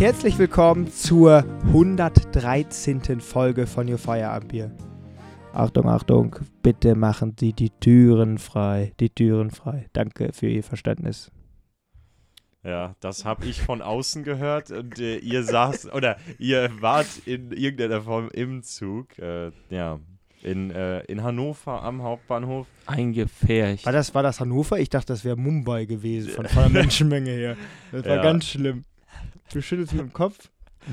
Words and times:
Herzlich 0.00 0.38
willkommen 0.38 0.90
zur 0.90 1.44
113. 1.66 3.20
Folge 3.20 3.66
von 3.66 3.86
Your 3.86 3.98
Feierabendbier. 3.98 4.74
Achtung, 5.52 5.90
Achtung, 5.90 6.36
bitte 6.62 6.94
machen 6.94 7.36
Sie 7.38 7.52
die 7.52 7.68
Türen 7.68 8.38
frei. 8.38 8.94
Die 8.98 9.10
Türen 9.10 9.50
frei. 9.50 9.88
Danke 9.92 10.32
für 10.32 10.48
Ihr 10.48 10.62
Verständnis. 10.62 11.30
Ja, 12.64 12.94
das 13.00 13.26
habe 13.26 13.44
ich 13.44 13.60
von 13.60 13.82
außen 13.82 14.24
gehört 14.24 14.70
und 14.70 14.98
äh, 14.98 15.18
ihr 15.18 15.44
saßt 15.44 15.92
oder 15.92 16.16
ihr 16.38 16.70
wart 16.80 17.08
in 17.26 17.52
irgendeiner 17.52 18.00
Form 18.00 18.30
im 18.32 18.62
Zug. 18.62 19.18
Äh, 19.18 19.50
ja, 19.68 20.00
in, 20.42 20.70
äh, 20.70 21.00
in 21.04 21.22
Hannover 21.22 21.82
am 21.82 22.02
Hauptbahnhof. 22.02 22.66
Eingefärcht. 22.86 23.84
War 23.84 23.92
das, 23.92 24.14
war 24.14 24.22
das 24.22 24.40
Hannover? 24.40 24.78
Ich 24.78 24.88
dachte, 24.88 25.08
das 25.12 25.26
wäre 25.26 25.36
Mumbai 25.36 25.84
gewesen, 25.84 26.30
von, 26.30 26.46
von 26.48 26.62
der 26.62 26.70
Menschenmenge 26.82 27.30
her. 27.30 27.56
Das 27.92 28.06
war 28.06 28.16
Ja. 28.16 28.22
ganz 28.22 28.46
schlimm. 28.46 28.84
Du 29.52 29.62
schüttelst 29.62 29.92
mit 29.92 30.02
dem 30.02 30.12
Kopf, 30.12 30.50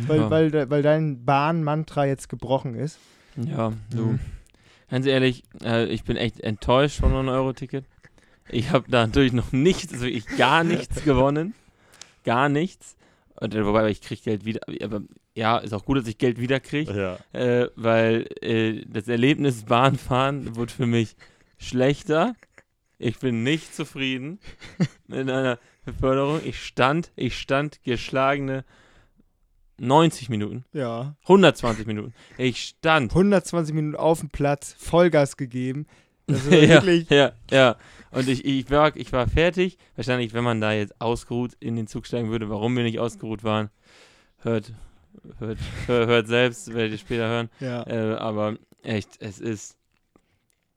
weil, 0.08 0.20
ja. 0.20 0.30
weil, 0.30 0.70
weil 0.70 0.82
dein 0.82 1.26
Bahnmantra 1.26 2.06
jetzt 2.06 2.30
gebrochen 2.30 2.76
ist. 2.76 3.00
ja, 3.36 3.74
du. 3.92 4.06
Mhm. 4.06 4.20
Ganz 4.90 5.06
ehrlich, 5.06 5.44
äh, 5.64 5.86
ich 5.88 6.04
bin 6.04 6.16
echt 6.16 6.40
enttäuscht 6.40 7.00
von 7.00 7.12
9-Euro-Ticket. 7.12 7.86
Ich 8.50 8.72
habe 8.72 8.90
da 8.90 9.06
natürlich 9.06 9.34
noch 9.34 9.52
nichts, 9.52 9.94
also 9.94 10.06
ich 10.06 10.26
gar 10.38 10.64
nichts 10.64 11.04
gewonnen. 11.04 11.54
Gar 12.24 12.50
nichts. 12.50 12.96
Und, 13.40 13.54
äh, 13.54 13.66
wobei, 13.66 13.90
ich 13.90 14.02
kriege 14.02 14.22
Geld 14.22 14.46
wieder. 14.46 14.62
Aber 14.82 15.02
ja, 15.36 15.58
ist 15.58 15.74
auch 15.74 15.86
gut, 15.86 15.98
dass 15.98 16.08
ich 16.08 16.18
Geld 16.18 16.40
wieder 16.40 16.60
kriege. 16.60 17.20
Ja. 17.34 17.40
Äh, 17.40 17.70
weil 17.76 18.28
äh, 18.42 18.86
das 18.88 19.08
Erlebnis 19.08 19.66
Bahnfahren 19.66 20.55
wird 20.55 20.71
für 20.71 20.88
mich 20.88 21.16
schlechter. 21.58 22.34
Ich 22.98 23.20
bin 23.20 23.44
nicht 23.44 23.76
zufrieden 23.76 24.40
mit 25.08 25.30
einer 25.30 25.60
Beförderung. 25.88 26.41
Ich 26.43 26.63
stand, 26.63 27.12
ich 27.16 27.38
stand 27.40 27.82
geschlagene 27.84 28.66
90 29.80 30.30
Minuten. 30.30 30.66
Ja. 30.74 31.16
120 31.24 31.88
Minuten. 31.88 32.13
Ich 32.38 32.62
stand. 32.62 33.12
120 33.12 33.74
Minuten 33.74 33.96
auf 33.96 34.20
dem 34.20 34.30
Platz, 34.30 34.76
Vollgas 34.77 35.38
gegeben. 35.38 35.88
Also 36.27 36.49
ja, 36.52 36.70
wirklich. 36.70 37.10
ja, 37.10 37.32
ja. 37.49 37.77
Und 38.12 38.27
ich, 38.27 38.43
ich, 38.46 38.70
war, 38.70 38.96
ich 38.96 39.13
war 39.13 39.27
fertig. 39.27 39.77
Wahrscheinlich, 39.96 40.34
wenn 40.34 40.43
man 40.43 40.60
da 40.60 40.74
jetzt 40.74 40.99
ausgeruht 40.99 41.54
in 41.60 41.76
den 41.76 41.88
Zug 41.88 42.05
steigen 42.05 42.30
würde, 42.30 42.49
warum 42.49 42.76
wir 42.76 42.84
nicht 42.84 42.99
ausgeruht 42.99 43.43
waren, 43.43 43.70
hört, 44.40 44.74
hört, 45.40 45.60
hört, 45.85 46.08
hört 46.08 46.27
selbst, 46.27 46.74
werdet 46.74 46.93
ihr 46.93 46.98
später 46.98 47.27
hören. 47.27 47.49
Ja. 47.60 47.84
Äh, 47.88 48.15
aber 48.15 48.58
echt, 48.84 49.21
es 49.21 49.40
ist. 49.40 49.77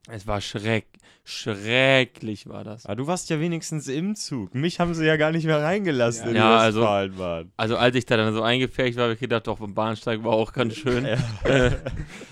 Es 0.09 0.25
war 0.25 0.41
schreck, 0.41 0.87
schrecklich 1.23 2.47
war 2.47 2.63
das. 2.63 2.85
Ah, 2.87 2.95
du 2.95 3.05
warst 3.07 3.29
ja 3.29 3.39
wenigstens 3.39 3.87
im 3.87 4.15
Zug. 4.15 4.55
Mich 4.55 4.79
haben 4.79 4.93
sie 4.95 5.05
ja 5.05 5.15
gar 5.15 5.31
nicht 5.31 5.45
mehr 5.45 5.61
reingelassen 5.61 6.29
in 6.29 6.35
Ja, 6.37 6.57
also- 6.57 6.81
Westfalenbahn. 6.81 7.51
Also 7.57 7.77
als 7.77 7.95
ich 7.95 8.05
da 8.05 8.17
dann 8.17 8.33
so 8.33 8.41
eingefärbt 8.41 8.95
war, 8.95 9.03
habe 9.03 9.13
ich 9.13 9.19
gedacht, 9.19 9.45
doch, 9.47 9.59
beim 9.59 9.73
Bahnsteig 9.75 10.23
war 10.23 10.33
auch 10.33 10.53
ganz 10.53 10.75
schön. 10.75 11.05
Ja. 11.05 11.17
äh, 11.45 11.71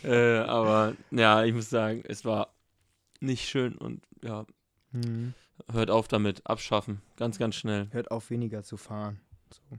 äh, 0.03 0.39
aber 0.39 0.93
ja, 1.11 1.43
ich 1.43 1.53
muss 1.53 1.69
sagen, 1.69 2.03
es 2.07 2.25
war 2.25 2.53
nicht 3.19 3.47
schön 3.47 3.75
und 3.77 4.01
ja, 4.23 4.45
Hm. 4.91 5.35
hört 5.71 5.91
auf 5.91 6.07
damit, 6.07 6.41
abschaffen, 6.47 7.01
ganz, 7.17 7.37
ganz 7.37 7.53
schnell. 7.55 7.87
Hört 7.91 8.09
auf, 8.09 8.31
weniger 8.31 8.63
zu 8.63 8.77
fahren. 8.77 9.19
So. 9.51 9.77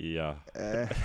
ja. 0.00 0.40
Äh, 0.54 0.86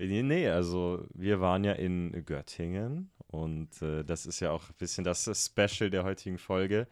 Nee, 0.00 0.22
nee, 0.22 0.48
also 0.48 1.04
wir 1.12 1.40
waren 1.40 1.64
ja 1.64 1.72
in 1.72 2.24
Göttingen 2.24 3.10
und 3.28 3.80
äh, 3.82 4.02
das 4.04 4.26
ist 4.26 4.40
ja 4.40 4.50
auch 4.50 4.64
ein 4.68 4.74
bisschen 4.78 5.04
das 5.04 5.24
Special 5.46 5.90
der 5.90 6.04
heutigen 6.04 6.38
Folge. 6.38 6.86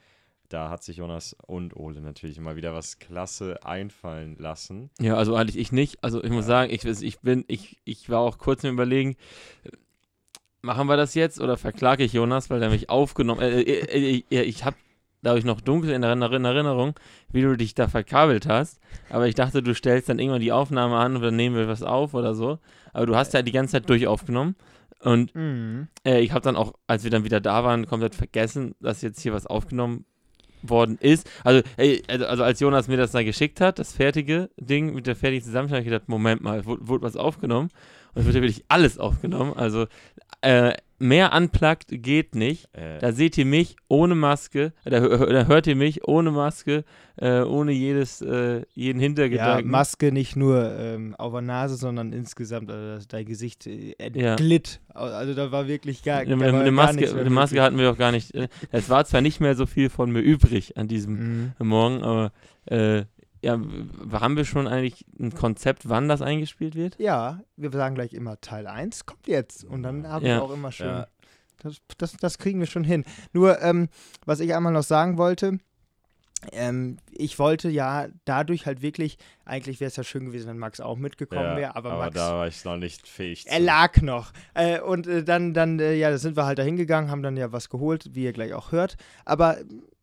Da 0.48 0.70
hat 0.70 0.84
sich 0.84 0.98
Jonas 0.98 1.34
und 1.46 1.74
Ole 1.74 2.00
natürlich 2.00 2.38
immer 2.38 2.54
wieder 2.54 2.72
was 2.72 3.00
klasse 3.00 3.64
einfallen 3.64 4.36
lassen. 4.38 4.90
Ja, 5.00 5.16
also 5.16 5.34
eigentlich 5.34 5.56
ich 5.58 5.72
nicht. 5.72 6.04
Also 6.04 6.22
ich 6.22 6.30
muss 6.30 6.46
sagen, 6.46 6.72
ich, 6.72 6.84
ich 6.84 7.18
bin, 7.20 7.44
ich, 7.48 7.78
ich 7.84 8.08
war 8.10 8.20
auch 8.20 8.38
kurz 8.38 8.62
im 8.62 8.74
Überlegen, 8.74 9.16
äh, 9.64 9.70
machen 10.62 10.86
wir 10.86 10.96
das 10.96 11.14
jetzt 11.14 11.40
oder 11.40 11.56
verklage 11.56 12.04
ich 12.04 12.12
Jonas, 12.12 12.48
weil 12.48 12.62
er 12.62 12.70
mich 12.70 12.90
aufgenommen, 12.90 13.40
äh, 13.40 13.60
äh, 13.62 14.22
äh, 14.30 14.42
ich 14.42 14.64
habe 14.64 14.76
dadurch 15.22 15.44
noch 15.44 15.60
dunkel 15.60 15.90
in 15.90 16.04
Erinner- 16.04 16.32
in 16.32 16.44
Erinnerung, 16.44 16.94
wie 17.32 17.42
du 17.42 17.56
dich 17.56 17.74
da 17.74 17.88
verkabelt 17.88 18.46
hast. 18.46 18.78
Aber 19.10 19.26
ich 19.26 19.34
dachte, 19.34 19.62
du 19.64 19.74
stellst 19.74 20.08
dann 20.08 20.20
irgendwann 20.20 20.40
die 20.42 20.52
Aufnahme 20.52 20.96
an 20.96 21.16
oder 21.16 21.32
nehmen 21.32 21.56
wir 21.56 21.66
was 21.66 21.82
auf 21.82 22.14
oder 22.14 22.34
so. 22.34 22.60
Aber 22.92 23.06
du 23.06 23.16
hast 23.16 23.34
ja 23.34 23.42
die 23.42 23.50
ganze 23.52 23.72
Zeit 23.72 23.90
durch 23.90 24.06
aufgenommen. 24.06 24.54
Und 25.00 25.34
mhm. 25.34 25.88
äh, 26.04 26.20
ich 26.20 26.32
habe 26.32 26.42
dann 26.42 26.56
auch, 26.56 26.74
als 26.86 27.04
wir 27.04 27.10
dann 27.10 27.24
wieder 27.24 27.40
da 27.40 27.64
waren, 27.64 27.86
komplett 27.86 28.14
vergessen, 28.14 28.74
dass 28.80 29.02
jetzt 29.02 29.20
hier 29.20 29.32
was 29.32 29.46
aufgenommen 29.46 30.04
worden 30.62 30.98
ist. 31.00 31.30
Also, 31.44 31.62
ey, 31.76 32.02
also, 32.08 32.26
also 32.26 32.42
als 32.42 32.60
Jonas 32.60 32.88
mir 32.88 32.96
das 32.96 33.12
da 33.12 33.22
geschickt 33.22 33.60
hat, 33.60 33.78
das 33.78 33.92
fertige 33.92 34.50
Ding 34.56 34.94
mit 34.94 35.06
der 35.06 35.16
fertigen 35.16 35.44
Zusammenstellung, 35.44 35.84
habe 35.84 35.88
ich 35.88 35.92
gedacht, 35.92 36.08
Moment 36.08 36.42
mal, 36.42 36.64
wurde, 36.64 36.88
wurde 36.88 37.04
was 37.04 37.16
aufgenommen? 37.16 37.70
Und 38.14 38.20
es 38.20 38.26
wird 38.26 38.36
ja 38.36 38.42
wirklich 38.42 38.64
alles 38.68 38.98
aufgenommen. 38.98 39.52
Also 39.54 39.86
äh, 40.40 40.72
mehr 40.98 41.32
unplugged 41.34 41.86
geht 42.02 42.34
nicht. 42.34 42.68
Äh, 42.74 42.98
Da 42.98 43.12
seht 43.12 43.36
ihr 43.38 43.44
mich 43.44 43.76
ohne 43.88 44.14
Maske, 44.14 44.72
da, 44.84 45.00
da 45.00 45.46
hört 45.46 45.66
ihr 45.66 45.76
mich 45.76 46.06
ohne 46.08 46.30
Maske, 46.30 46.84
äh, 47.16 47.40
ohne 47.42 47.72
jedes, 47.72 48.20
äh, 48.22 48.62
jeden 48.74 48.98
Ja, 49.00 49.04
Hintergedanken. 49.04 49.70
Maske 49.70 50.12
nicht 50.12 50.36
nur 50.36 50.70
ähm, 50.78 51.14
auf 51.16 51.32
der 51.32 51.42
Nase, 51.42 51.76
sondern 51.76 52.12
insgesamt, 52.12 52.70
also 52.70 53.06
dein 53.08 53.24
Gesicht 53.26 53.66
äh, 53.66 53.94
Ja. 54.14 54.32
entglitt. 54.32 54.80
Also 54.94 55.34
da 55.34 55.52
war 55.52 55.68
wirklich 55.68 56.02
gar, 56.02 56.24
da 56.24 56.38
war 56.38 56.46
eine, 56.48 56.62
gar 56.64 56.70
Maske, 56.72 56.96
nichts 56.96 57.14
eine 57.14 57.30
Maske 57.30 57.62
hatten 57.62 57.78
wir 57.78 57.90
auch 57.90 57.98
gar 57.98 58.12
nicht. 58.12 58.34
äh, 58.34 58.48
Es 58.70 58.88
war 58.88 59.04
zwar 59.04 59.20
nicht 59.20 59.40
mehr 59.40 59.54
so 59.54 59.66
viel 59.66 59.90
von 59.90 60.10
mir 60.10 60.20
übrig 60.20 60.76
an 60.76 60.88
diesem 60.88 61.52
Mhm. 61.58 61.66
Morgen, 61.66 62.02
aber 62.02 62.32
äh, 62.66 63.04
ja, 63.46 63.60
haben 64.20 64.36
wir 64.36 64.44
schon 64.44 64.66
eigentlich 64.68 65.04
ein 65.18 65.32
Konzept, 65.34 65.88
wann 65.88 66.08
das 66.08 66.22
eingespielt 66.22 66.74
wird? 66.74 66.98
Ja, 66.98 67.40
wir 67.56 67.70
sagen 67.70 67.94
gleich 67.94 68.12
immer 68.12 68.40
Teil 68.40 68.66
1 68.66 69.06
kommt 69.06 69.26
jetzt 69.26 69.64
und 69.64 69.82
dann 69.82 70.08
haben 70.08 70.24
Ja. 70.26 70.36
wir 70.36 70.42
auch 70.42 70.52
immer 70.52 70.72
schön. 70.72 70.86
Ja. 70.88 71.06
Das, 71.62 71.76
das, 71.98 72.16
das 72.18 72.38
kriegen 72.38 72.60
wir 72.60 72.66
schon 72.66 72.84
hin. 72.84 73.04
Nur, 73.32 73.62
ähm, 73.62 73.88
was 74.24 74.40
ich 74.40 74.54
einmal 74.54 74.72
noch 74.72 74.82
sagen 74.82 75.16
wollte, 75.16 75.58
ähm, 76.52 76.98
ich 77.10 77.38
wollte 77.38 77.70
ja 77.70 78.08
dadurch 78.26 78.66
halt 78.66 78.82
wirklich, 78.82 79.16
eigentlich 79.46 79.80
wäre 79.80 79.88
es 79.88 79.96
ja 79.96 80.04
schön 80.04 80.26
gewesen, 80.26 80.48
wenn 80.48 80.58
Max 80.58 80.80
auch 80.80 80.96
mitgekommen 80.96 81.42
ja, 81.42 81.56
wäre, 81.56 81.76
aber, 81.76 81.92
aber 81.92 82.04
Max, 82.04 82.14
da 82.14 82.32
war 82.36 82.46
ich 82.46 82.64
noch 82.64 82.76
nicht 82.76 83.08
fähig. 83.08 83.46
er 83.46 83.58
zu. 83.58 83.64
lag 83.64 84.02
noch. 84.02 84.32
Äh, 84.54 84.80
und 84.80 85.06
äh, 85.06 85.24
dann, 85.24 85.54
dann 85.54 85.80
äh, 85.80 85.94
ja, 85.94 86.10
da 86.10 86.18
sind 86.18 86.36
wir 86.36 86.44
halt 86.44 86.58
da 86.58 86.62
hingegangen, 86.62 87.10
haben 87.10 87.22
dann 87.22 87.36
ja 87.38 87.52
was 87.52 87.70
geholt, 87.70 88.10
wie 88.14 88.24
ihr 88.24 88.32
gleich 88.32 88.52
auch 88.52 88.70
hört. 88.70 88.96
Aber 89.24 89.56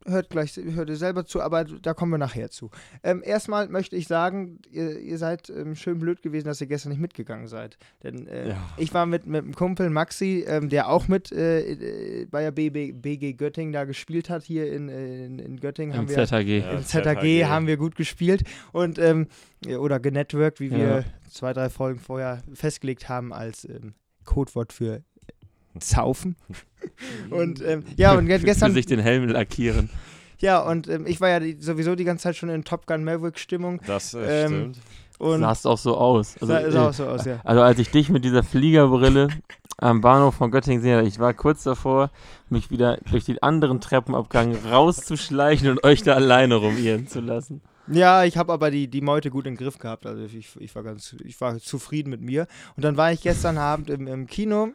hört 0.05 0.29
gleich, 0.29 0.55
hört 0.57 0.89
ihr 0.89 0.95
selber 0.95 1.25
zu, 1.25 1.41
aber 1.41 1.63
da 1.63 1.93
kommen 1.93 2.11
wir 2.11 2.17
nachher 2.17 2.49
zu. 2.49 2.69
Ähm, 3.03 3.21
erstmal 3.25 3.67
möchte 3.69 3.95
ich 3.95 4.07
sagen, 4.07 4.59
ihr, 4.71 4.99
ihr 4.99 5.17
seid 5.17 5.49
ähm, 5.49 5.75
schön 5.75 5.99
blöd 5.99 6.21
gewesen, 6.21 6.47
dass 6.47 6.61
ihr 6.61 6.67
gestern 6.67 6.89
nicht 6.89 7.01
mitgegangen 7.01 7.47
seid. 7.47 7.77
Denn 8.03 8.27
äh, 8.27 8.49
Ja. 8.49 8.69
ich 8.77 8.93
war 8.93 9.05
mit, 9.05 9.25
mit 9.25 9.43
einem 9.43 9.53
Kumpel 9.55 9.89
Maxi, 9.89 10.43
ähm, 10.47 10.69
der 10.69 10.89
auch 10.89 11.07
mit 11.07 11.31
äh, 11.31 12.25
bei 12.29 12.41
der 12.41 12.51
BB, 12.51 13.01
BG 13.01 13.33
Göttingen 13.33 13.73
da 13.73 13.85
gespielt 13.85 14.29
hat, 14.29 14.43
hier 14.43 14.71
in, 14.71 14.89
in, 14.89 15.39
in 15.39 15.59
Göttingen. 15.59 15.91
Im 15.93 15.97
haben 16.01 16.09
wir, 16.09 16.25
ZHG. 16.25 16.59
Ja. 16.59 16.71
im 16.71 16.83
ZHG. 16.83 17.03
ZAG 17.03 17.49
haben 17.49 17.67
wir 17.67 17.77
gut 17.77 17.95
gespielt 17.95 18.43
und 18.71 18.99
ähm, 18.99 19.27
oder 19.79 19.99
genetworked, 19.99 20.59
wie 20.59 20.67
Ja. 20.67 20.77
wir 20.77 21.05
zwei, 21.29 21.53
drei 21.53 21.69
Folgen 21.69 21.99
vorher 21.99 22.41
festgelegt 22.53 23.09
haben 23.09 23.33
als 23.33 23.65
ähm, 23.65 23.93
Codewort 24.25 24.73
für 24.73 25.03
Zaufen. 25.79 26.35
und 27.29 27.61
ähm, 27.61 27.83
ja, 27.97 28.13
und 28.17 28.25
ge- 28.27 28.39
Für 28.39 28.45
gestern, 28.45 28.73
sich 28.73 28.85
den 28.85 28.99
Helm 28.99 29.27
lackieren. 29.27 29.89
ja, 30.39 30.59
und 30.59 30.87
ähm, 30.89 31.05
ich 31.07 31.21
war 31.21 31.29
ja 31.29 31.39
die, 31.39 31.57
sowieso 31.59 31.95
die 31.95 32.03
ganze 32.03 32.23
Zeit 32.23 32.35
schon 32.35 32.49
in 32.49 32.63
Top 32.63 32.85
Gun 32.87 33.03
Maverick 33.03 33.39
Stimmung 33.39 33.79
Das 33.87 34.13
äh, 34.13 34.45
Ähm, 34.45 34.49
stimmt. 34.73 34.77
und 35.19 35.39
Sahst 35.41 35.65
auch 35.67 35.77
so 35.77 35.97
aus. 35.97 36.35
Also, 36.41 36.47
sah, 36.47 36.71
sah 36.71 36.87
auch 36.89 36.93
so 36.93 37.05
aus, 37.07 37.25
ja. 37.25 37.39
Also 37.43 37.61
als 37.61 37.79
ich 37.79 37.89
dich 37.89 38.09
mit 38.09 38.23
dieser 38.25 38.43
Fliegerbrille 38.43 39.29
am 39.77 40.01
Bahnhof 40.01 40.35
von 40.35 40.51
Göttingen 40.51 40.81
sehe, 40.81 41.01
ich 41.03 41.19
war 41.19 41.33
kurz 41.33 41.63
davor, 41.63 42.09
mich 42.49 42.69
wieder 42.69 42.97
durch 43.09 43.25
den 43.25 43.41
anderen 43.41 43.81
Treppenabgang 43.81 44.55
rauszuschleichen 44.69 45.69
und 45.69 45.83
euch 45.83 46.03
da 46.03 46.13
alleine 46.13 46.55
rumirren 46.55 47.07
zu 47.07 47.19
lassen. 47.21 47.61
Ja, 47.87 48.23
ich 48.23 48.37
habe 48.37 48.53
aber 48.53 48.71
die, 48.71 48.87
die 48.87 49.01
Meute 49.01 49.29
gut 49.29 49.45
im 49.45 49.57
Griff 49.57 49.77
gehabt. 49.77 50.05
Also 50.05 50.23
ich, 50.23 50.55
ich 50.57 50.73
war 50.75 50.83
ganz, 50.83 51.15
ich 51.25 51.41
war 51.41 51.57
zufrieden 51.59 52.11
mit 52.11 52.21
mir. 52.21 52.47
Und 52.77 52.85
dann 52.85 52.95
war 52.95 53.11
ich 53.11 53.19
gestern 53.21 53.57
Abend 53.57 53.89
im, 53.89 54.07
im 54.07 54.25
Kino 54.27 54.69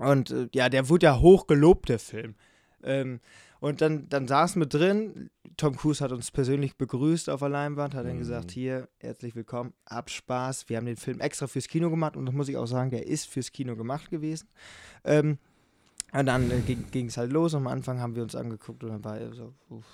und 0.00 0.30
äh, 0.30 0.48
ja, 0.54 0.68
der 0.68 0.88
wurde 0.88 1.06
ja 1.06 1.20
hoch 1.20 1.46
gelobt, 1.46 1.88
der 1.88 1.98
Film. 1.98 2.34
Ähm, 2.82 3.20
und 3.60 3.80
dann, 3.80 4.08
dann 4.08 4.28
saßen 4.28 4.62
wir 4.62 4.66
drin. 4.66 5.30
Tom 5.56 5.74
Cruise 5.76 6.02
hat 6.04 6.12
uns 6.12 6.30
persönlich 6.30 6.76
begrüßt 6.76 7.28
auf 7.28 7.40
der 7.40 7.48
Leinwand, 7.48 7.94
hat 7.94 8.06
dann 8.06 8.14
Mhm. 8.14 8.18
gesagt, 8.20 8.52
hier, 8.52 8.88
herzlich 8.98 9.34
willkommen, 9.34 9.72
hab 9.84 10.10
Spaß. 10.10 10.68
Wir 10.68 10.76
haben 10.76 10.86
den 10.86 10.96
Film 10.96 11.18
extra 11.20 11.48
fürs 11.48 11.66
Kino 11.66 11.90
gemacht 11.90 12.16
und 12.16 12.26
das 12.26 12.34
muss 12.34 12.48
ich 12.48 12.56
auch 12.56 12.66
sagen, 12.66 12.90
der 12.90 13.06
ist 13.08 13.26
fürs 13.28 13.50
Kino 13.50 13.74
gemacht 13.74 14.10
gewesen. 14.10 14.48
Ähm, 15.04 15.38
und 16.12 16.26
dann 16.26 16.50
äh, 16.50 16.60
ging 16.62 17.06
es 17.06 17.16
halt 17.16 17.32
los. 17.32 17.54
Am 17.54 17.66
Anfang 17.66 18.00
haben 18.00 18.14
wir 18.14 18.22
uns 18.22 18.36
angeguckt 18.36 18.84
und 18.84 18.90
dann 18.90 19.04
war 19.04 19.18
er 19.18 19.34
so, 19.34 19.52
uff, 19.68 19.84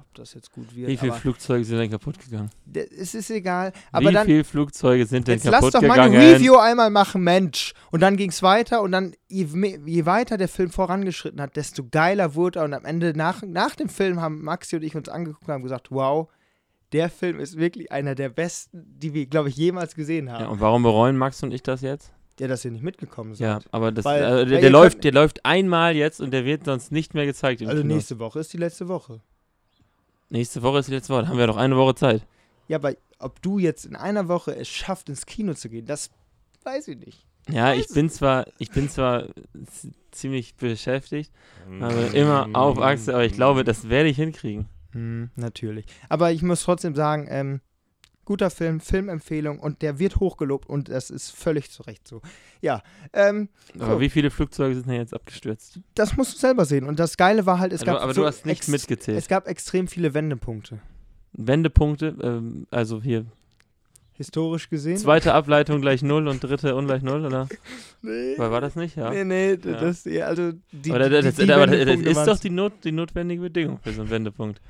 ob 0.00 0.14
das 0.14 0.34
jetzt 0.34 0.50
gut 0.52 0.74
wird. 0.74 0.88
Wie 0.88 0.96
viele 0.96 1.12
Flugzeuge 1.12 1.64
sind 1.64 1.78
denn 1.78 1.90
kaputt 1.90 2.18
gegangen? 2.18 2.50
es 2.74 3.14
ist 3.14 3.30
egal. 3.30 3.72
Aber 3.92 4.08
Wie 4.10 4.12
dann, 4.14 4.26
viele 4.26 4.44
Flugzeuge 4.44 5.06
sind 5.06 5.26
denn 5.28 5.34
jetzt 5.36 5.44
lass 5.44 5.60
kaputt 5.60 5.74
doch 5.74 5.82
mal 5.82 5.94
gegangen? 5.94 6.16
eine 6.16 6.34
Review 6.34 6.56
einmal 6.56 6.90
machen, 6.90 7.22
Mensch. 7.22 7.74
Und 7.90 8.00
dann 8.00 8.16
ging 8.16 8.30
es 8.30 8.42
weiter 8.42 8.82
und 8.82 8.92
dann, 8.92 9.14
je, 9.28 9.46
je 9.86 10.06
weiter 10.06 10.36
der 10.36 10.48
Film 10.48 10.70
vorangeschritten 10.70 11.40
hat, 11.40 11.56
desto 11.56 11.84
geiler 11.90 12.34
wurde 12.34 12.60
er. 12.60 12.64
Und 12.64 12.74
am 12.74 12.84
Ende, 12.84 13.12
nach, 13.16 13.42
nach 13.42 13.74
dem 13.74 13.88
Film, 13.88 14.20
haben 14.20 14.42
Maxi 14.42 14.76
und 14.76 14.82
ich 14.82 14.94
uns 14.96 15.08
angeguckt 15.08 15.46
und 15.48 15.54
haben 15.54 15.62
gesagt, 15.62 15.90
wow, 15.90 16.28
der 16.92 17.10
Film 17.10 17.40
ist 17.40 17.56
wirklich 17.58 17.90
einer 17.90 18.14
der 18.14 18.28
besten, 18.28 18.84
die 18.98 19.14
wir, 19.14 19.26
glaube 19.26 19.48
ich, 19.48 19.56
jemals 19.56 19.94
gesehen 19.94 20.30
haben. 20.30 20.42
Ja, 20.44 20.48
und 20.48 20.60
warum 20.60 20.82
bereuen 20.84 21.16
Max 21.16 21.42
und 21.42 21.52
ich 21.52 21.62
das 21.62 21.80
jetzt? 21.80 22.12
Ja, 22.40 22.48
dass 22.48 22.64
ihr 22.64 22.72
nicht 22.72 22.82
mitgekommen 22.82 23.34
seid. 23.34 23.46
Ja, 23.46 23.58
aber 23.70 23.92
das, 23.92 24.04
Weil- 24.04 24.22
weil 24.22 24.46
der, 24.46 24.60
der, 24.60 24.70
läuft, 24.70 25.04
der 25.04 25.12
läuft 25.12 25.44
einmal 25.46 25.94
jetzt 25.94 26.20
und 26.20 26.32
der 26.32 26.44
wird 26.44 26.64
sonst 26.64 26.90
nicht 26.90 27.14
mehr 27.14 27.26
gezeigt 27.26 27.62
im 27.62 27.68
Also 27.68 27.82
Kino. 27.82 27.94
nächste 27.94 28.18
Woche 28.18 28.40
ist 28.40 28.52
die 28.52 28.56
letzte 28.56 28.88
Woche. 28.88 29.20
Nächste 30.34 30.62
Woche 30.64 30.80
ist 30.80 30.88
die 30.88 30.94
letzte 30.94 31.12
Woche, 31.12 31.22
da 31.22 31.28
haben 31.28 31.38
wir 31.38 31.46
doch 31.46 31.56
eine 31.56 31.76
Woche 31.76 31.94
Zeit. 31.94 32.26
Ja, 32.66 32.78
aber 32.78 32.94
ob 33.20 33.40
du 33.40 33.60
jetzt 33.60 33.86
in 33.86 33.94
einer 33.94 34.26
Woche 34.26 34.56
es 34.56 34.66
schafft, 34.68 35.08
ins 35.08 35.26
Kino 35.26 35.54
zu 35.54 35.68
gehen, 35.68 35.86
das 35.86 36.10
weiß 36.64 36.88
ich 36.88 36.98
nicht. 36.98 37.24
Ja, 37.48 37.72
ich 37.72 37.86
bin 37.86 38.10
zwar, 38.10 38.44
ich 38.58 38.72
bin 38.72 38.88
zwar 38.88 39.28
ziemlich 40.10 40.56
beschäftigt, 40.56 41.30
aber 41.78 42.10
Mm. 42.10 42.14
immer 42.14 42.48
auf 42.52 42.80
Achse, 42.80 43.14
aber 43.14 43.24
ich 43.24 43.34
glaube, 43.34 43.62
das 43.62 43.88
werde 43.88 44.08
ich 44.08 44.16
hinkriegen. 44.16 44.66
Hm, 44.90 45.30
natürlich. 45.36 45.86
Aber 46.08 46.32
ich 46.32 46.42
muss 46.42 46.64
trotzdem 46.64 46.96
sagen, 46.96 47.28
ähm, 47.30 47.60
guter 48.24 48.50
Film, 48.50 48.80
Filmempfehlung 48.80 49.58
und 49.58 49.82
der 49.82 49.98
wird 49.98 50.16
hochgelobt 50.16 50.68
und 50.68 50.88
das 50.88 51.10
ist 51.10 51.30
völlig 51.30 51.70
zu 51.70 51.82
Recht 51.82 52.06
so. 52.08 52.22
Ja, 52.60 52.82
ähm, 53.12 53.48
Aber 53.78 53.94
So. 53.94 54.00
wie 54.00 54.10
viele 54.10 54.30
Flugzeuge 54.30 54.74
sind 54.74 54.86
denn 54.88 54.94
jetzt 54.96 55.14
abgestürzt? 55.14 55.80
das 55.94 56.16
musst 56.16 56.34
du 56.34 56.38
selber 56.38 56.64
sehen. 56.64 56.84
Und 56.86 56.98
das 56.98 57.16
Geile 57.16 57.46
war 57.46 57.58
halt, 57.58 57.72
es 57.72 57.80
Also, 57.82 57.92
gab 57.92 58.02
aber 58.02 58.14
so 58.14 58.22
du 58.22 58.26
hast 58.26 58.46
nicht 58.46 58.68
mitgezählt. 58.68 59.18
Es 59.18 59.28
gab 59.28 59.46
extrem 59.48 59.86
viele 59.88 60.14
Wendepunkte. 60.14 60.80
Wendepunkte, 61.32 62.14
ähm, 62.22 62.66
also 62.70 63.02
hier 63.02 63.26
Historisch 64.16 64.68
gesehen. 64.70 64.96
zweite 64.96 65.34
Ableitung 65.34 65.80
gleich 65.80 66.00
null 66.00 66.28
und 66.28 66.42
dritte 66.44 66.76
ungleich 66.76 67.02
null, 67.02 67.26
oder? 67.26 67.48
Nee. 68.02 68.38
War, 68.38 68.50
war 68.52 68.60
das 68.60 68.76
nicht? 68.76 68.96
Ja. 68.96 69.10
Nee, 69.10 69.24
nee, 69.24 69.50
Ja. 69.54 69.56
das, 69.80 70.06
also 70.06 70.52
die, 70.70 70.90
aber 70.92 71.08
das, 71.08 71.24
das, 71.24 71.34
die, 71.34 71.46
die 71.46 71.52
aber 71.52 71.66
das, 71.66 71.78
das 71.78 71.86
Wendepunkte 71.88 72.20
ist 72.20 72.26
doch 72.28 72.38
die, 72.38 72.50
Not, 72.50 72.72
die 72.84 72.92
notwendige 72.92 73.40
Bedingung 73.42 73.78
für 73.80 73.92
so 73.92 74.02
einen 74.02 74.10
Wendepunkt. 74.10 74.60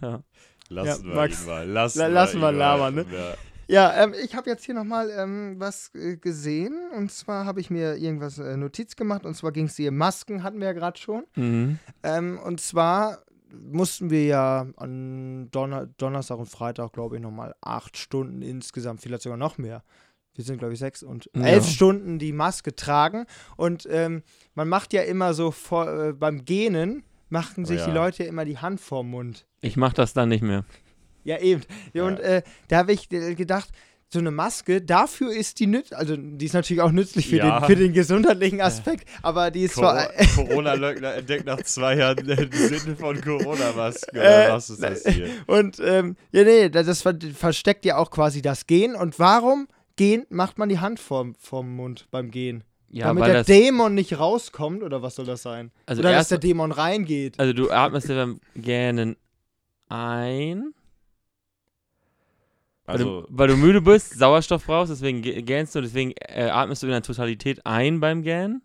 Ja. 0.00 0.22
Lassen 0.68 1.02
Ja, 1.04 1.08
wir 1.08 1.14
Max, 1.14 1.40
ihn 1.42 1.46
mal. 1.46 1.66
Lassen, 1.68 1.98
la- 1.98 2.06
lassen 2.08 2.40
wir 2.40 2.52
labern, 2.52 2.94
ne? 2.94 3.06
Ja. 3.12 3.34
Ja, 3.68 4.04
ähm, 4.04 4.14
ich 4.24 4.36
habe 4.36 4.48
jetzt 4.48 4.64
hier 4.64 4.74
nochmal 4.74 5.10
ähm, 5.10 5.56
was 5.58 5.90
äh, 5.94 6.16
gesehen. 6.16 6.78
Und 6.96 7.10
zwar 7.10 7.44
habe 7.46 7.60
ich 7.60 7.68
mir 7.68 7.96
irgendwas 7.96 8.38
äh, 8.38 8.56
Notiz 8.56 8.94
gemacht. 8.94 9.26
Und 9.26 9.34
zwar 9.34 9.50
ging 9.50 9.66
es 9.66 9.74
hier 9.76 9.90
Masken, 9.90 10.44
hatten 10.44 10.60
wir 10.60 10.68
ja 10.68 10.72
gerade 10.72 10.96
schon. 11.00 11.24
Mhm. 11.34 11.78
Ähm, 12.04 12.38
und 12.44 12.60
zwar 12.60 13.24
mussten 13.52 14.08
wir 14.10 14.24
ja 14.24 14.66
an 14.76 15.50
Donner 15.50 15.86
Donnerstag 15.98 16.38
und 16.38 16.46
Freitag, 16.46 16.92
glaube 16.92 17.16
ich, 17.16 17.22
nochmal 17.22 17.56
acht 17.60 17.96
Stunden 17.96 18.40
insgesamt, 18.42 19.00
vielleicht 19.00 19.22
sogar 19.22 19.38
noch 19.38 19.58
mehr. 19.58 19.82
Wir 20.34 20.44
sind, 20.44 20.58
glaube 20.58 20.74
ich, 20.74 20.78
sechs 20.78 21.02
und 21.02 21.28
Ja. 21.34 21.42
elf 21.46 21.66
Stunden 21.66 22.20
die 22.20 22.32
Maske 22.32 22.76
tragen. 22.76 23.24
Und 23.56 23.88
ähm, 23.90 24.22
man 24.54 24.68
macht 24.68 24.92
ja 24.92 25.02
immer 25.02 25.34
so 25.34 25.50
vor, 25.50 25.88
äh, 25.92 26.12
beim 26.12 26.44
Gähnen, 26.44 27.02
machten 27.30 27.62
Oh 27.62 27.66
sich 27.66 27.82
die 27.82 27.88
ja. 27.88 27.94
Leute 27.94 28.22
ja 28.22 28.28
immer 28.28 28.44
die 28.44 28.58
Hand 28.58 28.80
vorm 28.80 29.10
Mund. 29.10 29.46
Ich 29.66 29.76
mach 29.76 29.92
das 29.92 30.12
dann 30.14 30.28
nicht 30.28 30.42
mehr. 30.42 30.64
Ja, 31.24 31.38
eben. 31.40 31.62
Und 31.94 32.20
äh, 32.20 32.42
da 32.68 32.78
habe 32.78 32.92
ich 32.92 33.10
äh, 33.12 33.34
gedacht, 33.34 33.68
so 34.08 34.20
eine 34.20 34.30
Maske, 34.30 34.80
dafür 34.80 35.32
ist 35.34 35.58
die 35.58 35.66
nützlich, 35.66 35.98
also 35.98 36.16
die 36.16 36.44
ist 36.46 36.52
natürlich 36.52 36.80
auch 36.80 36.92
nützlich 36.92 37.28
für, 37.28 37.38
Ja. 37.38 37.58
den, 37.58 37.66
für 37.66 37.74
den 37.74 37.92
gesundheitlichen 37.92 38.60
Aspekt, 38.60 39.08
aber 39.22 39.50
die 39.50 39.62
ist 39.64 39.74
zwar. 39.74 40.06
Cor- 40.12 40.26
Corona-Leugner 40.46 41.14
entdeckt 41.14 41.44
nach 41.46 41.60
zwei 41.62 41.96
Jahren 41.96 42.24
den 42.24 42.52
Sinn 42.52 42.96
von 42.96 43.20
Corona-Masken. 43.20 44.16
Äh, 44.16 44.46
was 44.50 44.70
ist 44.70 44.80
das 44.82 45.02
hier? 45.04 45.28
Und 45.48 45.80
ähm, 45.84 46.16
ja, 46.30 46.44
nee, 46.44 46.68
das 46.68 46.86
das 46.86 47.02
ver 47.02 47.16
versteckt 47.34 47.84
ja 47.84 47.96
auch 47.96 48.12
quasi 48.12 48.42
das 48.42 48.68
Gehen. 48.68 48.94
Und 48.94 49.18
warum 49.18 49.66
gehen, 49.96 50.24
macht 50.28 50.56
man 50.58 50.68
die 50.68 50.78
Hand 50.78 51.00
vorm, 51.00 51.34
vorm 51.40 51.74
Mund 51.74 52.06
beim 52.12 52.30
Gehen? 52.30 52.62
Ja, 52.90 53.06
Damit 53.08 53.22
weil 53.22 53.30
der 53.32 53.38
das. 53.40 53.46
Dämon 53.48 53.94
nicht 53.96 54.20
rauskommt, 54.20 54.84
oder 54.84 55.02
was 55.02 55.16
soll 55.16 55.26
das 55.26 55.42
sein? 55.42 55.72
Also 55.86 55.98
oder 56.00 56.10
dass 56.10 56.18
erst, 56.18 56.30
der 56.30 56.38
Dämon 56.38 56.70
reingeht. 56.70 57.40
also 57.40 57.52
du 57.52 57.72
atmest 57.72 58.08
ja 58.08 58.14
beim 58.14 58.40
Gähnen 58.54 59.16
ein, 59.88 60.74
weil, 62.84 62.94
Also, 62.94 63.22
du, 63.22 63.26
weil 63.30 63.48
du 63.48 63.56
müde 63.56 63.80
bist, 63.80 64.16
Sauerstoff 64.18 64.64
brauchst, 64.66 64.92
deswegen 64.92 65.20
gä- 65.22 65.42
gähnst 65.42 65.74
du, 65.74 65.80
deswegen 65.80 66.12
äh, 66.20 66.48
atmest 66.50 66.82
du 66.82 66.86
in 66.86 66.92
der 66.92 67.02
Totalität 67.02 67.66
ein 67.66 67.98
beim 68.00 68.22
Gähnen. 68.22 68.62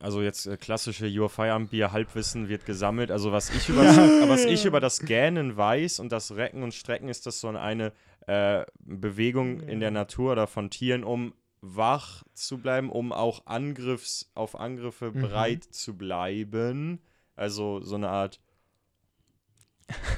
also 0.00 0.22
jetzt 0.22 0.46
äh, 0.46 0.56
klassische 0.56 1.06
Your 1.08 1.28
Feierabendbier 1.28 1.92
Halbwissen 1.92 2.48
wird 2.48 2.66
gesammelt. 2.66 3.10
Also 3.10 3.32
was 3.32 3.50
ich, 3.50 3.68
über 3.68 3.82
das, 3.84 3.96
was 4.28 4.44
ich 4.44 4.64
über 4.64 4.80
das 4.80 5.00
Gähnen 5.00 5.56
weiß 5.56 5.98
und 6.00 6.12
das 6.12 6.34
Recken 6.36 6.62
und 6.62 6.72
Strecken 6.74 7.08
ist 7.08 7.26
das 7.26 7.40
so 7.40 7.48
eine 7.48 7.92
äh, 8.28 8.64
Bewegung 8.80 9.60
in 9.60 9.80
der 9.80 9.90
Natur 9.90 10.32
oder 10.32 10.46
von 10.46 10.70
Tieren, 10.70 11.02
um 11.02 11.34
wach 11.60 12.22
zu 12.34 12.58
bleiben, 12.58 12.90
um 12.90 13.12
auch 13.12 13.46
Angriffs, 13.46 14.30
auf 14.34 14.58
Angriffe 14.58 15.10
Mhm. 15.12 15.20
bereit 15.20 15.64
zu 15.64 15.96
bleiben. 15.96 17.00
Also 17.34 17.80
so 17.80 17.94
eine 17.96 18.08
Art 18.08 18.40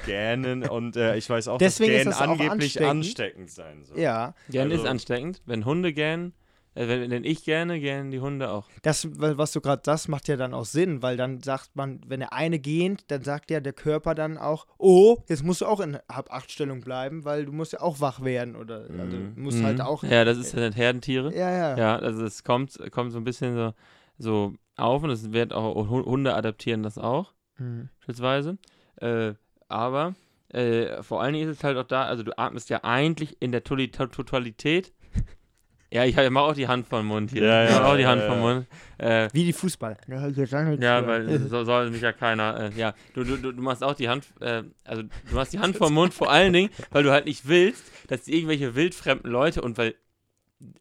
Gähnen 0.05 0.67
und 0.67 0.95
äh, 0.95 1.15
ich 1.17 1.29
weiß 1.29 1.47
auch, 1.47 1.57
Deswegen 1.57 1.93
ist 1.93 2.05
dass 2.07 2.17
das 2.19 2.27
Gähnen 2.27 2.39
auch 2.39 2.43
angeblich 2.51 2.81
ansteckend. 2.81 2.89
ansteckend 2.89 3.51
sein 3.51 3.83
soll. 3.85 3.99
Ja, 3.99 4.33
Gähnen 4.49 4.71
ist 4.71 4.79
Also- 4.79 4.89
ansteckend. 4.91 5.41
Wenn 5.45 5.65
Hunde 5.65 5.93
gähnen, 5.93 6.33
äh, 6.75 6.87
wenn, 6.87 7.09
wenn 7.09 7.23
ich 7.23 7.43
gähne, 7.43 7.79
gähnen 7.79 8.11
die 8.11 8.19
Hunde 8.19 8.49
auch. 8.51 8.67
das, 8.83 9.07
weil- 9.19 9.37
was 9.37 9.51
du 9.53 9.61
gerade 9.61 9.81
sagst, 9.85 10.09
macht 10.09 10.27
ja 10.27 10.35
dann 10.37 10.53
auch 10.53 10.65
Sinn, 10.65 11.01
weil 11.01 11.17
dann 11.17 11.41
sagt 11.41 11.75
man, 11.75 12.01
wenn 12.07 12.19
der 12.19 12.33
eine 12.33 12.59
gähnt, 12.59 13.05
dann 13.07 13.23
sagt 13.23 13.49
ja 13.51 13.59
der 13.59 13.73
Körper 13.73 14.13
dann 14.15 14.37
auch, 14.37 14.67
oh, 14.77 15.17
jetzt 15.27 15.43
musst 15.43 15.61
du 15.61 15.65
auch 15.65 15.79
in 15.79 15.97
Hab-Acht-Stellung 16.11 16.81
bleiben, 16.81 17.23
weil 17.25 17.45
du 17.45 17.51
musst 17.51 17.73
ja 17.73 17.81
auch 17.81 17.99
wach 18.01 18.23
werden 18.23 18.55
oder 18.55 18.81
also, 18.81 19.17
Mhm. 19.17 19.35
du 19.35 19.41
musst 19.41 19.63
halt 19.63 19.77
Mhm. 19.77 19.83
auch. 19.85 20.03
Ja, 20.03 20.25
das 20.25 20.37
ist 20.37 20.53
halt 20.53 20.75
Herdentiere. 20.75 21.33
Ja, 21.35 21.49
ja. 21.51 21.77
Ja, 21.77 21.95
also 21.97 22.25
es 22.25 22.43
kommt, 22.43 22.77
kommt 22.91 23.11
so 23.11 23.17
ein 23.17 23.23
bisschen 23.23 23.55
so, 23.55 23.73
so 24.17 24.53
auf 24.77 25.03
und 25.03 25.09
es 25.09 25.31
wird 25.31 25.53
auch, 25.53 25.89
Hu- 25.89 26.05
Hunde 26.05 26.35
adaptieren 26.35 26.83
das 26.83 26.97
auch, 26.97 27.31
Mhm. 27.57 27.87
beispielsweise. 27.99 28.57
Äh, 28.97 29.33
aber 29.75 30.15
äh, 30.49 31.03
vor 31.03 31.21
allen 31.21 31.33
Dingen 31.33 31.49
ist 31.49 31.57
es 31.57 31.63
halt 31.63 31.77
auch 31.77 31.83
da, 31.87 32.05
also 32.05 32.23
du 32.23 32.37
atmest 32.37 32.69
ja 32.69 32.83
eigentlich 32.83 33.41
in 33.41 33.51
der 33.51 33.63
Toli- 33.63 33.91
To- 33.91 34.07
Totalität. 34.07 34.93
Ja, 35.93 36.03
ich 36.03 36.15
mache 36.15 36.43
auch 36.45 36.53
die 36.53 36.67
Hand 36.67 36.87
vom 36.87 37.05
Mund 37.05 37.31
hier. 37.31 37.43
Ja, 37.43 37.63
ich 37.65 37.71
mach 37.71 37.79
ja, 37.79 37.85
auch 37.91 37.95
die 37.95 38.01
ja, 38.01 38.09
Hand 38.09 38.21
ja. 38.21 38.27
vom 38.29 38.39
Mund. 38.39 38.67
Äh, 38.97 39.29
Wie 39.31 39.45
die 39.45 39.53
Fußball. 39.53 39.97
Ja, 40.07 40.27
ja, 40.27 40.27
jetzt, 40.27 40.51
weil 40.51 41.39
so 41.49 41.63
soll 41.63 41.89
mich 41.89 42.01
ja 42.01 42.11
keiner. 42.11 42.71
Äh, 42.75 42.77
ja, 42.77 42.93
du, 43.13 43.23
du, 43.23 43.37
du 43.37 43.51
du 43.53 43.61
machst 43.61 43.83
auch 43.83 43.93
die 43.93 44.09
Hand, 44.09 44.25
äh, 44.41 44.63
also 44.83 45.03
du 45.03 45.35
machst 45.35 45.53
die 45.53 45.59
Hand 45.59 45.77
vom 45.77 45.93
Mund 45.93 46.13
vor 46.13 46.31
allen 46.31 46.51
Dingen, 46.51 46.69
weil 46.91 47.03
du 47.03 47.11
halt 47.11 47.25
nicht 47.25 47.47
willst, 47.47 47.83
dass 48.07 48.27
irgendwelche 48.27 48.75
wildfremden 48.75 49.31
Leute 49.31 49.61
und 49.61 49.77
weil, 49.77 49.95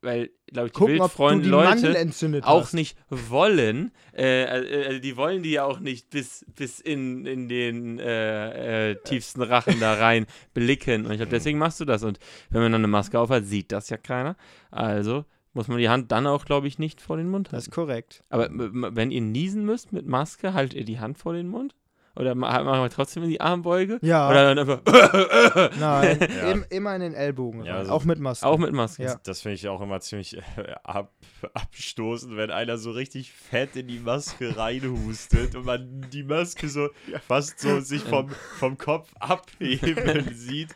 weil 0.01 0.31
glaube 0.47 0.69
ich, 0.69 0.73
die 0.73 0.79
gucken, 0.79 0.99
Mandel 1.19 1.51
Leute 1.51 1.99
entzündet 1.99 2.45
auch 2.45 2.63
hast. 2.63 2.75
nicht 2.75 2.97
wollen, 3.11 3.91
äh, 4.17 4.45
äh, 4.45 4.87
also 4.87 5.01
die 5.01 5.17
wollen 5.17 5.43
die 5.43 5.53
ja 5.53 5.65
auch 5.65 5.81
nicht 5.81 6.11
bis, 6.11 6.45
bis 6.55 6.81
in, 6.81 7.27
in 7.27 7.49
den 7.49 7.99
äh, 7.99 8.91
äh, 8.91 8.97
tiefsten 9.03 9.43
Rachen 9.43 9.81
da 9.81 9.95
rein 9.95 10.27
blicken. 10.55 11.05
Und 11.07 11.13
ich 11.13 11.19
glaube, 11.19 11.31
deswegen 11.31 11.59
machst 11.59 11.81
du 11.81 11.85
das. 11.85 12.03
Und 12.05 12.19
wenn 12.51 12.63
man 12.63 12.73
dann 12.73 12.81
eine 12.83 12.89
Maske 12.89 13.19
auf 13.19 13.31
hat, 13.31 13.47
sieht 13.47 13.73
das 13.73 13.91
ja 13.91 13.97
keiner. 13.97 14.37
Also 14.71 15.25
muss 15.53 15.69
man 15.69 15.79
die 15.79 15.89
Hand 15.89 16.11
dann 16.13 16.27
auch, 16.27 16.45
glaube 16.45 16.67
ich, 16.69 16.79
nicht 16.79 17.01
vor 17.01 17.17
den 17.17 17.29
Mund 17.31 17.49
Das 17.49 17.53
halten. 17.53 17.71
ist 17.71 17.75
korrekt. 17.75 18.25
Aber 18.29 18.49
wenn 18.51 19.11
ihr 19.11 19.21
niesen 19.21 19.65
müsst 19.65 19.93
mit 19.93 20.07
Maske, 20.07 20.53
haltet 20.55 20.79
ihr 20.79 20.85
die 20.85 21.01
Hand 21.01 21.19
vor 21.19 21.33
den 21.33 21.49
Mund? 21.49 21.75
Oder 22.17 22.35
ma- 22.35 22.63
machen 22.63 22.81
wir 22.83 22.91
trotzdem 22.91 23.25
in 23.25 23.31
die 23.31 23.41
Armbeuge? 23.41 23.99
Ja. 24.03 24.29
Oder 24.31 24.55
dann 24.55 24.59
einfach 24.61 24.81
Nein, 25.81 26.19
Ja. 26.37 26.51
im, 26.53 26.65
immer 26.71 26.95
in 26.95 27.01
den 27.01 27.15
Ellbogen. 27.15 27.65
Ja, 27.65 27.73
rein, 27.73 27.81
also 27.81 27.93
auch 27.93 28.05
mit 28.05 28.19
Maske. 28.21 28.47
auch 28.47 28.59
mit 28.59 28.73
Maske? 28.73 29.03
Ja. 29.03 29.21
Das 29.25 29.43
finde 29.43 29.55
ich 29.57 29.69
auch 29.69 29.81
immer 29.81 30.01
ziemlich 30.01 30.37
äh, 30.37 30.41
ab, 30.85 31.13
abstoßend, 31.55 32.37
wenn 32.37 32.51
einer 32.51 32.79
so 32.79 32.91
richtig 32.93 33.33
fett 33.33 33.75
in 33.77 33.89
die 33.89 33.99
Maske 33.99 34.57
reinhustet 34.57 35.55
und 35.57 35.65
man 35.67 36.07
die 36.13 36.23
Maske 36.23 36.69
so 36.69 36.89
fast 37.27 37.59
so 37.61 37.81
sich 37.81 38.03
vom, 38.03 38.29
vom 38.59 38.79
Kopf 38.79 39.11
abheben 39.19 40.35
sieht. 40.35 40.75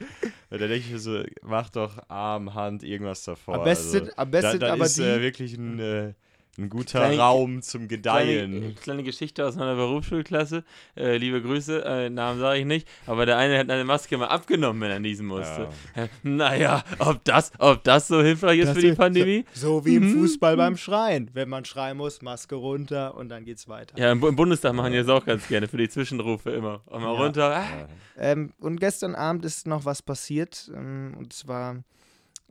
Und 0.50 0.60
dann 0.60 0.68
denke 0.68 0.76
ich 0.86 0.90
mir 0.90 0.98
so, 0.98 1.22
mach 1.42 1.70
doch 1.70 1.98
Arm, 2.08 2.54
Hand, 2.54 2.82
irgendwas 2.82 3.22
davor. 3.24 3.56
am 3.56 3.64
besten, 3.64 4.00
also, 4.00 4.12
am 4.16 4.30
besten 4.30 4.58
da, 4.60 4.66
da 4.68 4.72
aber 4.72 4.84
ist 4.86 4.98
die. 4.98 5.02
äh, 5.02 5.20
wirklich 5.20 5.54
ein, 5.56 5.78
äh, 5.78 6.14
ein 6.58 6.68
guter 6.68 6.98
Kleine- 7.00 7.18
Raum 7.18 7.62
zum 7.62 7.86
Kleine, 7.86 7.88
Gedeihen. 7.88 8.74
kleine 8.82 9.02
Geschichte 9.04 9.46
aus 9.46 9.54
meiner 9.56 9.76
Berufsschulklasse. 9.76 10.64
Äh, 10.96 11.16
liebe 11.16 11.40
Grüße, 11.40 11.84
äh, 11.84 12.10
Namen 12.10 12.40
sage 12.40 12.58
ich 12.60 12.66
nicht. 12.66 12.88
Aber 13.06 13.26
der 13.26 13.36
eine 13.38 13.58
hat 13.58 13.70
eine 13.70 13.84
Maske 13.84 14.18
mal 14.18 14.26
abgenommen, 14.26 14.80
wenn 14.82 14.90
er 14.90 14.98
niesen 14.98 15.26
musste. 15.26 15.68
Ja. 15.94 16.02
Äh, 16.04 16.08
naja, 16.24 16.82
ob 16.98 17.22
das, 17.24 17.52
ob 17.58 17.84
das 17.84 18.08
so 18.08 18.20
hilfreich 18.22 18.58
ist 18.58 18.66
Das 18.68 18.74
für 18.74 18.82
die 18.82 18.88
ist- 18.88 18.98
Pandemie? 18.98 19.44
so 19.54 19.84
wie 19.86 19.94
im 19.96 20.08
Mhm. 20.12 20.18
Fußball 20.20 20.56
beim 20.56 20.76
Schreien. 20.76 21.30
Wenn 21.32 21.48
man 21.48 21.64
schreien 21.64 21.96
muss, 21.96 22.22
Maske 22.22 22.56
runter 22.56 23.14
und 23.16 23.28
dann 23.28 23.44
geht's 23.44 23.68
weiter. 23.68 23.96
Ja, 23.98 24.10
im, 24.12 24.24
im 24.24 24.34
Bundestag 24.36 24.74
machen 24.74 24.90
die 24.92 24.98
das 24.98 25.08
auch 25.08 25.24
ganz 25.24 25.46
gerne 25.46 25.68
für 25.68 25.76
die 25.76 25.88
Zwischenrufe 25.88 26.50
immer. 26.50 26.80
Und 26.86 27.02
mal 27.02 27.14
Ja. 27.14 27.20
runter. 27.22 27.56
Ah. 27.56 27.62
Ja. 27.62 27.88
Ähm, 28.20 28.52
und 28.58 28.80
gestern 28.80 29.14
Abend 29.14 29.44
ist 29.44 29.66
noch 29.68 29.84
was 29.84 30.02
passiert. 30.02 30.70
Ähm, 30.74 31.14
und 31.16 31.32
zwar 31.32 31.84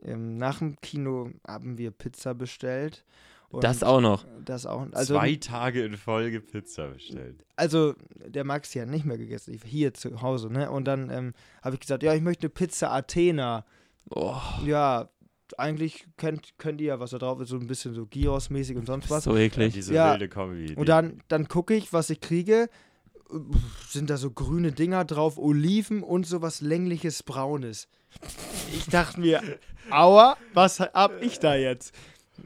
ähm, 0.04 0.36
nach 0.38 0.60
dem 0.60 0.80
Kino 0.80 1.30
haben 1.46 1.76
wir 1.76 1.90
Pizza 1.90 2.32
bestellt. 2.32 3.04
Und 3.50 3.64
Das 3.64 3.82
auch 3.82 4.00
noch. 4.00 4.26
Das 4.44 4.66
auch. 4.66 4.86
Also, 4.92 5.14
Zwei 5.14 5.36
Tage 5.36 5.82
in 5.84 5.96
Folge 5.96 6.40
Pizza 6.40 6.88
bestellt. 6.88 7.44
also 7.56 7.94
der 8.26 8.44
Maxi 8.44 8.78
hat 8.78 8.88
nicht 8.88 9.04
mehr 9.06 9.16
gegessen. 9.18 9.54
Ich, 9.54 9.62
hier 9.64 9.94
zu 9.94 10.20
Hause, 10.22 10.52
ne? 10.52 10.70
Und 10.70 10.84
dann 10.84 11.08
ähm, 11.10 11.32
habe 11.62 11.74
ich 11.76 11.80
gesagt, 11.80 12.02
ja, 12.02 12.14
ich 12.14 12.20
möchte 12.22 12.42
eine 12.42 12.50
Pizza 12.50 12.92
Athena. 12.92 13.64
Oh, 14.10 14.36
Ja, 14.64 15.08
eigentlich 15.56 16.06
könnt, 16.18 16.58
könnt 16.58 16.80
ihr 16.82 16.88
ja, 16.88 17.00
was 17.00 17.10
da 17.10 17.18
drauf 17.18 17.40
ist, 17.40 17.48
so 17.48 17.56
ein 17.56 17.66
bisschen 17.66 17.94
so 17.94 18.04
Gyros-mäßig 18.06 18.76
und 18.76 18.84
sonst 18.86 19.08
was. 19.08 19.24
so 19.24 19.34
Ja, 19.34 19.42
eklig. 19.44 19.72
diese 19.72 19.94
Ja. 19.94 20.12
wilde 20.12 20.28
Kombi. 20.28 20.74
Und 20.74 20.88
dann, 20.90 21.22
dann 21.28 21.48
gucke 21.48 21.74
ich, 21.74 21.92
was 21.94 22.10
ich 22.10 22.20
kriege. 22.20 22.68
sind 23.88 24.08
da 24.10 24.16
so 24.18 24.30
grüne 24.30 24.72
Dinger 24.72 25.04
drauf, 25.04 25.38
Oliven 25.38 26.02
und 26.02 26.26
sowas 26.26 26.60
längliches 26.60 27.22
Braunes. 27.22 27.88
Ich 28.74 28.86
dachte 28.86 29.20
mir, 29.20 29.42
aua, 29.90 30.36
was 30.54 30.80
hab 30.80 31.20
ich 31.22 31.38
da 31.38 31.54
jetzt? 31.54 31.94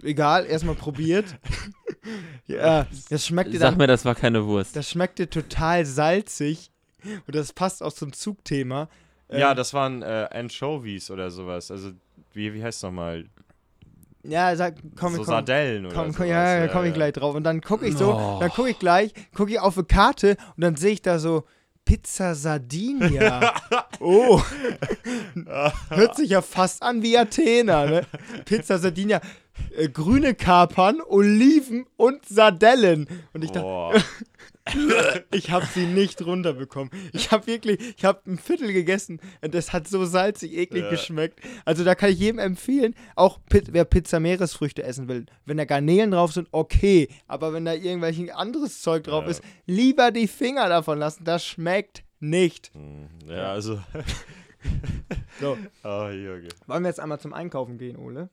Egal, 0.02 0.46
erstmal 0.46 0.75
probiert. 0.75 1.37
ja, 2.46 2.87
das 3.11 3.26
schmeckte 3.26 3.58
Sag 3.58 3.70
dann, 3.70 3.78
mir, 3.78 3.87
das 3.87 4.04
war 4.04 4.14
keine 4.14 4.44
Wurst. 4.46 4.75
das 4.76 4.90
schmeckte 4.90 5.28
total 5.30 5.84
salzig 5.87 6.70
und 7.26 7.34
das 7.34 7.52
passt 7.52 7.82
auch 7.82 7.92
zum 7.92 8.12
Zugthema. 8.12 8.88
Ja, 9.30 9.50
Ähm, 9.50 9.56
das 9.56 9.72
waren 9.75 10.02
äh, 10.02 10.28
Anchovies 10.32 11.11
oder 11.11 11.30
sowas. 11.30 11.70
Also, 11.70 11.92
wie, 12.32 12.52
wie 12.54 12.62
heißt 12.62 12.78
es 12.78 12.82
nochmal? 12.82 13.26
Ja, 14.25 14.54
sag, 14.54 14.76
komm, 14.96 15.12
so 15.14 15.18
komm, 15.18 15.26
Sardellen 15.26 15.87
oder 15.87 15.94
Komm, 15.96 16.04
sowas. 16.06 16.16
komm, 16.16 16.26
ja, 16.26 16.58
ja, 16.61 16.68
komm 16.68 16.84
ich 16.84 16.94
gleich 16.94 17.12
drauf. 17.12 17.34
Und 17.34 17.42
dann 17.44 17.61
gucke 17.61 17.87
ich 17.87 17.96
so, 17.96 18.14
Oh. 18.14 18.38
dann 18.40 18.50
gucke 18.50 18.70
ich 18.70 18.78
gleich, 18.78 19.12
gucke 19.34 19.50
ich 19.52 19.58
auf 19.58 19.76
eine 19.76 19.84
Karte 19.87 20.37
und 20.56 20.62
dann 20.62 20.76
sehe 20.76 20.92
ich 20.92 21.02
da 21.02 21.18
so 21.18 21.44
Pizza 21.84 22.34
Sardinia. 22.37 23.52
oh. 24.00 24.40
Hört 25.88 26.16
sich 26.16 26.30
ja 26.30 26.40
fast 26.42 26.82
an 26.82 27.02
wie 27.02 27.18
Athena, 27.18 27.87
ne? 27.87 28.02
Pizza 28.44 28.78
Sardinia. 28.78 29.20
Äh, 29.76 29.88
grüne 29.88 30.35
Kapern, 30.35 31.00
Oliven 31.06 31.87
und 31.97 32.25
Sardellen. 32.26 33.06
Und 33.32 33.44
ich 33.44 33.50
dachte, 33.50 33.64
Boah. 33.66 33.94
ich 35.32 35.50
habe 35.50 35.66
sie 35.66 35.87
nicht 35.87 36.25
runterbekommen. 36.25 36.90
Ich 37.12 37.30
habe 37.32 37.47
wirklich, 37.47 37.80
ich 37.97 38.04
habe 38.04 38.21
ein 38.30 38.38
Viertel 38.38 38.73
gegessen 38.73 39.21
und 39.42 39.54
das 39.54 39.73
hat 39.73 39.88
so 39.88 40.04
salzig, 40.04 40.52
eklig 40.56 40.85
Ja. 40.85 40.90
geschmeckt. 40.90 41.40
Also 41.64 41.85
da 41.85 41.94
kann 41.94 42.11
ich 42.11 42.18
jedem 42.18 42.38
empfehlen, 42.38 42.94
auch 43.16 43.40
wer 43.50 43.85
Pizza 43.85 44.21
Meeresfrüchte 44.21 44.82
essen 44.85 45.09
will, 45.09 45.26
wenn 45.47 45.56
da 45.56 45.64
Garnelen 45.64 46.12
drauf 46.12 46.32
sind, 46.32 46.49
okay. 46.52 47.09
Aber 47.26 47.52
wenn 47.52 47.64
da 47.64 47.73
irgendwelchen 47.75 48.30
anderes 48.30 48.80
Zeug 48.82 49.04
drauf 49.04 49.25
Ja. 49.25 49.30
ist, 49.30 49.42
lieber 49.66 50.11
die 50.12 50.28
Finger 50.28 50.68
davon 50.68 50.99
lassen. 50.99 51.25
Das 51.25 51.44
schmeckt 51.44 52.04
nicht. 52.21 52.71
Hm, 52.75 53.09
ja, 53.26 53.50
also. 53.52 53.80
So, 55.40 55.59
oh, 55.82 55.88
wollen 55.88 56.82
wir 56.82 56.88
jetzt 56.88 57.00
einmal 57.00 57.18
zum 57.18 57.32
Einkaufen 57.32 57.78
gehen, 57.78 57.97
Ole? 57.97 58.30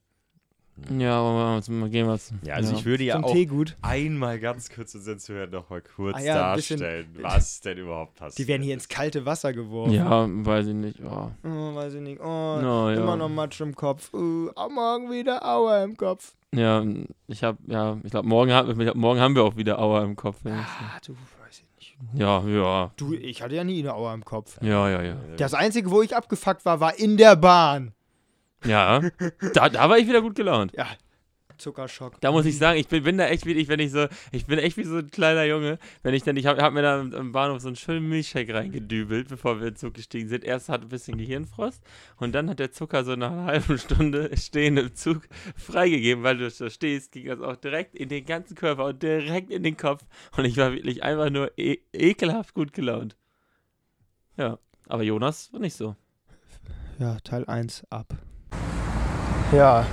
Ja, 0.98 1.20
aber 1.20 1.34
wir 1.74 1.82
mal 1.82 1.90
gehen 1.90 2.08
was. 2.08 2.34
Ja, 2.44 2.56
also 2.56 2.74
ich 2.76 2.86
würde 2.86 3.04
ja 3.04 3.16
zum 3.16 3.26
auch 3.26 3.34
Teegut. 3.34 3.78
einmal 3.82 4.40
ganz 4.40 4.70
kurz 4.70 4.94
Zuhörern 5.20 5.50
noch 5.52 5.70
mal 5.70 5.82
kurz 5.82 6.16
Ah 6.18 6.22
ja, 6.22 6.56
bisschen- 6.56 6.80
darstellen, 6.80 7.16
was 7.22 7.62
denn 7.62 7.78
überhaupt 7.78 8.16
passiert. 8.16 8.38
Die 8.40 8.48
werden 8.48 8.62
hier 8.64 8.74
ins 8.74 8.88
kalte 8.88 9.26
Wasser 9.26 9.54
geworfen. 9.54 9.94
Ja, 9.94 10.28
weiß 10.30 10.68
ich 10.68 10.74
nicht. 10.76 11.00
Oh. 11.04 11.30
Oh, 11.44 11.76
weiß 11.76 11.94
ich 11.96 12.02
nicht. 12.02 12.20
Oh, 12.22 12.60
No, 12.62 12.90
immer 12.90 13.06
ja. 13.10 13.16
noch 13.16 13.30
Matsch 13.30 13.62
im 13.62 13.76
Kopf. 13.76 14.14
Uh, 14.14 14.50
am 14.56 14.74
Morgen 14.74 15.12
wieder 15.12 15.46
Aua 15.46 15.84
im 15.84 15.98
Kopf. 15.98 16.34
Ja, 16.56 16.84
ich 17.28 17.44
hab, 17.44 17.58
ja, 17.68 17.98
ich 18.04 18.10
glaube, 18.10 18.28
morgen, 18.28 18.52
hab- 18.52 18.96
morgen 18.96 19.20
haben 19.20 19.36
wir 19.36 19.44
auch 19.44 19.56
wieder 19.56 19.80
Aua 19.80 20.04
im 20.04 20.16
Kopf. 20.16 20.38
Ah, 20.46 20.98
du, 21.06 21.14
weiß 21.14 21.62
ich 21.62 21.66
nicht. 21.78 21.98
Ja, 22.16 22.42
ja. 22.48 22.92
Du, 22.98 23.14
ich 23.14 23.42
hatte 23.44 23.54
ja 23.56 23.64
nie 23.64 23.80
eine 23.80 23.94
Aua 23.94 24.14
im 24.16 24.26
Kopf. 24.26 24.58
Ja, 24.64 24.90
ja, 24.90 25.04
ja. 25.04 25.16
Das 25.38 25.54
Einzige, 25.54 25.92
wo 25.92 26.02
ich 26.02 26.16
abgefuckt 26.16 26.66
war, 26.66 26.80
war 26.80 26.98
in 26.98 27.18
der 27.18 27.36
Bahn. 27.36 27.94
Ja, 28.66 29.02
da, 29.54 29.70
da 29.70 29.90
war 29.90 29.98
ich 29.98 30.08
wieder 30.08 30.22
gut 30.22 30.36
gelaunt. 30.36 30.74
Ja, 30.76 30.88
Zuckerschock. 31.60 32.20
Da 32.22 32.32
muss 32.32 32.46
ich 32.46 32.58
sagen, 32.58 32.80
ich 32.80 32.88
bin, 32.88 33.04
bin 33.04 33.18
da 33.18 33.28
echt 33.28 33.46
wie 33.46 33.52
ich, 33.54 33.68
wenn 33.68 33.80
ich 33.80 33.92
so, 33.92 34.08
ich 34.32 34.46
bin 34.46 34.58
echt 34.60 34.78
wie 34.78 34.84
so 34.84 34.98
ein 34.98 35.12
kleiner 35.12 35.44
Junge, 35.44 35.78
wenn 36.02 36.14
ich 36.14 36.24
dann, 36.24 36.38
ich 36.38 36.46
habe 36.46 36.62
hab 36.62 36.74
mir 36.74 36.82
da 36.82 37.00
am 37.00 37.32
Bahnhof 37.32 37.62
so 37.62 37.68
einen 37.68 37.76
schönen 37.76 38.08
Milchshake 38.10 38.54
reingedübelt, 38.54 39.28
bevor 39.28 39.60
wir 39.60 39.68
in 39.68 39.74
den 39.74 39.78
Zug 39.78 39.94
gestiegen 39.94 40.28
sind. 40.28 40.44
Erst 40.44 40.70
hat 40.70 40.82
ein 40.82 40.90
bisschen 40.90 41.18
Gehirnfrost 41.18 41.84
und 42.18 42.34
dann 42.34 42.50
hat 42.50 42.60
der 42.60 42.72
Zucker 42.72 43.04
so 43.04 43.16
nach 43.16 43.32
einer 43.32 43.46
halben 43.46 43.78
Stunde 43.78 44.32
stehen 44.38 44.78
im 44.78 44.96
Zug 44.96 45.22
freigegeben, 45.56 46.24
weil 46.24 46.38
du 46.38 46.50
da 46.50 46.70
stehst, 46.70 47.12
ging 47.12 47.28
das 47.28 47.42
auch 47.42 47.58
direkt 47.58 47.96
in 47.96 48.10
den 48.10 48.26
ganzen 48.26 48.56
Körper 48.56 48.86
und 48.86 49.04
direkt 49.04 49.52
in 49.52 49.64
den 49.64 49.78
Kopf 49.78 50.04
und 50.38 50.46
ich 50.46 50.58
war 50.58 50.72
wirklich 50.72 51.04
einfach 51.04 51.30
nur 51.30 51.52
e 51.58 51.78
ekelhaft 51.94 52.54
gut 52.54 52.74
gelaunt. 52.74 53.16
Ja, 54.38 54.58
aber 54.88 55.04
Jonas 55.04 55.52
war 55.54 55.60
nicht 55.60 55.76
so. 55.76 55.96
Ja, 56.98 57.20
Teil 57.20 57.46
1 57.46 57.86
ab. 57.90 58.18
Ja, 59.52 59.86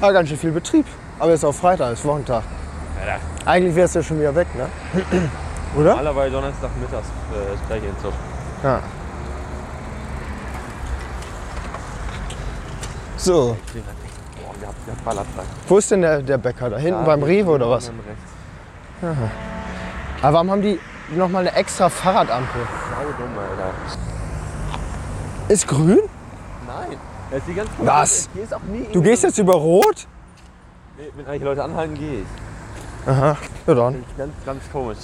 war 0.00 0.12
ganz 0.12 0.28
schön 0.28 0.38
viel 0.38 0.50
Betrieb. 0.52 0.86
Aber 1.18 1.30
jetzt 1.30 1.44
auch 1.44 1.54
Freitag, 1.54 1.92
ist 1.92 2.04
Wochentag. 2.04 2.42
Eigentlich 3.44 3.74
wärst 3.76 3.94
du 3.94 4.00
ja 4.00 4.04
schon 4.04 4.18
wieder 4.18 4.34
weg, 4.34 4.48
ne? 4.56 4.66
Oder? 5.76 5.90
Normalerweise 5.90 6.32
Donnerstagmittags 6.32 7.06
äh, 7.32 7.54
ist 7.54 7.66
gleich 7.68 7.82
in 7.82 7.98
Zug. 8.00 8.12
Ja. 8.62 8.80
So, 13.16 13.56
Boah, 14.42 14.54
wir 14.58 14.66
haben 14.66 14.76
ja 14.86 14.92
ballerfrei. 15.04 15.42
wo 15.68 15.78
ist 15.78 15.90
denn 15.92 16.02
der, 16.02 16.22
der 16.22 16.38
Bäcker? 16.38 16.70
Da 16.70 16.76
hinten 16.76 17.04
beim 17.04 17.22
Rewe 17.22 17.52
oder 17.52 17.70
was? 17.70 17.92
Aber 20.22 20.34
warum 20.34 20.50
haben 20.50 20.62
die 20.62 20.80
nochmal 21.14 21.46
eine 21.46 21.54
extra 21.56 21.88
Fahrradampel? 21.88 22.62
dumm, 23.16 23.38
Alter. 23.38 23.72
Ist 25.48 25.68
grün? 25.68 26.00
Nein. 26.66 26.96
Das 26.96 26.96
ist 26.96 26.98
die 26.98 26.98
ganz 26.98 27.21
Was? 27.78 28.28
Du 28.92 29.00
gehst 29.00 29.22
jetzt 29.22 29.38
über 29.38 29.54
Rot? 29.54 30.06
Wenn 31.16 31.26
eigentlich 31.26 31.42
Leute 31.42 31.64
anhalten, 31.64 31.94
gehe 31.94 32.20
ich. 32.20 33.08
Aha, 33.08 33.36
ja 33.66 33.74
dann. 33.74 34.04
Ganz, 34.16 34.32
ganz 34.44 34.62
komisch. 34.70 34.98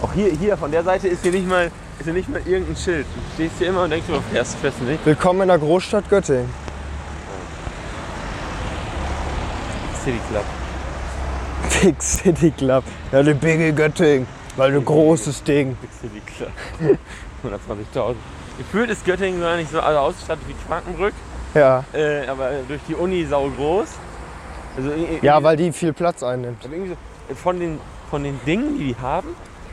Auch 0.00 0.12
hier, 0.14 0.30
hier 0.32 0.56
von 0.56 0.72
der 0.72 0.82
Seite 0.82 1.08
ist 1.08 1.22
hier 1.22 1.32
nicht 1.32 1.46
mal, 1.46 1.66
ist 1.98 2.04
hier 2.04 2.12
nicht 2.12 2.28
mal 2.28 2.40
irgendein 2.46 2.76
Schild. 2.76 3.06
Du 3.14 3.34
stehst 3.34 3.58
hier 3.58 3.68
immer 3.68 3.84
und 3.84 3.90
denkst, 3.90 4.06
du 4.08 4.20
fährst, 4.32 4.56
fährst 4.56 4.80
du 4.80 4.84
nicht. 4.84 5.04
Willkommen 5.04 5.42
in 5.42 5.48
der 5.48 5.58
Großstadt 5.58 6.08
Göttingen. 6.08 6.48
City 10.02 10.18
Club. 10.30 10.44
Big 11.82 12.02
City 12.02 12.50
Club. 12.50 12.84
Ja, 13.12 13.22
die 13.22 13.34
Biggie 13.34 13.72
Göttingen. 13.72 14.26
Weil 14.56 14.74
ein 14.74 14.84
großes 14.84 15.44
Ding. 15.44 15.76
Big 15.76 15.90
City 15.92 16.22
Club. 16.26 16.50
120.000. 17.94 18.14
Gefühlt 18.62 18.90
ist 18.90 19.04
Göttingen 19.04 19.40
gar 19.40 19.56
nicht 19.56 19.70
so 19.70 19.80
also 19.80 19.98
ausgestattet 19.98 20.44
wie 20.48 20.54
Quakenbrück, 20.66 21.14
Ja. 21.54 21.84
äh, 21.92 22.26
aber 22.28 22.50
durch 22.68 22.80
die 22.88 22.94
Uni 22.94 23.24
sau 23.26 23.48
groß. 23.50 23.88
Also 24.76 24.90
Ja, 25.20 25.42
weil 25.42 25.56
die 25.56 25.72
viel 25.72 25.92
Platz 25.92 26.22
einnimmt. 26.22 26.64
Aber 26.64 26.72
irgendwie 26.74 26.96
so, 27.28 27.34
von, 27.34 27.58
den, 27.60 27.78
von 28.10 28.22
den 28.24 28.40
Dingen, 28.46 28.78
die 28.78 28.94
die 28.94 28.96
haben, 29.00 29.28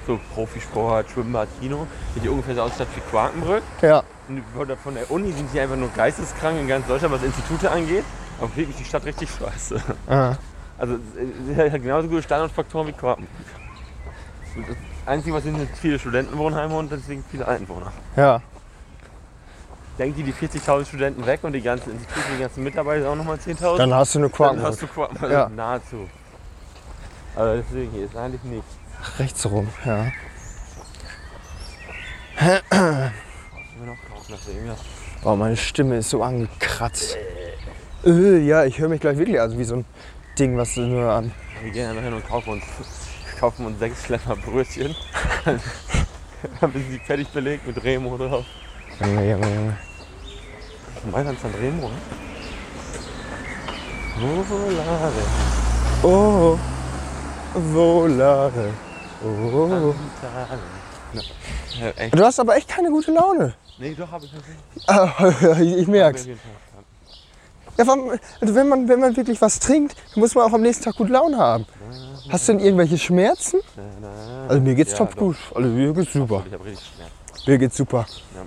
so 0.08 0.20
Profisport, 0.34 1.10
Schwimmbad, 1.12 1.48
Kino, 1.62 1.86
sind 2.14 2.24
die 2.26 2.30
ungefähr 2.30 2.56
so 2.56 2.62
ausgestattet 2.64 2.96
wie 2.96 3.12
Quakenbrück. 3.12 3.64
Ja. 3.82 4.04
Und 4.28 4.44
von 4.84 4.96
der- 4.96 5.10
Uni 5.12 5.32
sind 5.32 5.50
die 5.54 5.60
einfach 5.60 5.76
nur 5.76 5.90
geisteskrank 5.90 6.60
in 6.60 6.68
ganz 6.68 6.86
Deutschland, 6.88 7.14
was 7.14 7.24
Institute 7.24 7.70
angeht. 7.70 8.04
Aber 8.40 8.56
wirklich 8.56 8.76
die 8.78 8.86
Stadt 8.86 9.06
richtig 9.06 9.30
scheiße. 9.30 9.82
Aha. 10.08 10.38
Also 10.78 10.96
sie 11.48 11.56
hat 11.56 11.72
genauso 11.82 12.08
gute 12.08 12.24
Standardfaktoren 12.24 12.88
wie 12.88 12.94
Quakenbrück. 12.94 13.28
Das 14.68 14.76
Einzige, 15.06 15.36
was 15.36 15.44
sind, 15.44 15.58
sind 15.58 15.70
viele 15.78 16.00
Studentenwohnheime 16.00 16.76
und 16.78 16.92
deswegen 16.92 17.24
viele 17.30 17.48
Einwohner. 17.48 17.92
Ja. 18.16 18.42
Denkt 20.00 20.18
die 20.18 20.24
die 20.24 20.34
40.000 20.34 20.86
Studenten 20.86 21.26
weg 21.26 21.42
und 21.44 21.52
die 21.52 21.62
ganzen 21.62 21.92
Institute, 21.92 22.26
die 22.34 22.40
ganzen 22.40 22.64
Mitarbeiter 22.64 23.10
auch 23.10 23.16
nochmal 23.16 23.36
10.000? 23.36 23.78
Dann 23.78 23.94
hast 23.94 24.16
du 24.16 24.20
eine 24.20 24.30
Dann 24.30 24.38
Quakenbrück. 24.38 24.68
hast 24.72 24.82
du 24.82 24.88
Quakenbrück. 24.88 25.32
Ja. 25.32 25.50
Nahezu. 25.50 26.10
Aber 27.36 27.58
deswegen 27.58 27.92
hier 27.92 28.06
ist 28.06 28.16
eigentlich 28.16 28.44
nichts. 28.44 28.78
Rechts 29.20 29.46
rum, 29.46 29.68
ja. 29.86 30.08
Boah, 35.22 35.36
meine 35.36 35.58
Stimme 35.58 35.98
ist 35.98 36.10
so 36.10 36.24
angekratzt. 36.24 37.18
Äh, 38.06 38.40
ja, 38.40 38.64
ich 38.64 38.80
höre 38.80 38.88
mich 38.88 39.02
gleich 39.02 39.18
wirklich 39.18 39.40
also 39.40 39.58
wie 39.58 39.66
so 39.66 39.76
ein 39.76 39.86
Ding, 40.38 40.56
was 40.58 40.76
du 40.76 40.82
nur 40.82 41.12
an. 41.12 41.34
Wir 41.62 41.72
gehen 41.72 41.90
einfach 41.90 42.04
hin 42.04 42.14
und 42.14 42.26
kaufen 42.26 42.52
uns, 42.52 42.64
kaufen 43.38 43.66
uns 43.66 43.80
sechs 43.80 44.06
Schlemmer 44.06 44.38
Brötchen. 44.38 44.96
Dann 46.62 46.72
sind 46.72 46.90
sie 46.90 47.00
fertig 47.00 47.28
belegt 47.30 47.68
mit 47.68 47.84
Remo 47.84 48.18
drauf. 48.18 48.46
Junge, 49.02 49.30
Junge, 49.30 49.56
Junge. 49.56 49.78
Mailand 51.12 51.40
San 51.40 51.52
Remo, 51.56 51.90
ne? 51.90 51.96
Volare. 54.20 55.12
Oh, 56.04 56.58
Volare. 57.54 58.74
Oh. 59.24 59.94
Ja, 61.80 61.90
echt. 61.96 62.18
Du 62.18 62.24
hast 62.24 62.40
aber 62.40 62.56
echt 62.58 62.68
keine 62.68 62.90
gute 62.90 63.12
Laune. 63.12 63.54
Nee, 63.78 63.96
doch, 63.98 64.12
hab 64.12 64.22
ich 64.24 64.32
nicht. 64.34 64.44
Ah, 64.88 65.34
ich 65.62 65.88
merk's. 65.88 66.28
Ja, 67.78 67.86
also 68.42 68.56
wenn, 68.56 68.68
man, 68.68 68.90
wenn 68.90 69.00
man 69.00 69.16
wirklich 69.16 69.42
was 69.42 69.60
trinkt, 69.60 69.96
muss 70.16 70.36
man 70.36 70.50
auch 70.50 70.54
am 70.54 70.62
nächsten 70.62 70.84
Tag 70.84 70.96
gute 70.98 71.14
Laune 71.14 71.38
haben. 71.38 71.66
Hast 72.30 72.48
du 72.50 72.54
denn 72.54 72.62
irgendwelche 72.62 72.98
Schmerzen? 72.98 73.62
Also 74.50 74.62
mir 74.62 74.76
geht's 74.76 74.92
Ja, 74.92 74.98
top 74.98 75.12
doch. 75.12 75.18
gut. 75.18 75.38
Also 75.56 75.70
mir 75.70 75.94
geht's 75.94 76.12
super. 76.12 76.44
Ich 76.46 76.54
hab 76.54 76.66
richtig 76.66 76.90
Schmerz. 76.96 77.48
Mir 77.48 77.58
geht's 77.58 77.78
super. 77.78 78.06
Ja. 78.36 78.42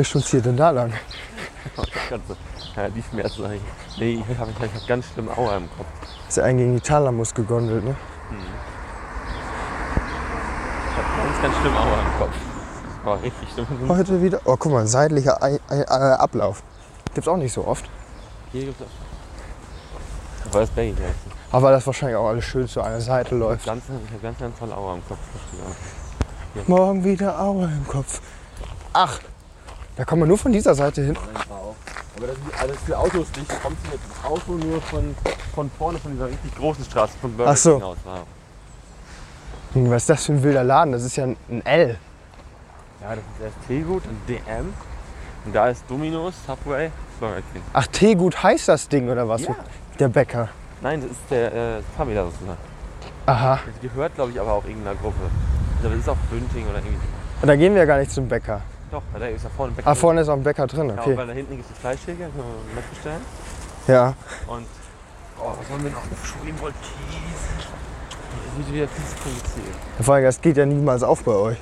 Wer 0.00 0.04
stolziert 0.04 0.46
denn 0.46 0.56
da 0.56 0.70
lang? 0.70 0.94
So. 1.76 1.82
Ja, 2.74 2.88
die 2.88 3.02
Schmerzen 3.02 3.44
eigentlich. 3.44 3.60
Nee, 3.98 4.24
ich 4.30 4.38
hab, 4.38 4.48
ich 4.48 4.54
hab 4.58 4.86
ganz 4.88 5.04
schlimm 5.12 5.28
Aua 5.28 5.58
im 5.58 5.68
Kopf. 5.76 5.86
Ist 6.26 6.38
ja 6.38 6.44
einen 6.44 6.56
gegen 6.56 6.74
die 6.74 6.80
Thalamus 6.80 7.34
gegondelt, 7.34 7.84
ne? 7.84 7.94
Ich 10.86 10.96
hab 10.96 11.04
ganz, 11.22 11.42
ganz 11.42 11.54
schlimm 11.58 11.76
Aua 11.76 12.00
im 12.00 12.18
Kopf. 12.18 12.32
Das 12.96 13.04
war 13.04 13.22
richtig 13.22 13.48
schlimm. 13.52 13.66
Heute 13.90 14.22
wieder. 14.22 14.40
Oh, 14.46 14.56
guck 14.58 14.72
mal, 14.72 14.86
seitlicher 14.86 15.42
Ei- 15.42 15.60
Ei- 15.68 15.80
äh, 15.82 16.14
Ablauf. 16.14 16.62
Gibt's 17.12 17.28
auch 17.28 17.36
nicht 17.36 17.52
so 17.52 17.66
oft. 17.66 17.84
Hier 18.52 18.64
gibt's 18.64 18.80
auch. 18.82 20.54
Weil 20.54 20.62
es 20.62 20.70
Baggy 20.70 20.94
heißt. 20.94 21.52
Aber 21.52 21.72
das 21.72 21.86
wahrscheinlich 21.86 22.16
auch 22.16 22.28
alles 22.28 22.46
schön 22.46 22.66
zu 22.66 22.80
einer 22.80 23.02
Seite 23.02 23.34
läuft. 23.34 23.66
Ganz, 23.66 23.84
ich 23.84 24.12
habe 24.12 24.22
ganz, 24.22 24.38
ganz 24.38 24.58
tolle 24.58 24.74
Aua 24.74 24.94
im 24.94 25.06
Kopf. 25.06 25.18
Morgen 26.68 27.04
wieder 27.04 27.38
Aue 27.38 27.64
im 27.64 27.86
Kopf. 27.86 28.22
Ach, 28.94 29.20
da 29.96 30.04
kommt 30.04 30.20
man 30.20 30.28
nur 30.28 30.38
von 30.38 30.52
dieser 30.52 30.74
Seite 30.74 31.02
hin. 31.02 31.16
Aber 32.16 32.26
das 32.26 32.36
ist 32.36 32.60
alles 32.60 32.76
für 32.84 32.98
Autos 32.98 33.26
nicht. 33.36 33.50
Du 33.50 33.56
kommst 33.62 33.82
mit 33.84 33.92
dem 33.94 34.24
Auto 34.30 34.52
nur 34.52 34.80
von, 34.82 35.14
von 35.54 35.70
vorne, 35.78 35.98
von 35.98 36.12
dieser 36.12 36.26
richtig 36.26 36.54
großen 36.56 36.84
Straße, 36.84 37.12
von 37.20 37.36
Burger 37.36 37.52
Ach 37.52 37.56
so. 37.56 37.74
King 37.78 37.82
aus. 37.82 37.96
Wow. 38.04 38.18
Hm, 39.72 39.90
Was 39.90 40.02
ist 40.02 40.10
das 40.10 40.26
für 40.26 40.32
ein 40.32 40.42
wilder 40.42 40.64
Laden? 40.64 40.92
Das 40.92 41.02
ist 41.04 41.16
ja 41.16 41.24
ein- 41.24 41.36
L. 41.64 41.98
Ja, 43.00 43.08
das 43.10 43.18
ist 43.18 43.44
erst 43.44 43.56
Teegut 43.68 44.02
und 44.06 44.28
DM. 44.28 44.72
Und 45.46 45.54
da 45.54 45.68
ist 45.68 45.84
Domino's, 45.88 46.34
Subway, 46.46 46.90
Burger 47.18 47.36
King. 47.52 47.62
Ach, 47.72 47.86
Teegut 47.86 48.42
heißt 48.42 48.68
das 48.68 48.88
Ding 48.88 49.08
oder 49.08 49.26
was? 49.28 49.42
Ja. 49.42 49.54
Der 49.98 50.08
Bäcker. 50.08 50.48
Nein, 50.82 51.00
das 51.00 51.12
ist 51.12 51.20
der 51.30 51.52
äh, 51.78 51.82
Famila 51.96 52.24
sozusagen. 52.24 52.58
Aha. 53.26 53.60
Das 53.64 53.80
gehört, 53.80 54.14
glaube 54.16 54.32
ich, 54.32 54.40
aber 54.40 54.52
auch 54.52 54.64
irgendeiner 54.64 54.96
Gruppe. 54.96 55.16
Das 55.82 55.92
ist 55.92 56.08
auch 56.08 56.16
Bünding 56.30 56.66
oder 56.68 56.78
irgendwie. 56.78 56.96
Und 57.40 57.48
da 57.48 57.56
gehen 57.56 57.72
wir 57.74 57.80
ja 57.80 57.86
gar 57.86 57.98
nicht 57.98 58.10
zum 58.10 58.28
Bäcker. 58.28 58.60
Doch, 58.90 59.02
da 59.18 59.26
ist 59.26 59.44
ja 59.44 59.50
vorne 59.50 59.72
ein 59.76 59.86
Ah, 59.86 59.94
vorne 59.94 60.20
ist 60.22 60.28
auch 60.28 60.34
ein 60.34 60.42
Bäcker 60.42 60.66
drin, 60.66 60.88
Ja, 60.88 60.94
und 60.94 60.98
okay. 61.00 61.16
weil 61.16 61.26
da 61.28 61.32
hinten 61.32 61.56
gibt 61.56 61.68
es 61.68 61.74
die 61.74 61.80
Fleischtheke, 61.80 62.18
können 62.18 62.34
wir 62.34 62.74
mit 62.74 62.90
bestellen. 62.90 63.20
Ja. 63.86 64.14
Und, 64.48 64.66
oh, 65.38 65.52
was 65.58 65.70
wollen 65.70 65.84
wir 65.84 65.90
noch? 65.92 66.02
Schwimmball, 66.24 66.72
Käse. 66.72 67.68
Das 68.48 68.56
wird 68.66 68.74
wieder 68.74 68.88
viel 68.88 69.04
zu 69.04 69.14
kompliziert. 69.22 69.76
Vor 70.00 70.14
allem, 70.14 70.24
das 70.24 70.40
geht 70.40 70.56
ja 70.56 70.66
niemals 70.66 71.02
auf 71.04 71.22
bei 71.22 71.32
euch. 71.32 71.58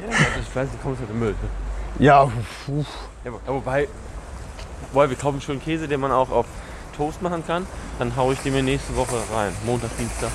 Ja, 0.00 0.10
dann, 0.10 0.42
ich 0.42 0.56
weiß 0.56 0.68
nicht, 0.70 0.82
kommt 0.82 0.98
halt 0.98 1.10
im 1.10 1.18
Müll. 1.20 1.30
Ne? 1.30 2.04
Ja. 2.04 2.24
Ja, 2.24 2.30
wo- 2.66 2.84
ja, 3.24 3.32
wobei, 3.46 3.88
wobei, 4.92 5.08
wir 5.10 5.16
kaufen 5.16 5.40
schon 5.40 5.60
Käse, 5.60 5.86
den 5.86 6.00
man 6.00 6.10
auch 6.10 6.30
auf 6.30 6.46
Toast 6.96 7.22
machen 7.22 7.44
kann. 7.46 7.64
Dann 8.00 8.16
haue 8.16 8.32
ich 8.34 8.40
den 8.40 8.54
mir 8.54 8.62
nächste 8.64 8.96
Woche 8.96 9.14
rein. 9.32 9.52
Montag, 9.64 9.96
Dienstag. 9.98 10.30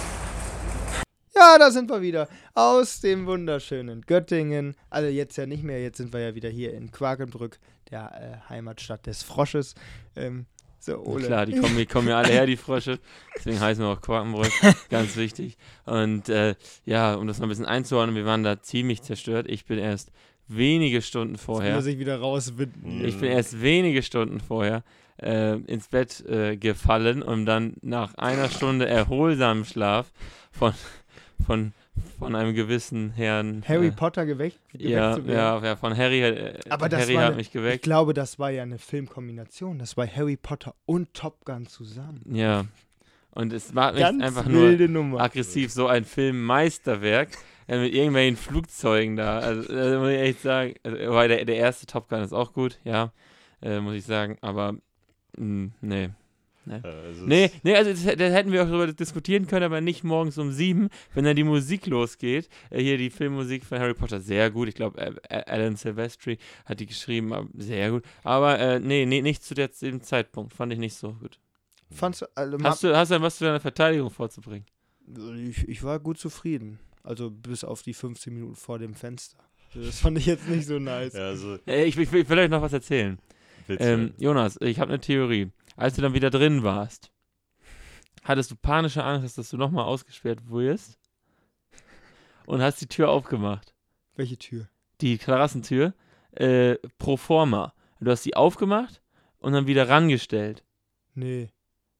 Ja, 1.36 1.57
da 1.57 1.71
sind 1.71 1.89
wir 1.89 2.01
wieder. 2.01 2.27
Aus 2.53 3.01
dem 3.01 3.25
wunderschönen 3.25 4.01
Göttingen. 4.01 4.75
Also 4.89 5.09
jetzt 5.09 5.38
ja 5.38 5.45
nicht 5.45 5.63
mehr, 5.63 5.81
jetzt 5.81 5.98
sind 5.98 6.13
wir 6.13 6.19
ja 6.19 6.36
wieder 6.36 6.50
hier 6.50 6.74
in 6.74 6.91
Quakenbrück, 6.91 7.59
der 7.91 8.41
äh, 8.48 8.50
Heimatstadt 8.50 9.05
des 9.05 9.24
Frosches. 9.24 9.75
Ähm, 10.15 10.45
so, 10.79 10.98
Ole. 11.03 11.25
Klar, 11.25 11.45
die 11.45 11.59
kommen, 11.59 11.77
die 11.77 11.86
kommen 11.86 12.07
ja 12.07 12.17
alle 12.17 12.29
her, 12.29 12.45
die 12.45 12.57
Frösche. 12.57 13.00
Deswegen 13.38 13.59
heißen 13.59 13.83
wir 13.83 13.89
auch 13.89 14.01
Quakenbrück. 14.01 14.51
Ganz 14.89 15.17
wichtig. 15.17 15.57
Und 15.86 16.29
äh, 16.29 16.55
ja, 16.86 17.15
um 17.15 17.27
das 17.27 17.39
mal 17.39 17.45
ein 17.45 17.50
bisschen 17.50 17.65
einzuordnen, 17.65 18.15
wir 18.15 18.25
waren 18.25 18.43
da 18.43 18.62
ziemlich 18.62 19.01
zerstört. 19.01 19.48
Ich 19.50 19.65
bin 19.65 19.77
erst 19.77 20.12
wenige 20.48 21.01
Stunden 21.01 21.38
vorher. 21.38 21.75
muss 21.75 21.86
ich 21.86 22.00
wieder 22.00 22.19
rauswinden. 22.19 23.05
Ich 23.05 23.19
bin 23.19 23.29
erst 23.29 23.62
wenige 23.62 24.01
Stunden 24.03 24.39
vorher 24.39 24.83
äh, 25.21 25.57
ins 25.57 25.89
Bett 25.89 26.25
äh, 26.27 26.57
gefallen, 26.57 27.21
um 27.21 27.45
dann 27.45 27.75
nach 27.81 28.15
einer 28.15 28.50
Stunde 28.50 28.88
erholsamem 28.88 29.65
Schlaf 29.65 30.12
von, 30.51 30.74
von, 31.46 31.74
von 32.19 32.36
einem 32.36 32.53
gewissen 32.53 33.12
Herrn. 33.12 33.63
Harry 33.67 33.88
äh, 33.88 33.91
Potter 33.91 34.25
geweckt, 34.25 34.58
geweckt 34.72 34.89
ja, 34.89 35.15
zu 35.15 35.25
werden. 35.27 35.63
ja, 35.63 35.75
von 35.75 35.96
Harry. 35.98 36.22
Äh, 36.22 36.60
Aber 36.69 36.89
das 36.89 37.01
Harry 37.03 37.15
war 37.15 37.22
hat 37.22 37.27
eine- 37.29 37.36
mich 37.38 37.48
Ich 37.48 37.53
geweckt. 37.53 37.84
glaube, 37.84 38.13
das 38.13 38.39
war 38.39 38.50
ja 38.51 38.63
eine 38.63 38.77
Filmkombination. 38.77 39.79
Das 39.79 39.98
war 39.98 40.05
Harry 40.08 40.38
Potter 40.38 40.75
und 40.86 41.13
Top 41.13 41.46
Gun 41.46 41.65
zusammen. 41.67 42.22
Ja. 42.31 42.65
Und 43.31 43.53
es 43.53 43.75
war 43.75 43.93
Ganz 43.93 44.22
einfach 44.24 44.46
nur 44.48 44.72
Nummer. 44.72 45.22
aggressiv 45.22 45.72
so 45.72 45.88
ein 45.88 46.03
Filmmeisterwerk 46.03 47.29
äh, 47.67 47.79
mit 47.79 47.93
irgendwelchen 47.93 48.36
Flugzeugen 48.38 49.15
da. 49.15 49.39
Also, 49.39 49.72
äh, 49.72 49.98
muss 50.00 50.10
ich 50.10 50.19
echt 50.19 50.41
sagen. 50.41 50.74
Also, 50.84 50.98
wobei 51.10 51.27
der, 51.27 51.46
der 51.46 51.55
erste 51.55 51.86
Top 51.86 52.10
Gun 52.10 52.22
ist 52.22 52.34
auch 52.34 52.53
gut, 52.53 52.79
ja, 52.84 53.12
äh, 53.62 53.79
muss 53.79 53.93
ich 53.96 54.03
sagen. 54.05 54.38
Aber 54.41 54.74
mh, 55.38 55.69
nee. 55.81 56.10
Also 56.84 57.25
Nee, 57.25 57.50
nee, 57.63 57.75
also 57.75 57.89
das, 57.92 58.04
das 58.04 58.34
hätten 58.34 58.52
wir 58.52 58.62
auch 58.63 58.67
darüber 58.67 58.88
diskutieren 58.93 59.48
können, 59.48 59.63
aber 59.63 59.82
nicht 59.82 60.04
morgens 60.04 60.38
um 60.38 60.52
sieben, 60.52 60.89
wenn 61.15 61.24
dann 61.26 61.36
die 61.36 61.43
Musik 61.43 61.88
losgeht. 61.88 62.48
Äh, 62.69 62.82
hier 62.84 62.98
die 62.98 63.10
Filmmusik 63.10 63.65
von 63.65 63.80
Harry 63.80 63.93
Potter, 63.95 64.19
sehr 64.19 64.52
gut. 64.52 64.67
Ich 64.67 64.76
glaube, 64.76 65.00
äh, 65.02 65.43
Alan 65.48 65.76
Silvestri 65.76 66.38
hat 66.65 66.80
die 66.80 66.86
geschrieben, 66.86 67.34
aber 67.34 67.48
sehr 67.58 67.89
gut. 67.91 68.04
Aber 68.24 68.60
äh, 68.60 68.80
nee, 68.80 69.06
nee, 69.06 69.22
nicht 69.22 69.43
zu 69.43 69.56
der, 69.56 69.69
dem 69.69 70.02
Zeitpunkt. 70.04 70.54
Fand 70.54 70.72
ich 70.74 70.80
nicht 70.80 70.95
so 70.95 71.13
gut. 71.13 71.39
Fandst 71.91 72.22
du, 72.22 72.26
also, 72.36 72.58
Hast 72.62 72.84
du, 72.84 72.95
hast 72.95 73.12
du 73.12 73.19
was 73.22 73.38
zu 73.38 73.45
deiner 73.45 73.60
Verteidigung 73.60 74.12
vorzubringen? 74.12 74.65
ich, 75.50 75.67
ich 75.67 75.82
war 75.84 76.00
gut 76.00 76.19
zufrieden. 76.19 76.78
Also 77.02 77.32
bis 77.32 77.63
auf 77.63 77.82
die 77.82 77.95
15 77.95 78.32
Minuten 78.34 78.56
vor 78.56 78.78
dem 78.78 78.93
Fenster. 78.93 79.38
Das 79.74 80.00
fand 80.02 80.17
ich 80.19 80.28
jetzt 80.28 80.48
nicht 80.48 80.67
so 80.67 80.78
nice. 80.78 81.13
ja, 81.13 81.28
also, 81.30 81.58
Äh, 81.65 81.86
ich, 81.86 81.98
ich, 81.98 82.12
will- 82.12 82.22
ich 82.22 82.30
will 82.30 82.38
euch 82.38 82.50
noch 82.50 82.62
was 82.62 82.74
erzählen. 82.74 83.17
Ähm, 83.69 84.13
Jonas, 84.17 84.58
ich 84.62 84.80
habe 84.80 84.89
eine 84.91 85.00
Theorie. 85.00 85.50
Als 85.80 85.96
du 85.96 86.02
dann 86.02 86.13
wieder 86.13 86.30
drin 86.30 86.63
warst, 86.63 87.10
hattest 88.26 88.52
du 88.52 88.58
panische 88.58 89.02
Angst, 89.02 89.38
dass 89.38 89.50
du 89.50 89.56
nochmal 89.56 89.86
ausgesperrt 89.86 90.50
wirst 90.50 91.00
und 92.46 92.62
hast 92.62 92.82
die 92.82 92.88
Tür 92.88 93.08
aufgemacht. 93.08 93.74
Welche 94.18 94.38
Tür? 94.38 94.68
Die 95.00 95.18
Terrassentür, 95.18 95.94
äh, 96.32 96.76
pro 96.98 97.15
forma. 97.15 97.74
Du 98.02 98.12
hast 98.12 98.26
die 98.26 98.36
aufgemacht 98.36 99.02
und 99.38 99.54
dann 99.54 99.68
wieder 99.68 99.88
rangestellt. 99.88 100.65
Nee. 101.13 101.48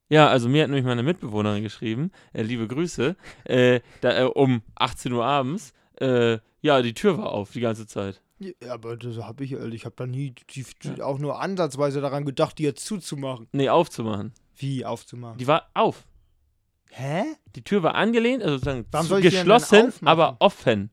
Ja, 0.10 0.28
also 0.28 0.50
mir 0.50 0.64
hat 0.64 0.70
nämlich 0.70 0.86
meine 0.86 1.04
Mitbewohnerin 1.04 1.64
geschrieben, 1.64 2.12
äh, 2.34 2.42
liebe 2.42 2.68
Grüße, 2.68 3.16
äh, 3.46 3.80
da, 4.02 4.24
äh, 4.24 4.26
um 4.26 4.62
18 4.76 5.14
Uhr 5.14 5.24
abends, 5.24 5.74
äh, 6.02 6.40
ja, 6.60 6.82
die 6.82 6.94
Tür 6.94 7.18
war 7.18 7.32
auf 7.32 7.52
die 7.52 7.62
ganze 7.62 7.88
Zeit. 7.88 8.22
Ja, 8.40 8.74
aber 8.74 8.96
das 8.98 9.18
habe 9.18 9.44
ich, 9.44 9.56
also 9.56 9.68
ich 9.70 9.86
habe 9.86 9.96
da 9.98 10.06
nie 10.08 10.34
die, 10.56 10.66
die, 10.84 10.90
Ja. 10.98 11.06
auch 11.06 11.20
nur 11.20 11.42
ansatzweise 11.42 12.00
daran 12.02 12.24
gedacht, 12.26 12.58
die 12.58 12.64
jetzt 12.64 12.86
zuzumachen. 12.86 13.48
Nee, 13.52 13.70
aufzumachen. 13.70 14.34
Wie 14.56 14.86
aufzumachen? 14.86 15.38
Die 15.38 15.48
war 15.48 15.70
auf. 15.74 16.06
Hä? 16.92 17.24
Die 17.56 17.64
Tür 17.64 17.84
war 17.84 17.96
angelehnt, 17.96 18.42
also 18.44 18.56
sozusagen 18.56 18.86
Warum 18.92 19.08
zu- 19.08 19.22
geschlossen, 19.22 19.94
aber 20.06 20.38
offen. 20.40 20.90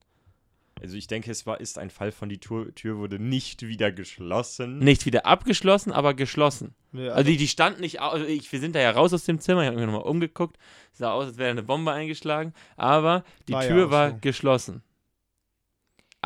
also 0.80 0.94
ich 0.96 1.06
denke, 1.06 1.30
es 1.30 1.46
war, 1.46 1.58
ist 1.60 1.78
ein 1.78 1.88
Fall 1.90 2.12
von 2.12 2.28
die 2.28 2.38
Tür, 2.38 2.74
Tür 2.74 2.98
wurde 2.98 3.18
nicht 3.18 3.62
wieder 3.62 3.90
geschlossen. 3.92 4.78
Nicht 4.80 5.06
wieder 5.06 5.24
abgeschlossen, 5.24 5.92
aber 5.92 6.12
geschlossen. 6.14 6.74
Nee, 6.92 7.08
Also 7.08 7.30
die, 7.30 7.36
die 7.38 7.48
standen 7.48 7.80
nicht, 7.80 8.00
also 8.00 8.24
ich, 8.26 8.50
wir 8.52 8.60
sind 8.60 8.74
da 8.74 8.80
ja 8.80 8.90
raus 8.90 9.14
aus 9.14 9.24
dem 9.24 9.38
Zimmer, 9.40 9.62
ich 9.62 9.68
habe 9.68 9.78
mir 9.78 9.86
nochmal 9.86 10.02
umgeguckt, 10.02 10.58
sah 10.92 11.12
aus, 11.12 11.26
als 11.28 11.38
wäre 11.38 11.50
eine 11.50 11.62
Bombe 11.62 11.92
eingeschlagen, 11.92 12.52
aber 12.76 13.24
die 13.48 13.52
War 13.54 13.62
ja 13.64 13.68
Tür 13.68 13.86
auch 13.86 13.90
war 13.90 14.10
so. 14.10 14.16
geschlossen. 14.20 14.82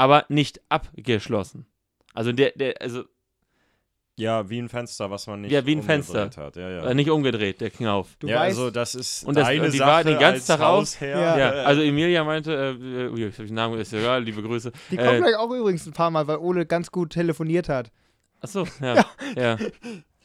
Aber 0.01 0.25
nicht 0.29 0.61
abgeschlossen. 0.69 1.67
Also 2.15 2.33
der, 2.33 2.53
der, 2.57 2.81
also 2.81 3.05
Ja, 4.17 4.49
wie 4.51 4.59
ein 4.61 4.69
Fenster, 4.69 5.11
was 5.11 5.27
man 5.27 5.43
nicht 5.43 5.53
Ja, 5.53 5.65
wie 5.67 5.77
ein 5.77 5.83
Fenster. 5.83 6.31
hat. 6.37 6.57
Ja, 6.57 6.69
ja. 6.69 6.85
äh, 6.87 6.95
nicht 6.95 7.11
umgedreht, 7.11 7.61
der 7.61 7.71
Knauf. 7.71 8.17
du 8.19 8.27
ja, 8.29 8.41
weißt, 8.41 8.59
also 8.59 8.71
das 8.71 8.95
ist 8.95 9.25
Und 9.25 9.37
das- 9.37 9.47
deine 9.47 9.65
und 9.67 9.73
die 9.73 9.79
Sache 9.79 9.91
war 9.91 10.05
den 10.05 10.19
ganzen 10.19 10.47
Tag. 10.47 10.61
Hausherr. 10.61 11.21
Ja. 11.21 11.39
Ja, 11.39 11.53
Äh, 11.55 11.65
also 11.65 11.83
Emilia 11.83 12.25
meinte, 12.25 12.53
äh, 12.55 12.71
äh, 13.07 13.09
ui, 13.11 13.21
jetzt 13.21 13.35
habe 13.35 13.45
ich 13.45 13.51
den 13.51 13.55
Namen, 13.55 13.79
ist 13.79 13.93
ja 13.93 13.99
egal, 14.01 14.23
liebe 14.25 14.43
Grüße. 14.43 14.73
die 14.91 14.97
äh, 14.97 15.05
kommt 15.07 15.19
gleich 15.19 15.37
auch 15.37 15.51
übrigens 15.51 15.87
ein 15.87 15.93
paar 15.93 16.11
Mal, 16.11 16.27
weil 16.27 16.39
Ole 16.39 16.67
ganz 16.67 16.91
gut 16.91 17.11
telefoniert 17.11 17.69
hat. 17.69 17.91
Achso, 18.41 18.67
ja, 18.81 19.05
ja. 19.37 19.59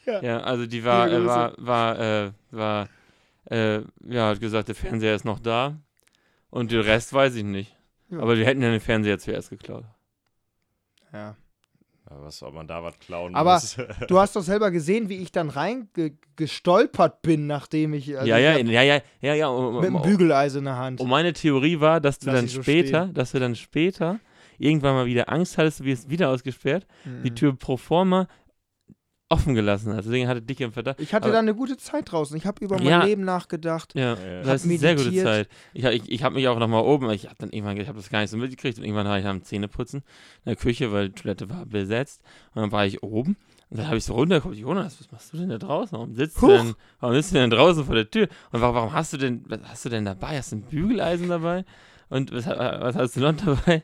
Ja. 0.05 0.21
Ja, 0.21 0.39
also 0.41 0.65
die 0.67 0.83
war, 0.85 1.11
äh, 1.11 1.25
war, 1.25 1.53
war, 1.57 1.99
äh, 1.99 2.31
war, 2.51 2.87
äh, 3.49 3.79
ja, 4.07 4.29
hat 4.29 4.39
gesagt, 4.39 4.67
der 4.67 4.75
Fernseher 4.75 5.15
ist 5.15 5.25
noch 5.25 5.39
da. 5.39 5.77
Und 6.49 6.71
den 6.71 6.81
Rest 6.81 7.11
weiß 7.11 7.35
ich 7.35 7.43
nicht. 7.43 7.74
Ja. 8.15 8.21
Aber 8.21 8.37
wir 8.37 8.45
hätten 8.45 8.61
ja 8.61 8.69
den 8.71 8.79
Fernseher 8.79 9.17
zuerst 9.19 9.49
geklaut. 9.49 9.85
Ja. 11.13 11.35
Ja, 12.09 12.17
was, 12.21 12.43
ob 12.43 12.53
man 12.53 12.67
da 12.67 12.83
was 12.83 12.99
klauen 12.99 13.33
Aber 13.33 13.55
muss. 13.55 13.77
Du 14.07 14.19
hast 14.19 14.35
doch 14.35 14.43
selber 14.43 14.69
gesehen, 14.69 15.09
wie 15.09 15.17
ich 15.17 15.31
dann 15.31 15.49
reingestolpert 15.49 17.21
bin, 17.23 17.47
nachdem 17.47 17.93
ich. 17.95 18.15
also 18.15 18.27
ja, 18.29 18.37
ich 18.37 18.67
ja, 18.67 18.81
ja, 18.81 18.95
ja, 18.95 19.01
ja, 19.21 19.33
ja. 19.33 19.47
Um, 19.47 19.75
Mit 19.77 19.85
einem 19.85 19.95
um, 19.95 20.01
Bügeleisen 20.03 20.59
in 20.59 20.65
der 20.65 20.77
Hand. 20.77 20.99
um 21.01 21.09
meine 21.09 21.33
Theorie 21.33 21.79
war, 21.79 21.99
dass 21.99 22.19
du 22.19 22.27
Lass 22.27 22.35
dann 22.35 22.47
so 22.47 22.61
später, 22.61 23.03
stehen. 23.05 23.13
dass 23.15 23.31
du 23.31 23.39
dann 23.39 23.55
später 23.55 24.19
irgendwann 24.57 24.93
mal 24.93 25.05
wieder 25.07 25.29
Angst 25.31 25.57
hattest, 25.57 25.79
du 25.79 25.85
wirst 25.85 26.09
wieder 26.09 26.29
ausgesperrt, 26.29 26.85
die 27.23 27.31
Mhm. 27.31 27.35
Tür 27.35 27.55
pro 27.55 27.75
forma 27.77 28.27
offen 29.29 29.55
gelassen 29.55 29.93
hast. 29.95 30.05
Deswegen 30.05 30.27
hatte 30.27 30.41
dich 30.41 30.61
im 30.61 30.71
Verdacht. 30.71 30.99
Ich 30.99 31.13
hatte 31.13 31.25
aber- 31.25 31.33
dann 31.33 31.45
eine 31.45 31.55
gute 31.55 31.77
Zeit 31.77 32.11
draußen. 32.11 32.37
Ich 32.37 32.45
habe 32.45 32.63
über 32.63 32.75
mein 32.77 32.85
Ja. 32.87 33.03
Leben 33.03 33.23
nachgedacht. 33.25 33.95
Ja. 33.95 34.13
Ja. 34.13 34.43
Das 34.43 34.63
ist 34.63 34.69
eine 34.69 34.77
sehr 34.77 34.95
gute. 34.95 35.11
Zeit. 35.23 35.49
Ich, 35.73 35.83
ich, 35.83 36.11
ich 36.11 36.23
habe 36.23 36.35
mich 36.35 36.47
auch 36.47 36.59
nochmal 36.59 36.83
oben, 36.83 37.09
ich 37.09 37.25
habe 37.25 37.35
dann 37.39 37.49
irgendwann, 37.49 37.77
ich 37.77 37.87
habe 37.87 37.97
das 37.97 38.09
gar 38.09 38.21
nicht 38.21 38.29
so 38.29 38.37
mitgekriegt 38.37 38.77
und 38.77 38.83
irgendwann 38.83 39.07
war 39.07 39.17
ich 39.19 39.25
am 39.25 39.43
Zähneputzen 39.43 40.01
in 40.01 40.49
der 40.49 40.55
Küche, 40.55 40.91
weil 40.91 41.09
die 41.09 41.15
Toilette 41.21 41.49
war 41.49 41.65
besetzt 41.65 42.21
und 42.53 42.61
dann 42.61 42.71
war 42.71 42.85
ich 42.85 43.01
oben 43.01 43.35
und 43.71 43.77
dann 43.79 43.87
habe 43.87 43.97
ich 43.97 44.03
so 44.05 44.13
runtergeguckt, 44.13 44.57
Jonas, 44.57 44.99
was 44.99 45.11
machst 45.11 45.33
du 45.33 45.37
denn 45.37 45.49
da 45.49 45.57
draußen? 45.57 45.97
Warum 45.97 46.13
sitzt 46.13 46.39
du 46.41 46.47
denn, 46.49 46.75
warum 46.99 47.15
sitzt 47.15 47.31
du 47.31 47.35
denn 47.35 47.49
draußen 47.49 47.83
vor 47.83 47.95
der 47.95 48.09
Tür? 48.09 48.27
Und 48.51 48.61
warum, 48.61 48.75
warum 48.75 48.93
hast 48.93 49.11
du 49.13 49.17
denn, 49.17 49.43
was 49.47 49.59
hast 49.63 49.85
du 49.85 49.89
denn 49.89 50.05
dabei? 50.05 50.37
Hast 50.37 50.51
du 50.51 50.57
ein 50.57 50.61
Bügeleisen 50.61 51.29
dabei? 51.29 51.65
Und 52.09 52.31
was, 52.31 52.45
was 52.45 52.95
hast 52.95 53.15
du 53.15 53.21
noch 53.21 53.33
dabei? 53.35 53.83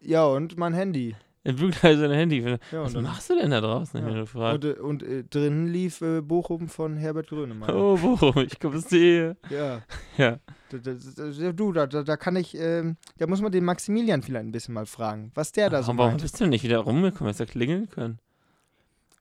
Ja, 0.00 0.24
und 0.24 0.56
mein 0.56 0.72
Handy. 0.72 1.14
Ein 1.44 1.56
Bügeleisen 1.56 2.04
und 2.04 2.10
ein 2.10 2.18
Handy. 2.18 2.40
Ja, 2.40 2.58
Was 2.72 2.88
und, 2.88 2.94
dann, 2.96 3.02
machst 3.04 3.30
du 3.30 3.36
denn 3.36 3.50
da 3.50 3.60
draußen? 3.60 4.00
Ja. 4.00 4.20
gefragt. 4.20 4.64
und, 4.64 4.76
äh, 4.76 4.80
und 4.80 5.02
äh, 5.02 5.24
drinnen 5.24 5.68
lief 5.68 6.00
äh, 6.00 6.20
Bochum 6.20 6.68
von 6.68 6.96
Herbert 6.96 7.28
Grönemeyer. 7.28 7.74
Oh, 7.74 7.96
Bochum, 7.96 8.44
ich 8.44 8.58
komme 8.58 8.80
der 8.80 8.98
Ehe. 8.98 9.36
Ja. 9.50 9.82
Ja. 10.16 10.38
Da, 10.70 10.78
da, 10.78 11.52
du, 11.52 11.72
da, 11.72 11.86
da, 11.86 12.16
kann 12.16 12.36
ich, 12.36 12.58
ähm, 12.58 12.96
da 13.16 13.26
muss 13.26 13.40
man 13.40 13.52
den 13.52 13.64
Maximilian 13.64 14.20
vielleicht 14.20 14.44
ein 14.44 14.52
bisschen 14.52 14.74
mal 14.74 14.84
fragen, 14.84 15.30
was 15.34 15.52
der 15.52 15.70
da 15.70 15.80
so 15.80 15.86
Warum, 15.86 15.98
warum 15.98 16.10
meint. 16.12 16.22
bist 16.22 16.34
du 16.34 16.44
denn 16.44 16.50
nicht 16.50 16.64
wieder 16.64 16.78
rumgekommen? 16.78 17.32
Hättest 17.32 17.48
du 17.48 17.52
klingeln 17.52 17.88
können. 17.88 18.18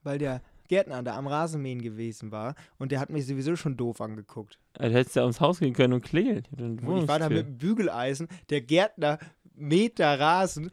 Weil 0.03 0.17
der, 0.17 0.41
Gärtner 0.67 1.01
da 1.03 1.15
am 1.17 1.27
Rasenmähen 1.27 1.81
gewesen 1.81 2.31
war 2.31 2.55
und 2.77 2.91
der 2.91 2.99
hat 2.99 3.09
mich 3.09 3.25
sowieso 3.25 3.55
schon 3.55 3.77
doof 3.77 4.01
angeguckt. 4.01 4.59
Du 4.73 4.83
hättest 4.83 5.15
ja 5.15 5.23
ums 5.23 5.39
Haus 5.39 5.59
gehen 5.59 5.73
können 5.73 5.93
und 5.93 6.03
klingeln. 6.03 6.43
Ich, 6.51 6.59
und 6.59 7.03
ich 7.03 7.07
war 7.07 7.19
da 7.19 7.29
mit 7.29 7.47
dem 7.47 7.57
Bügeleisen, 7.57 8.27
der 8.49 8.61
Gärtner 8.61 9.17
mäht 9.55 9.99
da 9.99 10.13
Rasen, 10.13 10.71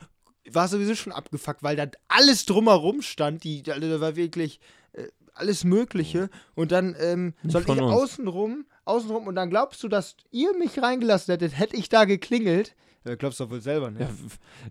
war 0.50 0.68
sowieso 0.68 0.94
schon 0.94 1.12
abgefuckt, 1.12 1.62
weil 1.62 1.76
da 1.76 1.86
alles 2.08 2.46
drumherum 2.46 3.02
stand, 3.02 3.44
die, 3.44 3.62
also 3.68 3.88
da 3.88 4.00
war 4.00 4.16
wirklich 4.16 4.60
äh, 4.92 5.08
alles 5.34 5.64
Mögliche 5.64 6.30
und 6.54 6.72
dann 6.72 6.94
ähm, 6.98 7.34
soll 7.44 7.62
ich 7.62 7.68
außenrum, 7.68 8.66
außenrum 8.84 9.26
und 9.26 9.34
dann 9.34 9.50
glaubst 9.50 9.82
du, 9.82 9.88
dass 9.88 10.16
ihr 10.30 10.56
mich 10.56 10.80
reingelassen 10.80 11.32
hättet, 11.32 11.58
hätte 11.58 11.76
ich 11.76 11.88
da 11.88 12.04
geklingelt. 12.04 12.74
Ja, 13.04 13.16
glaubst 13.16 13.40
du 13.40 13.44
doch 13.44 13.50
wohl 13.50 13.60
selber, 13.60 13.90
ne? 13.90 14.00
Ja, 14.00 14.08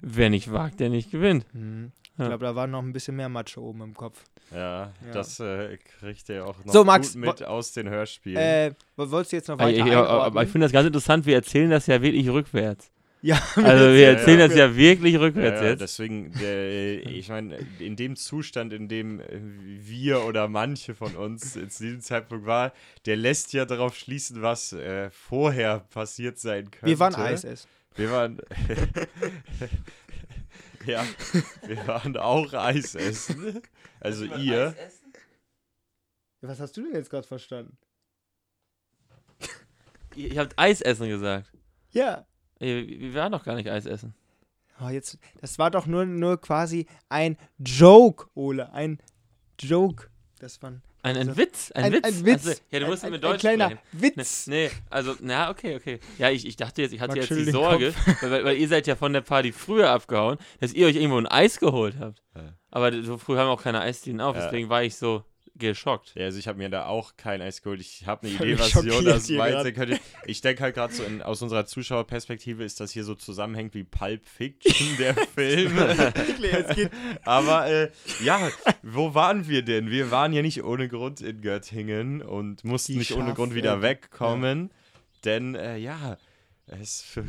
wer 0.02 0.30
nicht 0.30 0.52
wagt, 0.52 0.80
der 0.80 0.90
nicht 0.90 1.12
gewinnt. 1.12 1.46
Mhm. 1.54 1.92
Ich 2.16 2.26
glaube, 2.26 2.46
da 2.46 2.56
war 2.56 2.68
noch 2.68 2.80
ein 2.84 2.94
bisschen 2.94 3.16
mehr 3.16 3.30
Matsche 3.30 3.60
oben 3.60 3.82
im 3.82 3.96
Kopf. 3.96 4.24
Ja, 4.52 4.58
ja. 4.60 4.92
das 5.14 5.40
äh, 5.40 5.78
kriegt 5.78 6.30
ihr 6.30 6.46
auch 6.46 6.64
noch 6.64 6.72
so, 6.72 6.84
Max, 6.84 7.16
mit 7.16 7.44
aus 7.44 7.72
den 7.72 7.90
Hörspielen. 7.90 8.38
Äh, 8.38 8.74
wolltest 8.96 9.32
du 9.32 9.36
jetzt 9.38 9.48
noch 9.48 9.58
weiter 9.58 9.86
ja, 9.86 10.06
Aber 10.06 10.44
ich 10.44 10.50
finde 10.50 10.66
das 10.66 10.72
ganz 10.72 10.86
interessant, 10.86 11.26
wir 11.26 11.34
erzählen 11.36 11.72
das 11.72 11.88
ja 11.88 12.02
wirklich 12.04 12.30
rückwärts. 12.30 12.92
Ja, 13.24 13.42
also 13.56 13.94
wir 13.94 14.10
erzählen 14.10 14.42
ja, 14.42 14.48
das 14.50 14.58
ja 14.58 14.76
wirklich 14.76 15.18
rückwärts 15.18 15.62
ja, 15.62 15.70
jetzt. 15.70 15.80
Deswegen, 15.80 16.34
der, 16.34 17.06
ich 17.06 17.30
meine, 17.30 17.58
in 17.80 17.96
dem 17.96 18.18
Zustand, 18.18 18.74
in 18.74 18.90
dem 18.90 19.22
wir 19.30 20.26
oder 20.26 20.50
manche 20.50 20.94
von 20.94 21.16
uns 21.16 21.54
zu 21.54 21.66
diesem 21.66 22.02
Zeitpunkt 22.02 22.46
war, 22.46 22.74
der 23.06 23.16
lässt 23.16 23.54
ja 23.54 23.64
darauf 23.64 23.96
schließen, 23.96 24.42
was 24.42 24.74
äh, 24.74 25.10
vorher 25.10 25.80
passiert 25.80 26.38
sein 26.38 26.70
könnte. 26.70 26.86
Wir 26.86 27.00
waren 27.00 27.16
Eis 27.16 27.46
essen. 27.46 27.70
Wir 27.96 28.12
waren. 28.12 28.40
ja, 30.86 31.06
wir 31.66 31.88
waren 31.88 32.18
auch 32.18 32.52
Eis 32.52 32.94
essen. 32.94 33.62
Also 34.02 34.26
ihr. 34.26 34.76
Was 36.42 36.60
hast 36.60 36.76
du 36.76 36.84
denn 36.84 36.96
jetzt 36.96 37.10
gerade 37.10 37.26
verstanden? 37.26 37.78
Ihr, 40.14 40.34
ihr 40.34 40.42
habt 40.42 40.60
Eis 40.60 40.82
essen 40.82 41.08
gesagt. 41.08 41.50
Ja. 41.92 42.28
Wir 42.64 43.14
waren 43.14 43.32
doch 43.32 43.44
gar 43.44 43.56
nicht 43.56 43.70
Eis 43.70 43.86
essen. 43.86 44.14
Oh, 44.82 44.90
jetzt, 44.90 45.18
das 45.40 45.60
war 45.60 45.70
doch 45.72 45.86
nur, 45.86 46.06
nur 46.06 46.42
quasi 46.42 46.88
ein 47.10 47.38
Joke, 47.60 48.28
Ole. 48.34 48.72
Ein 48.74 49.00
Joke. 49.60 50.10
Das 50.40 50.62
war 50.62 50.72
ein, 51.04 51.18
ein, 51.18 51.38
Witz, 51.38 51.72
ein, 51.72 51.84
ein 51.84 51.94
Witz. 51.94 52.06
Ein 52.06 52.26
Witz. 52.26 52.48
Also, 52.48 52.62
ja, 52.72 52.80
du 52.80 52.86
musst 52.88 53.04
ein, 53.04 53.12
mit 53.12 53.24
Deutsch 53.24 53.34
ein 53.46 53.58
kleiner 53.58 53.66
sprechen. 53.72 54.18
Witz. 54.18 54.48
Nee, 54.48 54.72
also, 54.90 55.16
na, 55.22 55.50
okay, 55.50 55.76
okay. 55.76 56.00
Ja, 56.18 56.30
ich, 56.30 56.46
ich 56.46 56.56
dachte 56.56 56.82
jetzt, 56.82 56.94
ich 56.94 57.02
hatte 57.02 57.18
jetzt 57.18 57.30
die 57.30 57.52
Sorge, 57.52 57.94
weil, 58.22 58.46
weil, 58.46 58.58
ihr 58.58 58.68
seid 58.68 58.88
ja 58.88 58.96
von 58.96 59.12
der 59.12 59.22
Party 59.22 59.52
früher 59.52 59.90
abgehauen, 59.90 60.38
dass 60.62 60.74
ihr 60.74 60.88
euch 60.88 60.96
irgendwo 60.96 61.18
ein 61.18 61.28
Eis 61.28 61.60
geholt 61.60 61.98
habt. 62.00 62.24
Ja. 62.36 62.54
Aber 62.72 63.04
so 63.04 63.18
früh 63.18 63.38
haben 63.38 63.50
auch 63.50 63.62
keine 63.62 63.82
Eisdielen 63.82 64.22
auf, 64.22 64.36
ja. 64.36 64.46
deswegen 64.46 64.70
war 64.70 64.84
ich 64.84 64.96
so, 64.96 65.26
geschockt. 65.56 66.14
Ja, 66.16 66.26
also 66.26 66.40
ich 66.40 66.48
habe 66.48 66.58
mir 66.58 66.70
da 66.70 66.86
auch 66.86 67.16
kein 67.18 67.42
Eis 67.42 67.62
geholt. 67.62 67.80
Ich 67.82 68.06
habe 68.08 68.28
eine 68.28 68.36
Idee, 68.36 68.60
was 68.60 68.74
Jonas 68.74 69.30
meinte. 69.30 69.74
Könnte. 69.74 70.00
Ich 70.26 70.42
denke 70.42 70.64
halt 70.64 70.76
gerade 70.76 70.94
so 70.94 71.04
in, 71.04 71.22
aus 71.22 71.42
unserer 71.42 71.66
Zuschauerperspektive 71.66 72.64
ist 72.64 72.80
das 72.80 72.92
hier 72.92 73.04
so 73.04 73.16
zusammenhängt 73.16 73.74
wie 73.74 73.84
Pulp 73.84 74.26
Fiction, 74.28 74.98
der 74.98 75.16
Film. 75.36 75.78
Aber 77.24 77.68
äh, 77.68 77.92
ja, 78.24 78.50
wo 78.82 79.14
waren 79.14 79.48
wir 79.48 79.64
denn? 79.64 79.90
Wir 79.90 80.12
waren 80.12 80.34
ja 80.34 80.42
nicht 80.42 80.64
ohne 80.64 80.88
Grund 80.88 81.22
in 81.22 81.42
Göttingen 81.42 82.22
und 82.22 82.64
mussten 82.64 82.94
Die 82.94 83.00
nicht 83.00 83.14
ohne 83.14 83.34
Grund 83.34 83.54
wieder 83.54 83.82
wegkommen. 83.82 84.70
Ja. 84.70 85.00
Denn 85.26 85.56
äh, 85.56 85.78
ja, 85.78 86.18
es 86.68 87.02
für 87.02 87.24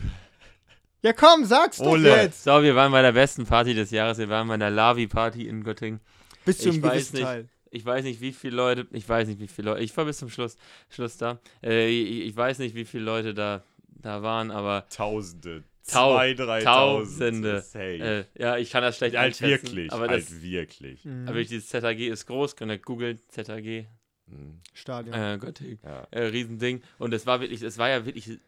ja, 1.03 1.13
komm, 1.13 1.45
sag's 1.45 1.77
doch 1.77 1.89
Ole. 1.89 2.09
jetzt. 2.09 2.45
So, 2.45 2.63
wir 2.63 2.75
waren 2.75 2.91
bei 2.91 3.03
der 3.03 3.13
besten 3.13 3.45
Party 3.45 3.75
des 3.75 3.91
Jahres. 3.91 4.17
Wir 4.17 4.31
waren 4.31 4.49
bei 4.49 4.57
der 4.57 4.71
Lavi-Party 4.71 5.47
in 5.47 5.63
Göttingen. 5.63 6.01
Bis 6.47 6.59
zu 6.59 6.71
einem 6.71 6.81
gewissen 6.81 7.21
Teil. 7.21 7.49
Ich 7.75 7.85
weiß 7.85 8.05
nicht, 8.05 8.21
wie 8.21 8.33
viele 8.33 8.57
Leute, 8.57 8.87
ich 8.93 9.09
weiß 9.09 9.27
nicht, 9.27 9.41
wie 9.41 9.49
viele 9.49 9.71
Leute, 9.71 9.83
ich 9.83 9.97
war 9.97 10.05
bis 10.05 10.19
zum 10.19 10.31
Schluss, 10.31 10.57
Schluss 10.89 11.17
da. 11.17 11.41
Äh, 11.63 11.89
ich, 11.89 12.29
ich, 12.29 12.37
weiß 12.37 12.61
nicht, 12.61 12.75
wie 12.75 12.85
viele 12.85 13.05
Leute 13.05 13.35
da, 13.35 13.65
da 13.89 14.23
waren, 14.23 14.51
aber. 14.51 14.87
Tausende. 14.91 15.65
Tau 15.87 16.15
Zwei, 16.15 16.35
drei 16.35 16.63
Tausende. 16.63 17.63
Äh, 17.75 18.25
ja, 18.41 18.57
ich 18.57 18.71
kann 18.71 18.83
das 18.83 18.97
schlecht 18.97 19.17
halt 19.17 19.27
einschätzen. 19.27 19.67
Wirklich, 19.67 19.93
aber 19.93 20.09
halt 20.09 20.23
das, 20.23 20.41
wirklich. 20.41 21.05
Mhm. 21.05 21.29
Aber 21.29 21.43
dieses 21.43 21.69
ZAG 21.69 21.99
ist 21.99 22.27
groß, 22.27 22.57
könnt 22.57 22.71
ihr 22.71 22.79
googeln, 22.79 23.19
ZAG. 23.29 23.87
Mhm. 24.27 24.61
Stadion. 24.73 25.15
Äh, 25.15 25.39
Göttingen. 25.39 25.79
Ja. 25.83 26.07
Äh, 26.11 26.27
Riesending. 26.27 26.81
Und 26.99 27.13
es 27.13 27.27
war 27.27 27.41
wirklich, 27.41 27.61
es 27.61 27.77
war 27.77 27.91
ja 27.91 28.07
wirklich 28.07 28.39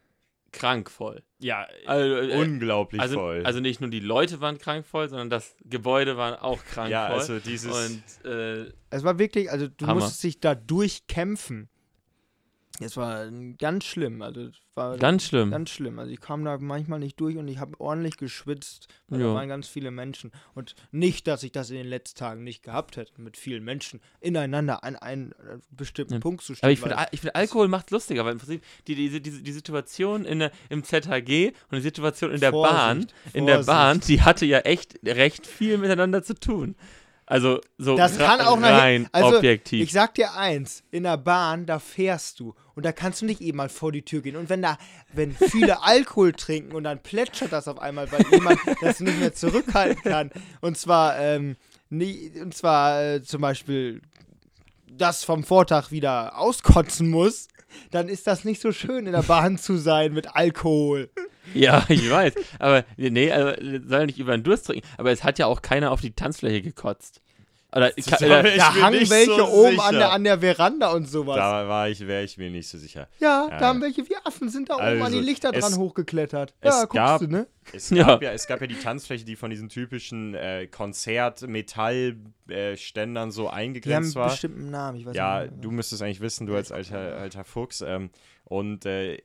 krank 0.57 0.90
voll. 0.90 1.23
Ja, 1.38 1.66
also, 1.87 2.16
äh, 2.16 2.37
unglaublich 2.37 3.01
also, 3.01 3.16
voll. 3.16 3.45
Also 3.45 3.61
nicht 3.61 3.81
nur 3.81 3.90
die 3.90 4.01
Leute 4.01 4.40
waren 4.40 4.59
krank 4.59 4.87
voll, 4.87 5.09
sondern 5.09 5.31
das 5.31 5.55
Gebäude 5.64 6.16
war 6.16 6.42
auch 6.42 6.64
krank 6.64 6.90
ja, 6.90 7.07
voll. 7.09 7.16
Ja, 7.16 7.21
also 7.21 7.38
dieses. 7.38 7.73
Und, 7.73 8.31
äh, 8.31 8.73
es 8.90 9.05
war 9.05 9.19
wirklich, 9.19 9.51
also 9.51 9.69
du 9.69 9.87
Hammer. 9.87 10.01
musstest 10.01 10.25
dich 10.25 10.40
da 10.40 10.55
durchkämpfen. 10.55 11.69
Es 12.81 12.97
war 12.97 13.31
ganz 13.59 13.85
schlimm. 13.85 14.23
Also 14.23 14.51
war 14.75 14.99
ganz 14.99 15.25
schlimm. 15.25 15.51
Ganz 15.51 15.71
schlimm. 15.71 15.99
Also 15.99 16.12
ich 16.12 16.21
kam 16.21 16.45
da 16.45 16.59
manchmal 16.59 16.99
nicht 16.99 17.19
durch 17.19 17.37
und 17.37 17.49
ich 17.49 17.59
habe 17.59 17.81
ordentlich 17.81 18.17
geschwitzt. 18.19 18.89
Weil 19.09 19.21
da 19.21 19.35
waren 19.35 19.49
ganz 19.49 19.69
viele 19.69 19.91
Menschen. 19.91 20.33
Und 20.55 20.75
nicht, 20.91 21.27
dass 21.27 21.43
ich 21.43 21.53
das 21.53 21.71
in 21.71 21.77
den 21.77 21.87
letzten 21.87 22.19
Tagen 22.19 22.45
nicht 22.45 22.62
gehabt 22.62 22.97
hätte, 22.97 23.21
mit 23.21 23.37
vielen 23.37 23.65
Menschen 23.65 24.01
ineinander 24.21 24.85
an 24.85 24.97
einen 24.97 25.33
äh, 25.33 25.59
bestimmten 25.71 26.15
ja. 26.15 26.21
Punkt 26.21 26.43
zu 26.43 26.55
stehen. 26.55 26.67
Aber 26.67 26.73
ich 26.73 26.81
finde, 26.81 26.97
find, 27.15 27.35
Alkohol 27.35 27.69
macht 27.69 27.87
es 27.87 27.93
lustiger, 27.93 28.25
weil 28.25 28.33
im 28.33 28.39
Prinzip 28.39 28.62
die, 28.87 28.95
die, 28.95 29.21
die, 29.23 29.43
die 29.43 29.53
Situation 29.53 30.25
in 30.25 30.41
der, 30.41 30.53
im 30.69 30.85
ZHG 30.85 31.53
und 31.71 31.77
die 31.77 31.81
Situation 31.81 32.33
in 32.33 32.41
der 32.41 32.51
Vorsicht, 32.51 32.77
Bahn, 32.77 32.99
in 33.33 33.45
Vorsicht. 33.45 33.49
der 33.49 33.73
Bahn, 33.73 34.01
die 34.01 34.23
hatte 34.23 34.45
ja 34.45 34.59
echt 34.61 34.99
recht 35.05 35.47
viel 35.47 35.79
miteinander 35.79 36.23
zu 36.23 36.35
tun. 36.35 36.77
Also 37.27 37.61
so 37.77 37.97
das 37.97 38.19
kann 38.19 38.41
auch 38.41 38.61
rein 38.62 39.09
also, 39.11 39.39
objektiv. 39.39 39.83
Ich 39.83 39.93
sag 39.93 40.15
dir 40.15 40.35
eins, 40.35 40.85
in 40.93 41.03
der 41.03 41.17
Bahn, 41.17 41.67
da 41.67 41.81
fährst 41.81 42.39
du 42.39 42.55
und 42.77 42.87
da 42.87 42.93
kannst 42.93 43.21
du 43.21 43.27
nicht 43.27 43.41
eben 43.41 43.57
mal 43.57 43.69
vor 43.69 43.91
die 43.91 44.03
Tür 44.03 44.23
gehen. 44.23 44.37
Und 44.37 44.49
wenn 44.49 44.62
da, 44.62 44.79
wenn 45.12 45.35
viele 45.35 45.83
Alkohol 45.83 46.33
trinken 46.33 46.73
und 46.73 46.85
dann 46.85 47.03
plätschert 47.03 47.53
das 47.53 47.67
auf 47.67 47.81
einmal, 47.81 48.11
weil 48.12 48.25
jemand 48.31 48.61
das 48.81 49.01
nicht 49.01 49.19
mehr 49.19 49.35
zurückhalten 49.35 50.03
kann. 50.03 50.31
Und 50.61 50.79
zwar, 50.79 51.19
ähm, 51.19 51.57
nie, 51.91 52.31
und 52.41 52.55
zwar 52.55 53.03
äh, 53.03 53.23
zum 53.23 53.41
Beispiel 53.41 54.03
das 54.87 55.25
vom 55.25 55.43
Vortag 55.43 55.91
wieder 55.91 56.39
auskotzen 56.39 57.11
muss, 57.11 57.49
dann 57.91 58.09
ist 58.09 58.27
das 58.27 58.45
nicht 58.45 58.61
so 58.61 58.73
schön, 58.73 59.07
in 59.07 59.12
der 59.12 59.23
Bahn 59.23 59.59
zu 59.59 59.77
sein 59.77 60.12
mit 60.12 60.35
Alkohol. 60.35 61.11
Ja, 61.55 61.85
ich 61.89 62.11
weiß. 62.11 62.35
Aber 62.59 62.85
nee, 62.97 63.31
also, 63.31 63.61
soll 63.87 64.07
nicht 64.07 64.19
über 64.19 64.37
den 64.37 64.43
Durst 64.43 64.67
trinken. 64.67 64.87
Aber 64.99 65.12
es 65.12 65.25
hat 65.25 65.39
ja 65.39 65.47
auch 65.47 65.62
keiner 65.62 65.93
auf 65.93 66.01
die 66.01 66.12
Tanzfläche 66.12 66.62
gekotzt. 66.62 67.21
Oder, 67.77 67.93
da, 67.93 68.17
da, 68.17 68.43
da 68.43 68.75
hangen 68.75 69.09
welche 69.11 69.37
so 69.37 69.47
oben 69.49 69.79
an 69.81 69.95
der, 69.95 70.11
an 70.12 70.25
der 70.25 70.41
Veranda 70.41 70.93
und 70.93 71.07
sowas. 71.09 71.37
Da 71.37 71.69
war 71.69 71.91
ich, 71.91 72.07
wäre 72.07 72.25
ich 72.25 72.39
mir 72.39 72.49
nicht 72.51 72.69
so 72.69 72.79
sicher. 72.79 73.09
Ja, 73.19 73.49
ja, 73.51 73.59
da 73.59 73.67
haben 73.69 73.83
welche 73.83 74.09
wie 74.09 74.17
Affen 74.25 74.49
sind 74.49 74.71
da 74.71 74.77
also, 74.77 74.97
oben 74.97 75.05
an 75.05 75.12
die 75.12 75.21
Lichter 75.21 75.53
dran 75.53 75.73
es, 75.73 75.79
hochgeklettert. 75.79 76.55
Ja, 76.65 76.81
guckst 76.81 76.95
gab, 76.95 77.21
du, 77.21 77.27
ne? 77.27 77.47
Es 77.73 77.91
gab, 77.91 78.23
ja. 78.23 78.29
ja. 78.29 78.35
es 78.35 78.47
gab 78.47 78.62
ja 78.62 78.67
die 78.67 78.79
Tanzfläche, 78.79 79.27
die 79.27 79.37
von 79.37 79.51
diesen 79.51 79.69
typischen 79.69 80.35
äh, 80.35 80.69
Konzert-Metall-Ständern 80.69 83.31
so 83.31 83.51
eingegrenzt 83.51 84.15
die 84.15 84.15
haben 84.15 84.15
war. 84.15 84.25
einen 84.25 84.33
bestimmten 84.33 84.71
Namen, 84.71 84.99
ich 84.99 85.05
weiß 85.05 85.15
ja, 85.15 85.43
nicht. 85.43 85.53
Ja, 85.53 85.59
du 85.61 85.71
müsstest 85.71 86.01
eigentlich 86.03 86.21
wissen, 86.21 86.47
du 86.47 86.55
als 86.55 86.73
alter, 86.73 87.17
alter 87.17 87.45
Fuchs. 87.45 87.83
Ähm, 87.83 88.09
und 88.45 88.87
äh, 88.87 89.19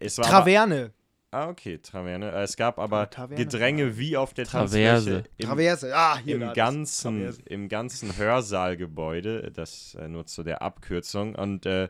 es 0.00 0.18
war. 0.18 0.26
Traverne. 0.26 0.92
Ah, 1.34 1.48
okay, 1.48 1.78
Traverne. 1.78 2.30
Äh, 2.30 2.42
es 2.44 2.56
gab 2.56 2.78
aber 2.78 3.10
Taverne, 3.10 3.44
Gedränge 3.44 3.98
wie 3.98 4.16
auf 4.16 4.34
der 4.34 4.44
Traverse. 4.44 5.24
Im, 5.36 5.48
Traverse, 5.48 5.92
ah, 5.92 6.16
hier 6.16 6.36
im 6.36 6.52
ganzen, 6.52 7.36
im 7.46 7.68
ganzen 7.68 8.16
Hörsaalgebäude, 8.16 9.50
das 9.50 9.96
äh, 9.96 10.06
nur 10.06 10.26
zu 10.26 10.44
der 10.44 10.62
Abkürzung. 10.62 11.34
Und 11.34 11.66
äh, 11.66 11.88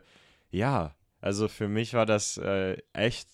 ja, 0.49 0.95
also 1.21 1.47
für 1.47 1.67
mich 1.67 1.93
war 1.93 2.07
das 2.07 2.37
äh, 2.37 2.77
echt 2.93 3.29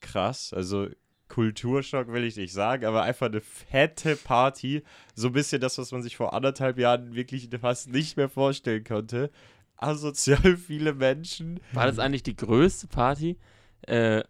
krass. 0.00 0.54
Also 0.54 0.88
Kulturschock 1.28 2.10
will 2.10 2.24
ich 2.24 2.36
nicht 2.36 2.54
sagen, 2.54 2.86
aber 2.86 3.02
einfach 3.02 3.26
eine 3.26 3.42
fette 3.42 4.16
Party. 4.16 4.82
So 5.14 5.26
ein 5.26 5.34
bisschen 5.34 5.60
das, 5.60 5.76
was 5.76 5.92
man 5.92 6.02
sich 6.02 6.16
vor 6.16 6.32
anderthalb 6.32 6.78
Jahren 6.78 7.14
wirklich 7.14 7.50
fast 7.60 7.90
nicht 7.90 8.16
mehr 8.16 8.30
vorstellen 8.30 8.84
konnte. 8.84 9.30
Asozial 9.76 10.56
viele 10.66 10.94
Menschen. 10.94 11.60
War 11.72 11.84
das 11.84 11.98
eigentlich 11.98 12.22
die 12.22 12.36
größte 12.36 12.86
Party? 12.86 13.36
Äh, 13.82 14.22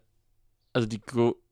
also 0.73 0.87
die 0.87 1.01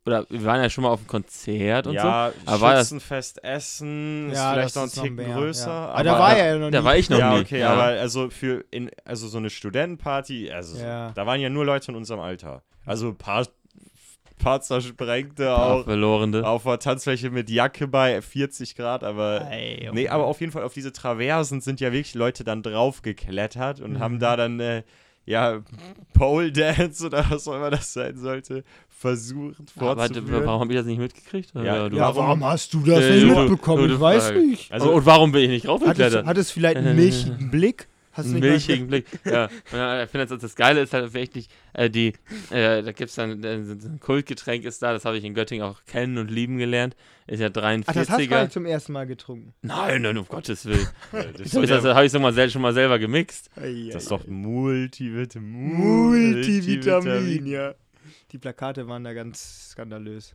oder 0.05 0.25
wir 0.29 0.43
waren 0.43 0.61
ja 0.61 0.69
schon 0.69 0.83
mal 0.83 0.89
auf 0.89 1.01
dem 1.01 1.07
Konzert 1.07 1.85
und 1.85 1.93
ja, 1.93 2.31
so. 2.31 2.51
Aber 2.51 2.77
Schützenfest 2.77 3.43
Essen 3.43 4.31
ist 4.31 4.37
ja, 4.37 4.53
vielleicht 4.53 4.75
noch 4.75 4.83
ein 4.83 4.89
Tick 4.91 5.17
größer. 5.17 5.67
Ja. 5.67 5.87
Aber, 5.89 5.93
aber, 5.93 6.03
da 6.03 6.19
war 6.19 6.37
ja 6.37 6.57
noch 6.57 6.65
nie. 6.67 6.71
Da 6.71 6.83
war 6.83 6.97
ich 6.97 7.09
noch 7.09 7.19
ja, 7.19 7.33
nie. 7.33 7.41
Okay, 7.41 7.59
ja, 7.59 7.73
aber 7.73 7.83
also 7.83 8.29
für 8.29 8.65
in, 8.71 8.89
also 9.05 9.27
so 9.27 9.37
eine 9.37 9.49
Studentenparty, 9.49 10.51
also 10.51 10.79
ja. 10.79 11.11
da 11.11 11.25
waren 11.25 11.39
ja 11.39 11.49
nur 11.49 11.65
Leute 11.65 11.91
in 11.91 11.97
unserem 11.97 12.21
Alter. 12.21 12.63
Also 12.85 13.09
ein 13.09 13.17
paar, 13.17 13.45
paar 14.39 14.61
zersprengte 14.61 15.55
auch 15.55 15.83
verlorene. 15.83 16.47
auf 16.47 16.63
der 16.63 16.79
Tanzfläche 16.79 17.29
mit 17.29 17.49
Jacke 17.49 17.87
bei 17.87 18.21
40 18.21 18.75
Grad, 18.75 19.03
aber 19.03 19.45
hey, 19.47 19.89
nee, 19.93 20.07
aber 20.07 20.25
auf 20.25 20.39
jeden 20.39 20.51
Fall 20.51 20.63
auf 20.63 20.73
diese 20.73 20.91
Traversen 20.91 21.61
sind 21.61 21.81
ja 21.81 21.91
wirklich 21.91 22.15
Leute 22.15 22.43
dann 22.43 22.63
drauf 22.63 23.03
geklettert 23.03 23.79
und 23.79 23.93
mhm. 23.93 23.99
haben 23.99 24.19
da 24.19 24.35
dann 24.37 24.59
äh, 24.59 24.83
ja, 25.29 25.61
Pole 26.13 26.51
Dance 26.51 27.05
oder 27.05 27.23
was 27.29 27.47
auch 27.47 27.55
immer 27.55 27.69
das 27.69 27.93
sein 27.93 28.17
sollte, 28.17 28.63
versucht 28.89 29.69
fortzuführen. 29.77 30.33
Aber 30.33 30.45
warum 30.45 30.61
habe 30.61 30.73
ich 30.73 30.79
das 30.79 30.87
nicht 30.87 30.97
mitgekriegt? 30.97 31.51
Ja, 31.53 31.63
ja, 31.63 31.87
ja 31.87 32.15
warum 32.15 32.43
hast 32.43 32.73
du 32.73 32.79
das 32.79 33.03
äh, 33.03 33.23
nicht 33.23 33.37
mitbekommen? 33.37 33.91
Ich 33.91 33.99
weiß 33.99 34.31
nicht. 34.31 34.71
Also, 34.71 34.91
und 34.91 35.05
warum 35.05 35.31
bin 35.31 35.43
ich 35.43 35.49
nicht 35.49 35.67
raufgeklettert? 35.67 36.25
Hat 36.25 36.37
es 36.37 36.49
vielleicht 36.49 36.81
mich, 36.95 37.27
einen 37.27 37.51
Blick? 37.51 37.87
Hast 38.19 38.27
einen 38.27 38.39
milchigen 38.39 38.87
Blick. 38.87 39.05
Ja, 39.25 39.45
und 39.45 40.03
ich 40.03 40.09
finde, 40.09 40.27
das, 40.27 40.39
das 40.39 40.55
Geile 40.55 40.81
ist 40.81 40.93
halt 40.93 41.13
wirklich, 41.13 41.47
äh, 41.73 41.89
die, 41.89 42.13
äh, 42.49 42.81
da 42.83 42.91
gibt 42.91 43.09
es 43.09 43.15
dann, 43.15 43.43
äh, 43.43 43.63
so 43.63 43.73
ein 43.73 43.99
Kultgetränk 43.99 44.65
ist 44.65 44.81
da, 44.81 44.93
das 44.93 45.05
habe 45.05 45.17
ich 45.17 45.23
in 45.23 45.33
Göttingen 45.33 45.65
auch 45.65 45.83
kennen 45.85 46.17
und 46.17 46.29
lieben 46.29 46.57
gelernt. 46.57 46.95
Ist 47.27 47.39
ja 47.39 47.47
Ach, 47.47 47.51
das 47.51 47.65
hast 47.65 47.85
du 47.85 48.13
43er. 48.13 48.35
eigentlich 48.35 48.51
zum 48.51 48.65
ersten 48.65 48.93
Mal 48.93 49.05
getrunken. 49.05 49.53
Nein, 49.61 50.01
nein, 50.01 50.17
um 50.17 50.27
Gottes 50.27 50.65
Willen. 50.65 50.87
Ja, 51.13 51.23
das 51.23 51.51
doch 51.51 51.63
ist 51.63 51.69
das 51.69 51.83
habe 51.83 52.05
ich 52.05 52.11
so 52.11 52.19
mal 52.19 52.33
sel 52.33 52.49
schon 52.49 52.61
mal 52.61 52.73
selber 52.73 52.97
gemixt. 52.99 53.49
das 53.55 54.03
ist 54.03 54.11
doch 54.11 54.25
Multivitamin. 54.27 55.73
Multivitamin, 55.73 57.45
ja. 57.45 57.75
Die 58.31 58.37
Plakate 58.37 58.87
waren 58.87 59.03
da 59.03 59.13
ganz 59.13 59.69
skandalös. 59.71 60.33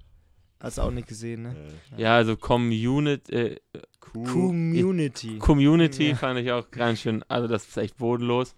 Hast 0.65 0.79
du 0.79 0.83
auch 0.83 0.91
nicht 0.91 1.07
gesehen, 1.09 1.43
ne? 1.43 1.57
Ja, 1.97 2.17
also 2.17 2.37
Community, 2.37 3.33
äh, 3.33 3.57
Community. 4.01 5.39
Community 5.39 6.09
Ja. 6.11 6.15
fand 6.17 6.41
ich 6.41 6.51
auch 6.53 6.71
ganz 6.71 7.01
schön, 7.01 7.23
also 7.29 7.49
das 7.49 7.67
ist 7.67 7.77
echt 7.77 7.97
bodenlos, 7.99 8.55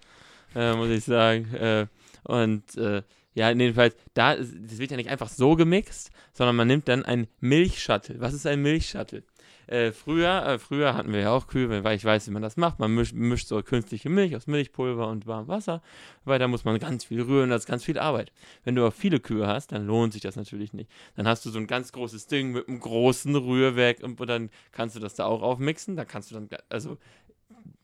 äh, 0.55 0.75
muss 0.75 0.88
ich 0.88 1.05
sagen. 1.05 1.53
Äh, 1.55 1.87
und 2.25 2.77
äh, 2.77 3.03
ja, 3.35 3.51
jedenfalls, 3.51 3.97
da, 4.14 4.33
ist- 4.33 4.55
das 4.59 4.79
wird 4.79 4.90
ja 4.90 4.97
nicht 4.97 5.11
einfach 5.11 5.29
so 5.29 5.57
gemixt, 5.57 6.11
sondern 6.33 6.57
man 6.57 6.69
nimmt 6.69 6.88
dann 6.88 7.05
ein 7.05 7.27
Milchshuttle. 7.40 8.21
Was 8.21 8.35
ist 8.35 8.47
ein 8.47 8.62
Milchshuttle? 8.62 9.23
Äh, 9.66 9.92
früher, 9.92 10.46
äh, 10.46 10.59
früher 10.59 10.94
hatten 10.94 11.12
wir 11.12 11.20
ja 11.20 11.33
auch 11.33 11.48
Kühe, 11.48 11.83
weil 11.83 11.96
ich 11.96 12.05
weiß, 12.05 12.29
wie 12.29 12.31
man 12.31 12.42
das 12.42 12.57
macht. 12.57 12.79
Man 12.79 12.94
mischt, 12.94 13.14
mischt 13.14 13.48
so 13.48 13.61
künstliche 13.62 14.09
Milch 14.09 14.37
aus 14.37 14.46
Milchpulver 14.46 15.09
und 15.09 15.26
warmem 15.26 15.48
Wasser, 15.48 15.83
weil 16.24 16.38
da 16.38 16.46
muss 16.46 16.64
man 16.64 16.79
ganz 16.79 17.05
viel 17.05 17.22
rühren, 17.22 17.50
das 17.50 17.62
ist 17.62 17.66
ganz 17.66 17.85
viel 17.85 17.98
Arbeit. 17.98 18.33
Wenn 18.64 18.74
du 18.74 18.83
aber 18.83 18.92
viele 18.92 19.18
Kühe 19.18 19.46
hast, 19.46 19.72
dann 19.72 19.87
lohnt 19.87 20.12
sich 20.12 20.22
das 20.22 20.37
natürlich 20.37 20.72
nicht. 20.72 20.90
Dann 21.16 21.26
hast 21.26 21.44
du 21.44 21.50
so 21.50 21.59
ein 21.59 21.66
ganz 21.66 21.92
großes 21.92 22.29
Ding 22.29 22.52
mit 22.52 22.68
einem 22.68 22.81
großen 22.81 23.35
Rührwerk 23.35 24.02
und, 24.02 24.20
und 24.20 24.26
dann 24.29 24.50
kannst 24.72 24.94
du 24.94 25.00
das 25.00 25.14
da 25.14 25.26
auch 25.26 25.42
aufmixen. 25.42 25.96
Da 25.96 26.05
kannst 26.05 26.31
du 26.31 26.37
dann, 26.37 26.48
also 26.68 26.96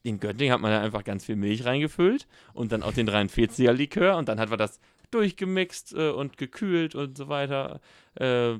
in 0.05 0.21
Göttingen 0.21 0.53
hat 0.53 0.61
man 0.61 0.71
da 0.71 0.81
einfach 0.81 1.05
ganz 1.05 1.25
viel 1.25 1.37
Milch 1.37 1.65
reingefüllt 1.65 2.27
und 2.55 2.73
dann 2.73 2.83
auch 2.83 2.93
den 2.93 3.09
43er 3.09 3.73
Likör 3.73 4.17
und 4.17 4.29
dann 4.29 4.41
hat 4.41 4.51
man 4.51 4.59
das 4.59 4.81
durchgemixt 5.11 5.95
äh, 5.95 6.11
und 6.11 6.39
gekühlt 6.39 6.95
und 6.95 7.17
so 7.17 7.29
weiter. 7.29 7.81
Äh, 8.15 8.55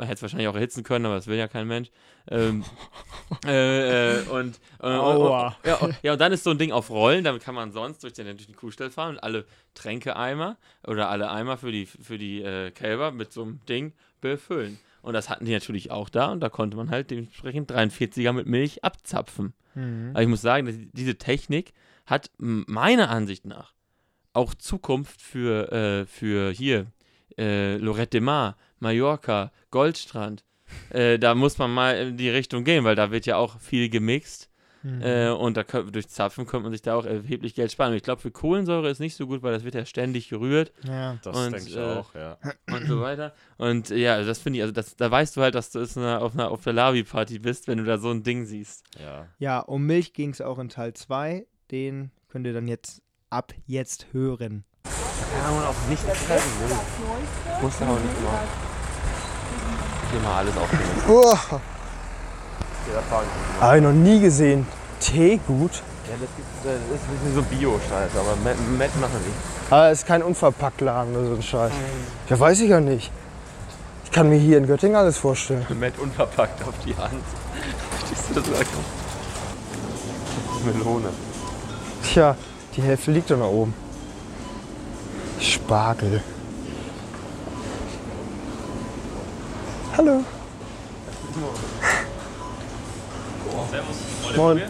man 0.00 0.08
hätte 0.08 0.16
es 0.16 0.22
wahrscheinlich 0.22 0.48
auch 0.48 0.54
erhitzen 0.54 0.82
können, 0.82 1.04
aber 1.04 1.16
das 1.16 1.26
will 1.26 1.36
ja 1.36 1.46
kein 1.46 1.68
Mensch. 1.68 1.90
Ähm, 2.28 2.64
äh, 3.46 4.20
äh, 4.20 4.22
und, 4.28 4.58
äh, 4.80 4.86
und, 4.86 4.92
Aua. 4.92 5.56
ja, 5.62 5.76
und, 5.76 5.94
ja, 6.02 6.12
und 6.14 6.20
dann 6.20 6.32
ist 6.32 6.42
so 6.42 6.50
ein 6.50 6.58
Ding 6.58 6.72
auf 6.72 6.88
Rollen, 6.88 7.22
damit 7.22 7.42
kann 7.42 7.54
man 7.54 7.70
sonst 7.70 8.02
durch 8.02 8.14
den, 8.14 8.24
durch 8.26 8.46
den 8.46 8.56
Kuhstall 8.56 8.90
fahren 8.90 9.16
und 9.16 9.22
alle 9.22 9.44
Tränkeeimer 9.74 10.56
oder 10.86 11.10
alle 11.10 11.30
Eimer 11.30 11.58
für 11.58 11.70
die, 11.70 11.84
für 11.84 12.16
die 12.16 12.40
äh, 12.40 12.70
Kälber 12.70 13.12
mit 13.12 13.30
so 13.30 13.42
einem 13.42 13.60
Ding 13.68 13.92
befüllen. 14.22 14.78
Und 15.02 15.12
das 15.12 15.28
hatten 15.28 15.44
die 15.44 15.52
natürlich 15.52 15.90
auch 15.90 16.08
da 16.08 16.32
und 16.32 16.40
da 16.40 16.48
konnte 16.48 16.78
man 16.78 16.90
halt 16.90 17.10
dementsprechend 17.10 17.70
43er 17.70 18.32
mit 18.32 18.46
Milch 18.46 18.82
abzapfen. 18.82 19.52
Mhm. 19.74 20.10
Aber 20.14 20.22
ich 20.22 20.28
muss 20.28 20.40
sagen, 20.40 20.90
diese 20.94 21.16
Technik 21.16 21.74
hat 22.06 22.30
meiner 22.38 23.10
Ansicht 23.10 23.44
nach 23.44 23.74
auch 24.32 24.54
Zukunft 24.54 25.20
für, 25.20 25.70
äh, 25.72 26.06
für 26.06 26.52
hier 26.52 26.86
äh, 27.36 27.76
Lorette 27.76 28.10
de 28.10 28.20
Mar, 28.20 28.56
Mallorca, 28.80 29.52
Goldstrand. 29.70 30.44
Äh, 30.90 31.18
da 31.18 31.34
muss 31.34 31.58
man 31.58 31.72
mal 31.72 31.96
in 31.96 32.16
die 32.16 32.30
Richtung 32.30 32.64
gehen, 32.64 32.84
weil 32.84 32.94
da 32.96 33.10
wird 33.10 33.26
ja 33.26 33.36
auch 33.36 33.60
viel 33.60 33.88
gemixt. 33.88 34.48
Mhm. 34.82 35.02
Äh, 35.02 35.28
und 35.30 35.56
da 35.56 35.64
könnt, 35.64 35.94
durch 35.94 36.08
Zapfen 36.08 36.46
könnte 36.46 36.64
man 36.64 36.72
sich 36.72 36.80
da 36.80 36.94
auch 36.94 37.04
erheblich 37.04 37.54
Geld 37.54 37.70
sparen. 37.70 37.90
Und 37.90 37.96
ich 37.96 38.02
glaube, 38.02 38.22
für 38.22 38.30
Kohlensäure 38.30 38.88
ist 38.88 38.98
nicht 38.98 39.14
so 39.14 39.26
gut, 39.26 39.42
weil 39.42 39.52
das 39.52 39.64
wird 39.64 39.74
ja 39.74 39.84
ständig 39.84 40.28
gerührt 40.30 40.72
ja. 40.84 41.18
Das 41.22 41.36
Und, 41.36 41.52
denke 41.52 41.68
ich 41.68 41.76
äh, 41.76 41.80
auch, 41.80 42.14
ja. 42.14 42.38
und 42.72 42.86
so 42.86 43.00
weiter. 43.00 43.34
Und 43.58 43.90
ja, 43.90 44.14
also 44.14 44.28
das 44.28 44.38
finde 44.38 44.58
ich, 44.58 44.62
also 44.62 44.72
das, 44.72 44.96
da 44.96 45.10
weißt 45.10 45.36
du 45.36 45.42
halt, 45.42 45.54
dass 45.54 45.70
du 45.70 45.86
eine, 45.96 46.20
auf 46.20 46.32
einer 46.32 46.50
auf 46.50 46.64
der 46.64 46.72
Lavi-Party 46.72 47.40
bist, 47.40 47.68
wenn 47.68 47.78
du 47.78 47.84
da 47.84 47.98
so 47.98 48.10
ein 48.10 48.22
Ding 48.22 48.46
siehst. 48.46 48.84
ja. 48.98 49.26
ja, 49.38 49.60
um 49.60 49.84
Milch 49.84 50.14
ging 50.14 50.30
es 50.30 50.40
auch 50.40 50.58
in 50.58 50.68
Teil 50.70 50.94
2. 50.94 51.46
Den 51.70 52.10
könnt 52.28 52.46
ihr 52.46 52.54
dann 52.54 52.66
jetzt 52.66 53.02
ab 53.28 53.52
jetzt 53.66 54.06
hören. 54.12 54.64
Ja, 54.84 55.50
und 55.50 55.64
auch 55.64 55.88
nicht 55.88 56.02
treffen, 56.02 56.68
ne? 56.68 57.60
Muss 57.62 57.80
aber 57.82 58.00
nicht 58.00 58.18
immer. 58.18 58.69
Hier 60.10 60.20
mal 60.20 60.38
alles 60.38 60.56
aufgenommen. 60.56 61.02
Uah, 61.08 61.60
habe 63.60 63.76
ich 63.76 63.82
noch 63.82 63.92
nie 63.92 64.20
gesehen. 64.20 64.66
Teegut? 65.00 65.82
Ja, 66.08 66.16
das, 66.20 66.28
gibt, 66.36 66.48
das 66.64 66.74
ist 66.74 67.08
ein 67.08 67.18
bisschen 67.18 67.34
so 67.34 67.42
Bio-Scheiß, 67.42 68.10
aber 68.16 68.36
Matt, 68.42 68.56
Matt 68.78 69.00
machen 69.00 69.20
die. 69.24 69.72
Aber 69.72 69.90
es 69.90 70.00
ist 70.00 70.06
kein 70.06 70.22
Unverpacktladen 70.22 71.16
oder 71.16 71.28
so 71.28 71.34
ein 71.34 71.42
Scheiß. 71.42 71.72
Ja, 72.28 72.40
weiß 72.40 72.60
ich 72.60 72.70
ja 72.70 72.80
nicht. 72.80 73.12
Ich 74.04 74.10
kann 74.10 74.28
mir 74.28 74.38
hier 74.38 74.58
in 74.58 74.66
Göttingen 74.66 74.96
alles 74.96 75.18
vorstellen. 75.18 75.64
Matt 75.80 75.98
unverpackt 75.98 76.66
auf 76.66 76.74
die 76.84 76.96
Hand. 76.96 77.22
Verstehst 77.90 78.30
du 78.30 78.34
das 78.34 78.46
so? 78.46 78.54
Melone. 80.64 81.10
Tja, 82.02 82.36
die 82.76 82.82
Hälfte 82.82 83.12
liegt 83.12 83.30
da 83.30 83.36
nach 83.36 83.46
oben. 83.46 83.72
Spargel. 85.38 86.22
Hallo. 89.96 90.24
Moin. 94.36 94.62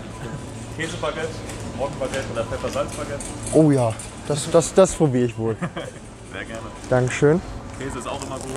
Käsebaguette, 0.76 1.28
Morgenbaguette 1.76 2.24
oder 2.32 2.44
Pfeffersalzbaguette. 2.44 3.24
Oh 3.52 3.70
ja, 3.70 3.92
das, 4.26 4.50
das, 4.50 4.72
das 4.72 4.94
probiere 4.94 5.26
ich 5.26 5.36
wohl. 5.36 5.56
Sehr 6.32 6.44
gerne. 6.44 6.62
Dankeschön. 6.88 7.42
Käse 7.78 7.98
ist 7.98 8.08
auch 8.08 8.22
immer 8.24 8.38
gut. 8.38 8.52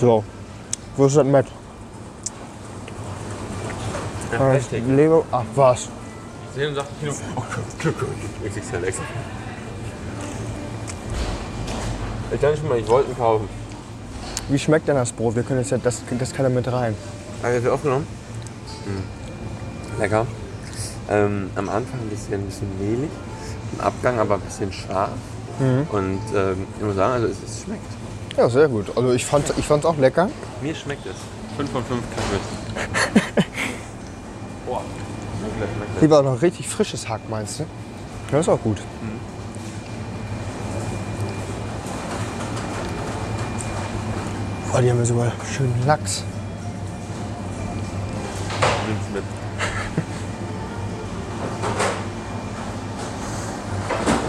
So, 0.00 0.24
wo 0.96 1.06
ist 1.06 1.16
das 1.16 1.26
Matt? 1.26 1.46
Äh, 4.32 4.78
Lego. 4.80 5.24
Ach 5.30 5.44
was. 5.54 5.88
Sehen 6.54 6.68
und 6.68 6.74
sagt 6.74 6.88
Kino. 7.00 7.12
Oh 7.36 7.42
Gott, 7.84 7.94
XXL. 8.50 8.88
Ich 12.30 12.40
dachte 12.40 12.56
schon 12.56 12.68
mal, 12.68 12.78
ich 12.78 12.88
wollte 12.88 13.10
ihn 13.10 13.16
kaufen. 13.16 13.48
Wie 14.48 14.58
schmeckt 14.58 14.88
denn 14.88 14.96
das 14.96 15.12
Brot? 15.12 15.36
Wir 15.36 15.42
können 15.42 15.60
jetzt 15.60 15.70
ja, 15.70 15.78
das, 15.78 16.02
das 16.18 16.32
kann 16.32 16.44
da 16.44 16.48
mit 16.48 16.66
rein. 16.72 16.94
Habe 17.42 17.56
ich 17.56 17.62
das 17.62 17.72
aufgenommen? 17.72 18.06
Lecker. 19.98 20.26
Ähm, 21.10 21.50
am 21.54 21.68
Anfang 21.68 22.00
ein 22.00 22.08
bisschen, 22.08 22.34
ein 22.34 22.46
bisschen 22.46 22.68
mehlig, 22.78 23.10
im 23.72 23.80
Abgang 23.80 24.18
aber 24.18 24.34
ein 24.34 24.40
bisschen 24.40 24.72
scharf. 24.72 25.10
Und 25.90 26.20
ähm, 26.34 26.66
ich 26.78 26.84
muss 26.84 26.94
sagen, 26.94 27.14
also 27.14 27.26
es, 27.26 27.36
es 27.44 27.62
schmeckt. 27.64 27.82
Ja, 28.36 28.48
sehr 28.48 28.68
gut. 28.68 28.96
Also 28.96 29.12
ich 29.12 29.26
fand 29.26 29.52
ich 29.56 29.64
fand's 29.64 29.84
auch 29.84 29.96
lecker. 29.98 30.30
Mir 30.62 30.74
schmeckt 30.74 31.04
es. 31.06 31.16
5 31.56 31.70
von 31.70 31.84
5 31.84 32.02
Kaffee. 32.14 33.42
Boah, 34.66 34.82
schmeckt 35.40 35.54
das, 35.60 35.68
schmeckt 35.70 35.94
das. 35.94 36.00
Hier 36.00 36.10
war 36.10 36.22
noch 36.22 36.40
richtig 36.40 36.68
frisches 36.68 37.08
Hack, 37.08 37.22
meinst 37.28 37.58
du? 37.58 37.64
Ja, 38.30 38.38
ist 38.38 38.48
auch 38.48 38.60
gut. 38.60 38.78
Boah, 44.70 44.82
die 44.82 44.90
haben 44.90 44.98
ja 44.98 45.04
sogar 45.04 45.32
schönen 45.56 45.82
Lachs. 45.86 46.24
Nimm's 48.86 49.08
mit. 49.14 49.24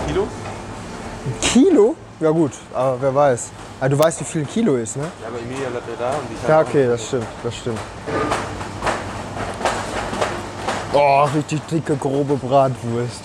Kilo? 0.08 0.28
Ein 1.26 1.40
Kilo? 1.42 1.96
Ja 2.20 2.32
gut, 2.32 2.52
aber 2.74 3.02
wer 3.02 3.16
weiß. 3.16 3.50
Aber 3.80 3.90
du 3.90 4.00
weißt, 4.00 4.20
wie 4.22 4.26
viel 4.26 4.42
ein 4.42 4.48
Kilo 4.48 4.76
ist, 4.76 4.98
ne? 4.98 5.04
Ja, 5.22 5.28
aber 5.28 5.40
Emilia 5.40 5.70
bleibt 5.70 5.88
ja 5.88 5.96
da 6.00 6.10
und 6.18 6.28
die 6.30 6.50
Ja, 6.50 6.62
okay, 6.62 6.88
das 6.88 7.06
stimmt, 7.08 7.28
das 7.44 7.56
stimmt. 7.56 7.80
Oh, 10.92 11.24
richtig 11.36 11.62
dicke, 11.68 11.96
grobe 11.96 12.36
Bratwurst. 12.36 13.22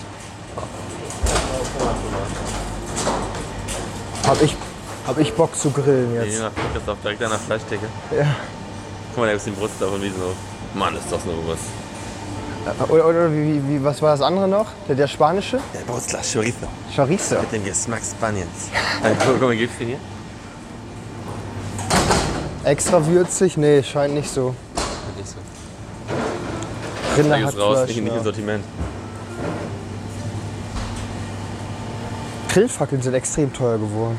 Hab 4.25 4.41
ich, 4.41 4.55
hab 5.05 5.17
ich 5.19 5.33
Bock 5.33 5.55
zu 5.55 5.71
grillen 5.71 6.13
Je 6.13 6.25
jetzt. 6.25 6.41
nach 6.41 6.51
Christoph 6.73 6.97
direkt 7.03 7.23
an 7.23 7.29
der 7.29 7.39
Fleischtheke. 7.39 7.85
Ja. 8.15 8.25
Guck 9.09 9.17
mal, 9.19 9.27
der 9.27 9.35
ist 9.35 9.45
die 9.45 9.51
Brust 9.51 9.73
davon 9.79 10.01
wie 10.01 10.09
so. 10.09 10.33
Mann, 10.73 10.95
ist 10.95 11.11
das 11.11 11.23
nur 11.25 11.35
was. 11.47 11.59
Oder, 12.89 13.07
oder 13.07 13.31
wie, 13.31 13.61
wie, 13.67 13.83
was 13.83 14.01
war 14.01 14.11
das 14.11 14.21
andere 14.21 14.47
noch? 14.47 14.65
Der, 14.87 14.95
der 14.95 15.07
spanische? 15.07 15.59
Der 15.73 15.81
Brustler 15.81 16.21
Chorizo. 16.21 16.67
Chorizo. 16.95 17.35
Mit 17.39 17.51
dem 17.51 17.63
Geschmack 17.63 18.01
Spaniens. 18.03 18.69
Äh, 19.03 19.11
guck 19.23 19.41
mal, 19.41 19.55
gibt's 19.55 19.77
den 19.77 19.89
hier? 19.89 19.99
Extra 22.63 23.05
würzig? 23.05 23.57
Nee, 23.57 23.83
scheint 23.83 24.15
nicht 24.15 24.29
so. 24.29 24.55
Nicht 25.15 25.29
so. 25.29 25.35
Rinder 27.15 27.45
hat 27.45 27.57
raus, 27.57 27.77
Fleisch, 27.77 27.89
nicht, 27.89 28.01
nicht 28.01 28.11
ja. 28.11 28.17
im 28.17 28.23
Sortiment. 28.23 28.63
Grillfackeln 32.49 33.01
sind 33.01 33.13
extrem 33.13 33.53
teuer 33.53 33.77
geworden. 33.77 34.17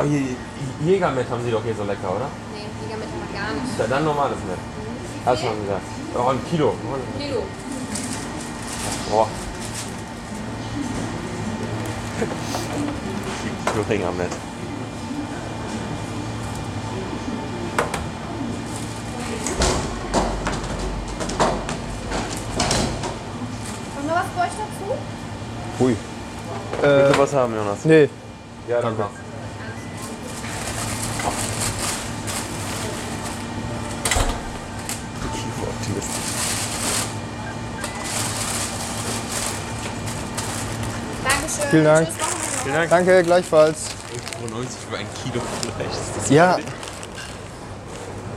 Oh, 0.00 0.04
J- 0.04 0.36
Jägermett 0.82 1.28
haben 1.28 1.44
sie 1.44 1.50
doch 1.50 1.62
hier 1.62 1.74
so 1.74 1.84
lecker, 1.84 2.16
oder? 2.16 2.28
Nee, 2.54 2.64
mit 2.88 2.90
haben 2.90 3.02
wir 3.02 3.38
gar 3.38 3.52
nicht. 3.52 3.78
Ja, 3.78 3.86
dann 3.86 4.04
normales 4.04 4.38
Mett. 4.48 4.58
Hast 5.26 5.42
du 5.42 5.46
mal 5.46 5.56
gesagt. 5.56 5.82
Oh, 6.14 6.28
ein 6.30 6.40
Kilo. 6.50 6.74
Kilo. 7.18 7.42
Boah. 9.10 9.28
Thüringer 13.74 14.12
Met. 14.12 14.30
bei 24.36 24.42
euch 24.42 24.50
dazu? 24.50 24.98
Hui. 25.78 25.96
Willst 26.80 27.10
Äh, 27.10 27.12
du 27.12 27.18
was 27.18 27.34
haben, 27.34 27.54
Jonas? 27.54 27.84
nee. 27.84 28.08
Ja, 28.68 28.80
dann 28.80 28.96
mach. 28.96 29.10
Optimist. 35.62 36.08
Dankeschön. 41.24 41.59
Vielen 41.70 41.84
Dank. 41.84 42.08
Tschüss, 42.08 42.16
Wochenende. 42.66 42.88
Danke, 42.88 43.22
gleichfalls. 43.24 43.88
95 44.40 44.78
für 44.90 44.96
ein 44.98 45.06
Kilo 45.22 45.40
Fleisch. 45.62 46.30
Ja. 46.30 46.58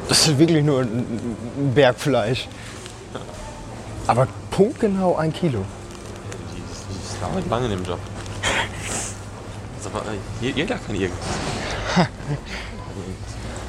Das 0.07 0.27
ist 0.27 0.37
wirklich 0.37 0.63
nur 0.63 0.81
ein, 0.81 1.71
Bergfleisch. 1.73 2.47
Aber 4.07 4.27
punktgenau 4.51 5.15
ein 5.15 5.31
Kilo. 5.33 5.63
Das 7.09 7.19
dauert 7.31 7.49
lange 7.49 7.65
in 7.65 7.71
dem 7.71 7.83
Job. 7.85 7.99
Sag 9.81 9.93
mal, 9.93 10.03
jeder 10.41 10.77
kann 10.77 10.95
irgendwas. 10.95 11.25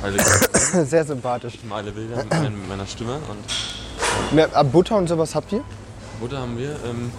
Also 0.03 0.85
Sehr 0.85 1.03
sympathisch. 1.07 1.55
ich 1.55 1.65
male 1.65 1.91
Bilder 1.91 2.17
mit, 2.17 2.31
mein- 2.31 2.59
mit 2.59 2.69
meiner 2.69 2.87
Stimme 2.87 3.15
und 3.15 4.35
Mehr, 4.35 4.51
äh, 4.55 4.63
Butter 4.63 4.97
und 4.97 5.09
sowas 5.09 5.35
habt 5.35 5.51
ihr? 5.53 5.63
Butter 6.21 6.41
haben 6.41 6.59
wir. 6.59 6.77
Ähm, 6.85 7.11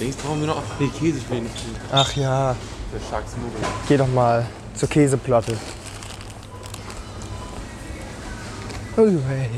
links 0.00 0.16
brauchen 0.16 0.40
wir 0.40 0.46
noch. 0.48 0.62
Nee, 0.78 0.88
Käse, 0.98 1.18
ich 1.18 1.30
will 1.30 1.40
nicht. 1.42 1.54
Ach 1.92 2.12
ja, 2.16 2.56
Der 2.92 3.00
Sharks 3.10 3.32
Movie. 3.36 3.64
geh 3.88 3.96
doch 3.96 4.08
mal 4.08 4.46
zur 4.74 4.88
Käseplatte. 4.88 5.56
Way, 8.96 9.48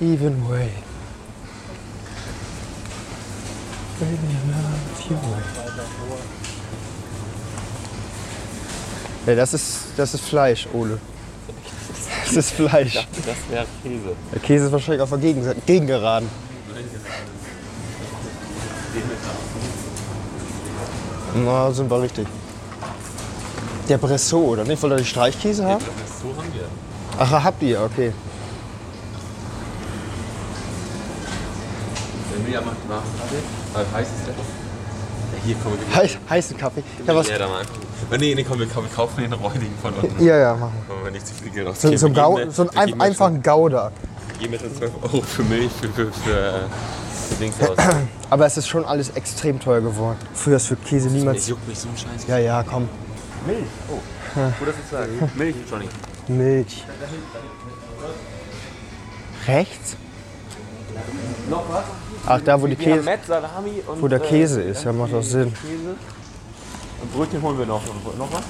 even 0.00 0.48
way. 0.48 0.68
Baby, 3.98 4.12
I 4.12 4.50
love 4.50 5.10
you. 5.10 5.16
Ja, 9.26 9.34
das 9.34 9.54
ist, 9.54 9.78
das 9.96 10.14
ist 10.14 10.24
Fleisch, 10.24 10.68
Ole. 10.72 10.98
Das 12.26 12.36
ist 12.36 12.52
Fleisch. 12.52 12.94
Das 12.94 13.36
wäre 13.48 13.66
Käse. 13.82 14.14
Der 14.32 14.40
Käse 14.40 14.66
ist 14.66 14.72
wahrscheinlich 14.72 15.00
auf 15.02 15.08
der 15.10 15.18
Gegenseite, 15.18 15.60
gegengeraden. 15.64 16.28
Na, 21.44 21.70
sind 21.72 21.90
wir 21.90 22.00
richtig. 22.02 22.26
Der 23.88 23.98
Bressot, 23.98 24.48
oder 24.48 24.64
nicht? 24.64 24.82
Wollt 24.82 24.92
ihr 24.94 24.96
die 24.98 25.04
Streichkäse 25.04 25.64
haben? 25.64 25.84
So 26.22 26.28
haben 26.36 26.52
wir. 26.54 26.64
Ach, 27.18 27.44
habt 27.44 27.62
ihr, 27.62 27.80
okay. 27.82 28.12
Emilia 32.36 32.60
macht 32.60 32.88
nach 32.88 33.02
Kaffee. 33.18 33.36
Äh, 33.74 33.96
heiß 33.96 34.06
ist 34.08 34.26
der? 34.26 34.34
Ja, 34.34 35.44
hier, 35.44 35.56
komm, 35.62 35.72
wir 35.72 35.96
Heiß, 35.96 36.18
heißen 36.28 36.56
Kaffee. 36.56 36.82
Ja, 37.06 37.14
was? 37.14 37.28
Ja, 37.28 37.38
da 37.38 37.48
mal 37.48 37.60
angucken. 37.60 37.80
Äh, 38.10 38.18
Nee, 38.18 38.34
nee, 38.34 38.44
komm, 38.44 38.58
wir, 38.58 38.66
kaufen 38.66 39.20
den 39.22 39.32
räudigen 39.32 39.74
von 39.80 39.92
unten. 39.94 40.24
Ja, 40.24 40.36
ja, 40.36 40.54
machen 40.56 40.72
wir 41.02 41.10
nicht 41.10 41.26
zu 41.26 41.34
viel 41.34 41.50
Geld 41.50 41.66
ausgeben. 41.68 41.96
So, 41.96 42.06
so, 42.08 42.12
Gau, 42.12 42.38
so 42.50 42.64
mir- 42.64 42.70
ein 42.70 42.74
wir 42.74 42.80
ein, 42.80 42.86
geben 42.86 42.98
mir 42.98 43.04
einfach 43.04 43.26
ein 43.26 43.42
Gouda. 43.42 43.90
schon- 44.30 44.38
Geben 44.38 44.50
mir 44.52 44.58
schon 44.60 44.76
12 44.76 44.92
Euro 45.02 45.22
für 45.22 45.42
Milch, 45.44 45.70
für, 45.80 45.88
für, 45.88 46.12
für, 46.12 46.68
Dings 47.38 47.54
aus. 47.60 47.76
Aber 48.30 48.46
es 48.46 48.56
ist 48.56 48.68
schon 48.68 48.84
alles 48.84 49.10
extrem 49.10 49.60
teuer 49.60 49.80
geworden. 49.80 50.18
Früher 50.34 50.56
ist 50.56 50.66
für 50.66 50.76
Käse 50.76 51.08
niemals. 51.08 51.46
juckt 51.48 51.66
mich 51.68 51.78
so 51.78 51.88
ein 51.88 51.96
Scheiß. 51.96 52.26
Ja, 52.26 52.38
ja, 52.38 52.62
komm. 52.62 52.88
Milch. 53.46 53.64
Oh. 53.88 54.00
Gut, 54.58 54.68
dass 54.68 54.74
du 54.76 54.96
sagst. 54.96 55.36
Milch, 55.36 55.56
Johnny. 55.70 55.88
Milch. 56.28 56.84
Rechts? 59.46 59.96
Noch 61.48 61.64
was? 61.70 61.84
Ach, 62.26 62.40
da 62.44 62.60
wo 62.60 62.66
die 62.66 62.74
Käse, 62.74 63.02
Met, 63.02 63.24
Salami 63.24 63.82
und. 63.86 64.02
wo 64.02 64.08
der 64.08 64.20
äh, 64.20 64.26
Käse 64.28 64.62
ist, 64.62 64.84
ja, 64.84 64.92
macht 64.92 65.12
doch 65.12 65.22
Sinn. 65.22 65.52
Käse. 65.54 65.94
Und 67.00 67.12
Brötchen 67.12 67.40
holen 67.40 67.58
wir 67.58 67.66
noch. 67.66 67.82
Und 67.86 68.18
noch 68.18 68.32
was? 68.32 68.42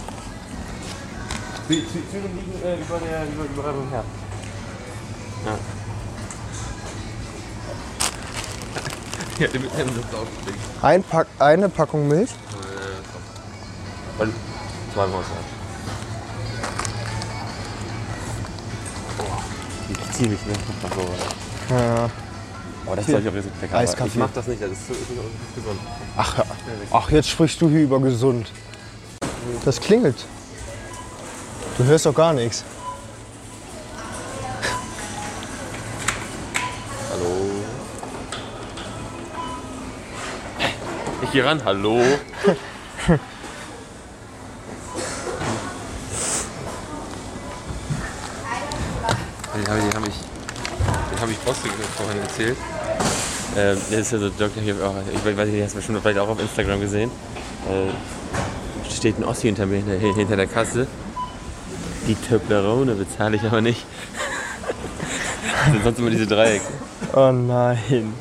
Die 1.68 1.82
Türen 1.82 2.30
liegen 2.36 2.64
äh, 2.64 2.76
über 2.80 2.98
der 2.98 3.24
über, 3.24 3.44
über 3.44 3.72
dem 3.72 3.90
Herd. 3.90 4.04
Ja. 5.44 5.75
ja, 9.38 9.46
die 9.48 9.58
mit 9.58 9.72
dem 9.78 9.88
Sitz 9.94 10.04
aufgelegt. 10.14 10.58
Ein 10.82 11.02
Pack, 11.02 11.26
eine 11.38 11.68
Packung 11.68 12.08
Milch. 12.08 12.30
Äh, 12.30 12.34
komm. 14.18 14.26
Und 14.28 14.34
zwei 14.94 15.06
Monster. 15.06 15.32
Boah, 19.18 19.42
die 19.88 20.12
ziehen 20.16 20.30
mich 20.30 20.46
nicht 20.46 20.60
nach 20.82 20.94
so. 20.94 21.74
Ja. 21.74 22.10
Aber 22.86 22.96
das 22.96 23.06
soll 23.06 23.20
ich 23.20 23.28
auch 23.28 23.34
jetzt 23.34 23.48
lecker. 23.60 23.78
Eiskaffee. 23.78 24.08
Ich 24.10 24.14
mach 24.16 24.30
das 24.32 24.46
nicht, 24.46 24.62
das 24.62 24.70
ist, 24.70 24.86
so- 24.86 24.92
ist, 24.92 25.00
ist 25.02 25.54
gesund. 25.56 25.80
Ach, 26.16 26.38
ja. 26.38 26.44
Ach, 26.92 27.10
jetzt 27.10 27.28
sprichst 27.28 27.60
du 27.60 27.68
hier 27.68 27.80
über 27.82 27.98
gesund. 28.00 28.50
Das 29.64 29.80
klingelt. 29.80 30.24
Du 31.78 31.84
hörst 31.84 32.06
doch 32.06 32.14
gar 32.14 32.32
nichts. 32.32 32.64
Ran, 41.40 41.64
hallo. 41.64 42.00
Den 49.56 49.66
habe 49.68 49.80
hab 49.80 50.06
ich, 50.06 50.14
den 51.20 51.30
ich 51.30 51.38
Bosse 51.38 51.68
vorhin 51.96 52.20
erzählt. 52.20 52.56
Ähm, 53.56 53.78
das 53.90 54.00
ist 54.00 54.12
ja 54.12 54.18
so 54.18 54.26
Joke, 54.26 54.60
ich, 54.60 54.72
auch, 54.82 54.94
ich 55.12 55.36
weiß 55.36 55.48
nicht, 55.48 55.62
hast 55.62 55.72
du 55.72 55.76
bestimmt 55.76 56.00
vielleicht 56.02 56.18
auch 56.18 56.28
auf 56.28 56.40
Instagram 56.40 56.80
gesehen. 56.80 57.10
Äh, 57.68 58.92
steht 58.92 59.18
ein 59.18 59.24
Ossi 59.24 59.46
hinter 59.46 59.64
mir, 59.64 59.76
hinter, 59.76 59.98
hinter 59.98 60.36
der 60.36 60.46
Kasse. 60.46 60.86
Die 62.06 62.14
Töplerone 62.14 62.94
bezahle 62.94 63.36
ich 63.36 63.44
aber 63.44 63.62
nicht. 63.62 63.86
sonst 65.82 65.98
immer 65.98 66.10
diese 66.10 66.26
Dreiecke. 66.26 66.66
Oh 67.14 67.32
nein. 67.32 68.12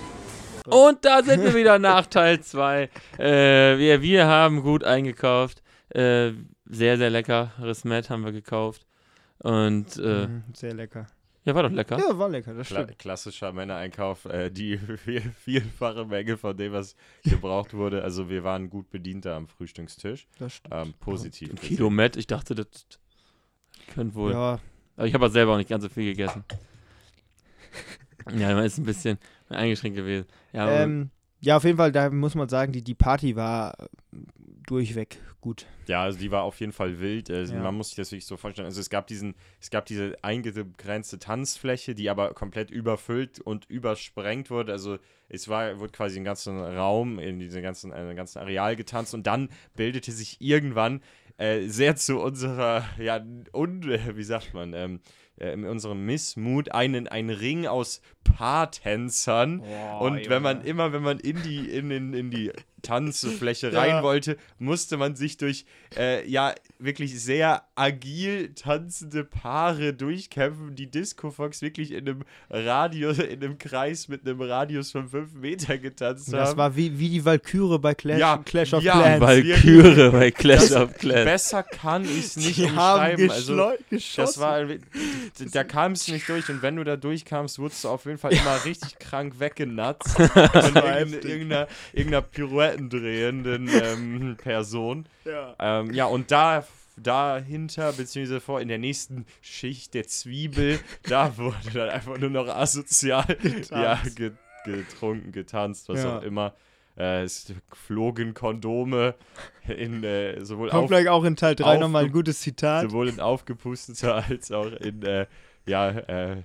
Und 0.67 1.05
da 1.05 1.21
sind 1.23 1.43
wir 1.43 1.53
wieder 1.55 1.79
nach 1.79 2.07
Teil 2.07 2.39
2. 2.41 2.89
Äh, 3.17 3.77
wir, 3.77 4.01
wir 4.01 4.27
haben 4.27 4.61
gut 4.61 4.83
eingekauft. 4.83 5.61
Äh, 5.89 6.31
sehr, 6.65 6.97
sehr 6.97 7.09
leckeres 7.09 7.83
Met 7.83 8.09
haben 8.09 8.25
wir 8.25 8.31
gekauft. 8.31 8.85
Und 9.39 9.97
äh, 9.97 10.27
Mhm, 10.27 10.43
Sehr 10.53 10.73
lecker. 10.73 11.05
ja, 11.43 11.53
war 11.53 11.63
doch 11.63 11.71
lecker. 11.71 11.99
Ja, 11.99 12.17
war 12.17 12.29
lecker, 12.29 12.53
das 12.55 12.67
Kla 12.67 12.83
stimmt. 12.83 12.97
klassischer 12.99 13.51
Männereinkauf, 13.53 14.25
äh, 14.25 14.49
die 14.49 14.77
viel, 14.77 15.21
vielfache 15.43 16.05
Menge 16.05 16.37
von 16.37 16.57
dem, 16.57 16.73
was 16.73 16.95
gebraucht 17.23 17.73
wurde. 17.73 18.01
Also 18.03 18.29
wir 18.29 18.43
waren 18.43 18.69
gut 18.69 18.89
bedient 18.89 19.25
da 19.25 19.37
am 19.37 19.47
Frühstückstisch. 19.47 20.27
Das 20.39 20.53
stimmt. 20.53 20.73
Ähm, 20.73 20.93
positiv. 20.99 21.51
Ein 21.51 21.55
Kilo 21.57 21.89
Met, 21.91 22.15
ich 22.15 22.25
dachte, 22.27 22.55
das 22.55 22.67
könnte 23.93 24.15
wohl. 24.15 24.31
Ja, 24.31 24.59
Aber 24.97 25.05
ich 25.05 25.13
habe 25.13 25.29
selber 25.29 25.53
auch 25.53 25.57
nicht 25.57 25.69
ganz 25.69 25.83
so 25.83 25.89
viel 25.89 26.05
gegessen. 26.05 26.43
ja, 28.35 28.53
man 28.55 28.65
ist 28.65 28.77
ein 28.79 28.85
bisschen 28.85 29.19
eingeschränkt 29.49 29.97
gewesen. 29.97 30.25
Ja, 30.53 30.83
ähm, 30.83 31.09
ja, 31.39 31.57
auf 31.57 31.63
jeden 31.63 31.77
Fall, 31.77 31.91
da 31.91 32.09
muss 32.09 32.35
man 32.35 32.49
sagen, 32.49 32.71
die, 32.71 32.83
die 32.83 32.95
Party 32.95 33.35
war 33.35 33.75
äh, 33.79 33.85
durchweg 34.65 35.19
gut. 35.41 35.67
Ja, 35.85 36.01
also 36.01 36.17
die 36.17 36.31
war 36.31 36.41
auf 36.41 36.59
jeden 36.59 36.71
Fall 36.71 36.99
wild. 36.99 37.29
Äh, 37.29 37.43
Ja. 37.43 37.59
Man 37.61 37.75
muss 37.75 37.89
sich 37.89 37.97
das 37.97 38.11
wirklich 38.11 38.25
so 38.25 38.35
vorstellen. 38.35 38.65
Also 38.65 38.81
es 38.81 38.89
gab 38.89 39.05
diesen, 39.05 39.35
es 39.61 39.69
gab 39.69 39.85
diese 39.85 40.15
eingegrenzte 40.23 41.19
Tanzfläche, 41.19 41.93
die 41.93 42.09
aber 42.09 42.33
komplett 42.33 42.71
überfüllt 42.71 43.39
und 43.39 43.65
übersprengt 43.69 44.49
wurde. 44.49 44.71
Also 44.71 44.97
es 45.29 45.47
war, 45.47 45.79
wurde 45.79 45.91
quasi 45.91 46.17
im 46.17 46.23
ganzen 46.23 46.59
Raum, 46.59 47.19
in 47.19 47.37
diesem 47.37 47.61
ganzen, 47.61 47.91
äh, 47.91 48.13
ganzen 48.15 48.39
Areal 48.39 48.75
getanzt 48.75 49.13
und 49.13 49.27
dann 49.27 49.49
bildete 49.75 50.11
sich 50.11 50.41
irgendwann 50.41 51.01
äh, 51.37 51.67
sehr 51.67 51.95
zu 51.95 52.19
unserer, 52.19 52.83
ja, 52.97 53.23
un, 53.53 53.83
wie 54.15 54.23
sagt 54.23 54.53
man, 54.55 54.73
ähm, 54.73 54.99
äh, 55.37 55.51
in 55.53 55.65
unserem 55.65 56.05
Missmut 56.05 56.71
einen, 56.71 57.07
einen 57.07 57.29
Ring 57.29 57.67
aus 57.67 58.01
Paartänzern. 58.23 59.61
und 59.99 60.29
wenn 60.29 60.41
man 60.41 60.61
immer, 60.63 60.93
wenn 60.93 61.03
man 61.03 61.19
in 61.19 61.41
die, 61.43 61.69
in, 61.69 61.91
in, 61.91 62.13
in 62.13 62.31
die 62.31 62.51
Tanzfläche 62.85 63.69
Ja. 63.71 63.79
rein 63.79 64.03
wollte, 64.03 64.37
musste 64.59 64.97
man 64.97 65.15
sich 65.15 65.37
durch 65.37 65.65
äh, 65.97 66.27
ja 66.29 66.53
wirklich 66.79 67.19
sehr 67.21 67.63
agil 67.75 68.53
tanzende 68.53 69.23
Paare 69.23 69.93
durchkämpfen, 69.93 70.75
die 70.75 70.89
Disco 70.91 71.31
Fox 71.31 71.61
wirklich 71.61 71.91
in 71.91 72.07
einem 72.07 72.23
Radius, 72.49 73.19
in 73.19 73.43
einem 73.43 73.57
Kreis 73.57 74.07
mit 74.07 74.25
einem 74.27 74.41
Radius 74.41 74.91
von 74.91 75.07
5 75.09 75.33
Meter 75.35 75.77
getanzt 75.77 76.31
Das 76.33 76.49
haben. 76.49 76.57
war 76.57 76.75
wie, 76.75 76.99
wie 76.99 77.09
die 77.09 77.25
Walküre 77.25 77.79
bei 77.79 77.93
Clash, 77.95 78.19
Ja, 78.19 78.37
Clash 78.45 78.73
of 78.73 78.83
ja, 78.83 78.93
Clans. 78.93 79.21
Valkyrie 79.21 80.11
bei 80.11 80.31
Clash 80.31 80.69
Das- 80.69 80.75
of 80.75 80.93
Clans. 80.97 81.25
Besser 81.25 81.63
kann 81.63 82.03
ich 82.05 82.19
es 82.25 82.35
nicht 82.37 82.57
die 82.57 82.69
haben 82.71 83.11
umschreiben. 83.21 83.31
Also, 83.31 83.71
geschossen. 83.89 84.21
das 84.21 84.39
war, 84.39 84.63
da 85.53 85.63
kamst 85.63 86.07
du 86.07 86.11
nicht 86.13 86.27
durch 86.29 86.49
und 86.49 86.61
wenn 86.61 86.75
du 86.75 86.83
da 86.83 86.95
durchkamst, 86.97 87.59
wurdest 87.59 87.83
du 87.83 87.89
auf 87.89 88.05
jeden 88.05 88.17
Fall 88.17 88.33
immer 88.33 88.63
richtig 88.65 88.99
krank 88.99 89.39
weggenatzt 89.39 90.09
von 90.17 90.25
irgendeiner, 90.35 91.23
irgendeiner, 91.25 91.67
irgendeiner 91.93 92.21
Pirouetten 92.75 92.89
drehenden 92.89 93.69
ähm, 93.69 94.37
Person. 94.37 95.05
ja. 95.25 95.55
Ähm, 95.59 95.93
ja, 95.93 96.05
und 96.05 96.31
da 96.31 96.65
dahinter, 96.97 97.91
beziehungsweise 97.93 98.39
vor 98.39 98.61
in 98.61 98.67
der 98.69 98.77
nächsten 98.77 99.25
Schicht 99.41 99.93
der 99.93 100.07
Zwiebel, 100.07 100.79
da 101.03 101.37
wurde 101.37 101.57
dann 101.73 101.89
einfach 101.89 102.17
nur 102.17 102.29
noch 102.29 102.47
asozial 102.47 103.25
ja, 103.69 103.99
ge 104.15 104.31
getrunken, 104.63 105.31
getanzt, 105.31 105.89
was 105.89 106.03
Ja. 106.03 106.17
auch 106.17 106.23
immer. 106.23 106.53
Äh, 106.97 107.23
es 107.23 107.53
flogen 107.73 108.33
Kondome 108.33 109.13
in 109.67 110.03
äh, 110.05 110.43
sowohl 110.45 110.69
Kommt 110.69 110.83
auf, 110.85 110.89
vielleicht 110.89 111.09
auch 111.09 111.23
in 111.25 111.35
Teil 111.35 111.53
3 111.55 111.65
auf- 111.75 111.79
nochmal 111.81 112.05
ein 112.05 112.11
gutes 112.11 112.39
Zitat. 112.39 112.89
sowohl 112.89 113.09
in 113.09 113.19
aufgepusteter 113.19 114.23
als 114.29 114.51
auch 114.51 114.71
in 114.71 115.03
äh, 115.03 115.25
ja, 115.67 115.89
äh, 115.89 116.37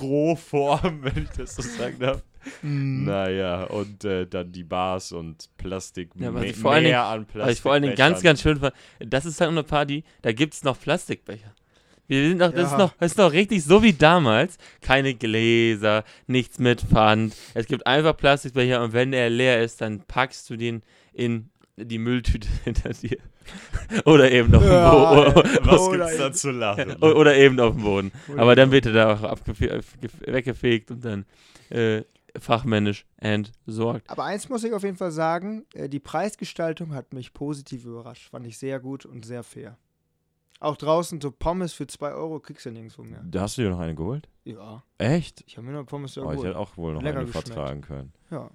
Rohform, 0.00 1.02
wenn 1.04 1.22
ich 1.24 1.30
das 1.30 1.54
so 1.56 1.62
sagen 1.62 1.98
darf. 2.00 2.22
Mhm. 2.62 3.04
Naja, 3.04 3.64
und 3.64 4.04
äh, 4.04 4.26
dann 4.26 4.52
die 4.52 4.64
Bars 4.64 5.12
und 5.12 5.48
Plastik, 5.58 6.10
Ja, 6.16 6.32
was 6.34 6.44
ich 6.44 6.56
vor 6.56 6.72
allen 6.72 6.84
mehr 6.84 7.04
an 7.04 7.24
Plastik. 7.26 7.42
Was 7.48 7.52
ich 7.54 7.60
vor 7.60 7.72
allen 7.72 7.82
Dingen 7.82 7.94
ganz, 7.96 8.22
ganz 8.22 8.42
schön 8.42 8.58
fand, 8.58 8.74
das 9.00 9.24
ist 9.26 9.40
halt 9.40 9.50
eine 9.50 9.62
Party, 9.62 10.04
da 10.22 10.32
gibt 10.32 10.54
es 10.54 10.62
noch 10.64 10.78
Plastikbecher. 10.80 11.52
Wir 12.08 12.28
sind 12.28 12.38
noch, 12.38 12.52
das, 12.52 12.66
ist 12.66 12.72
Ja. 12.72 12.78
noch, 12.78 12.92
das 13.00 13.12
ist 13.12 13.18
noch 13.18 13.32
richtig 13.32 13.64
so 13.64 13.82
wie 13.82 13.92
damals. 13.92 14.58
Keine 14.80 15.14
Gläser, 15.14 16.04
nichts 16.28 16.60
mit 16.60 16.80
Pfand. 16.82 17.34
Es 17.54 17.66
gibt 17.66 17.84
einfach 17.86 18.16
Plastikbecher 18.16 18.82
und 18.84 18.92
wenn 18.92 19.10
der 19.10 19.28
leer 19.28 19.60
ist, 19.62 19.80
dann 19.80 20.00
packst 20.06 20.48
du 20.48 20.56
den 20.56 20.82
in 21.12 21.50
die 21.76 21.98
Mülltüte 21.98 22.46
hinter 22.64 22.90
dir. 22.90 23.18
Oder 24.04 24.30
eben 24.32 24.54
auf 24.54 24.62
dem 24.62 24.70
Ja, 24.72 24.92
Boden. 25.32 25.34
Was 25.62 25.80
Oder 25.80 25.98
gibt's 26.06 26.16
da 26.18 26.32
zu 26.32 26.50
lachen? 26.52 26.92
Oder 26.96 27.36
eben 27.36 27.58
auf 27.60 27.74
dem 27.74 27.82
Boden. 27.82 28.12
Oder 28.28 28.42
Aber 28.42 28.54
dann 28.56 28.70
wird 28.70 28.86
er 28.86 28.92
da 28.92 29.12
auch 29.14 29.22
abgefe- 29.22 29.72
abgef- 29.72 30.26
weggefegt 30.32 30.90
und 30.92 31.04
dann 31.04 31.24
äh, 31.70 32.02
fachmännisch 32.40 33.06
entsorgt. 33.16 34.08
Aber 34.10 34.24
eins 34.24 34.48
muss 34.48 34.64
ich 34.64 34.72
auf 34.72 34.82
jeden 34.82 34.96
Fall 34.96 35.10
sagen, 35.12 35.64
äh, 35.74 35.88
die 35.88 36.00
Preisgestaltung 36.00 36.94
hat 36.94 37.12
mich 37.12 37.32
positiv 37.32 37.84
überrascht. 37.84 38.30
Fand 38.30 38.46
ich 38.46 38.58
sehr 38.58 38.80
gut 38.80 39.04
und 39.06 39.24
sehr 39.24 39.42
fair. 39.42 39.76
Auch 40.58 40.76
draußen 40.76 41.20
so 41.20 41.30
Pommes 41.30 41.74
für 41.74 41.86
2 41.86 42.12
Euro 42.12 42.40
kriegst 42.40 42.64
du 42.64 42.70
ja 42.70 42.72
nirgendwo 42.74 43.02
mehr. 43.02 43.22
Da 43.28 43.42
hast 43.42 43.58
du 43.58 43.62
dir 43.62 43.70
noch 43.70 43.78
eine 43.78 43.94
geholt? 43.94 44.28
Ja, 44.44 44.82
Echt? 44.96 45.44
ich 45.46 45.56
habe 45.58 45.66
mir 45.66 45.74
noch 45.74 45.84
Pommes 45.84 46.14
da 46.14 46.22
Oh, 46.22 46.24
ich 46.24 46.30
geholt. 46.36 46.48
hätte 46.48 46.58
auch 46.58 46.76
wohl 46.78 46.94
noch 46.94 47.02
Lecker 47.02 47.18
eine 47.18 47.26
geschmeckt. 47.26 47.48
vertragen 47.48 47.80
können. 47.82 48.12
Ja. 48.30 48.50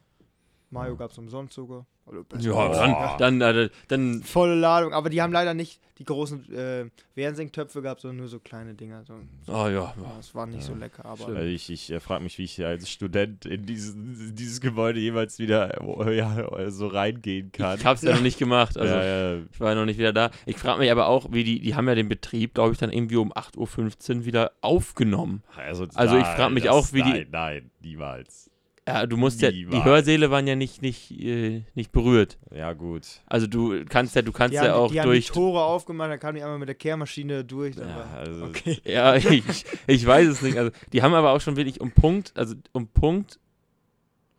Mayo 0.71 0.95
gab 0.95 1.11
es 1.11 1.17
umsonst 1.19 1.53
sogar. 1.53 1.86
Also 2.12 2.24
besser. 2.24 2.49
Ja, 2.49 3.18
dann, 3.18 3.39
dann, 3.39 3.55
äh, 3.57 3.70
dann 3.88 4.22
Volle 4.24 4.55
Ladung. 4.55 4.93
Aber 4.93 5.09
die 5.09 5.22
haben 5.22 5.32
leider 5.34 5.53
nicht 5.53 5.80
die 5.97 6.05
großen 6.05 6.51
äh, 6.53 6.86
Wernsinktöpfe 7.14 7.82
gehabt, 7.84 8.01
sondern 8.01 8.18
nur 8.18 8.28
so 8.28 8.39
kleine 8.39 8.74
Dinger. 8.74 9.03
So. 9.05 9.14
oh 9.47 9.68
ja, 9.68 9.70
Ja, 9.70 9.93
Das 10.18 10.34
war 10.34 10.47
nicht 10.47 10.64
so 10.64 10.74
lecker. 10.74 11.05
Aber 11.05 11.28
Also 11.28 11.39
ich 11.41 11.70
ich 11.70 11.91
äh, 11.91 11.99
frage 11.99 12.24
mich, 12.24 12.38
wie 12.39 12.43
ich 12.43 12.66
als 12.66 12.89
Student 12.89 13.45
in 13.45 13.66
diesen, 13.68 14.34
dieses 14.36 14.59
Gebäude 14.62 14.99
jemals 14.99 15.38
wieder 15.38 15.80
äh, 16.07 16.18
ja, 16.18 16.72
so 16.72 16.88
reingehen 16.88 17.51
kann. 17.51 17.78
ich 17.78 17.86
hab's 17.86 18.01
ja 18.01 18.14
noch 18.14 18.22
nicht 18.22 18.39
gemacht. 18.39 18.78
Also 18.78 18.93
ja, 18.93 19.03
ja. 19.36 19.38
ich 19.51 19.59
war 19.59 19.70
ja 19.70 19.76
noch 19.76 19.86
nicht 19.86 19.99
wieder 19.99 20.12
da. 20.14 20.32
Ich 20.47 20.57
frage 20.57 20.80
mich 20.80 20.91
aber 20.91 21.07
auch, 21.07 21.32
wie 21.32 21.43
die, 21.43 21.59
die 21.59 21.76
haben 21.76 21.88
ja 21.88 21.93
den 21.95 22.09
Betrieb, 22.09 22.55
glaube 22.55 22.74
ich, 22.74 22.80
dann 22.80 22.91
irgendwie 22.91 23.18
um 23.18 23.32
8.15 23.32 24.18
Uhr 24.18 24.26
wieder 24.26 24.51
aufgenommen. 24.62 25.43
Also, 25.55 25.86
Also 25.93 26.18
ich 26.18 26.24
nein, 26.24 26.36
frag 26.36 26.51
mich 26.51 26.64
das- 26.64 26.74
auch, 26.74 26.93
wie 26.93 27.03
die- 27.03 27.09
Nein, 27.12 27.28
nein, 27.32 27.72
niemals. 27.82 28.49
Ja, 28.88 29.05
du 29.05 29.15
musst 29.15 29.41
ja, 29.41 29.51
die. 29.51 29.67
Hörsäle 29.67 30.32
waren 30.32 30.47
ja 30.47 30.55
nicht, 30.55 30.82
nicht, 30.82 31.11
äh, 31.11 31.61
nicht 31.75 31.91
berührt. 31.91 32.39
Ja, 32.53 32.73
gut. 32.73 33.21
Also 33.27 33.45
du 33.45 33.86
kannst 33.86 34.15
ja, 34.15 34.23
du 34.23 34.32
kannst 34.32 34.53
die, 34.53 34.55
ja 34.55 34.63
haben, 34.63 34.71
auch 34.73 34.91
die 34.91 34.99
haben 34.99 35.07
durch. 35.07 35.27
die 35.27 35.32
Tore 35.34 35.61
aufgemacht, 35.63 36.09
dann 36.09 36.19
kam 36.19 36.34
die 36.34 36.41
einmal 36.41 36.57
mit 36.57 36.67
der 36.67 36.75
Kehrmaschine 36.75 37.45
durch. 37.45 37.75
Ja, 37.75 37.86
war- 37.95 38.13
also, 38.17 38.45
okay. 38.45 38.79
Ja, 38.86 39.15
ich, 39.15 39.65
ich 39.86 40.05
weiß 40.05 40.27
es 40.27 40.41
nicht. 40.41 40.57
Also 40.57 40.71
die 40.93 41.03
haben 41.03 41.13
aber 41.13 41.32
auch 41.32 41.41
schon 41.41 41.57
wirklich 41.57 41.79
um 41.79 41.91
Punkt, 41.91 42.34
also 42.36 42.55
um 42.71 42.88
Punkt, 42.88 43.39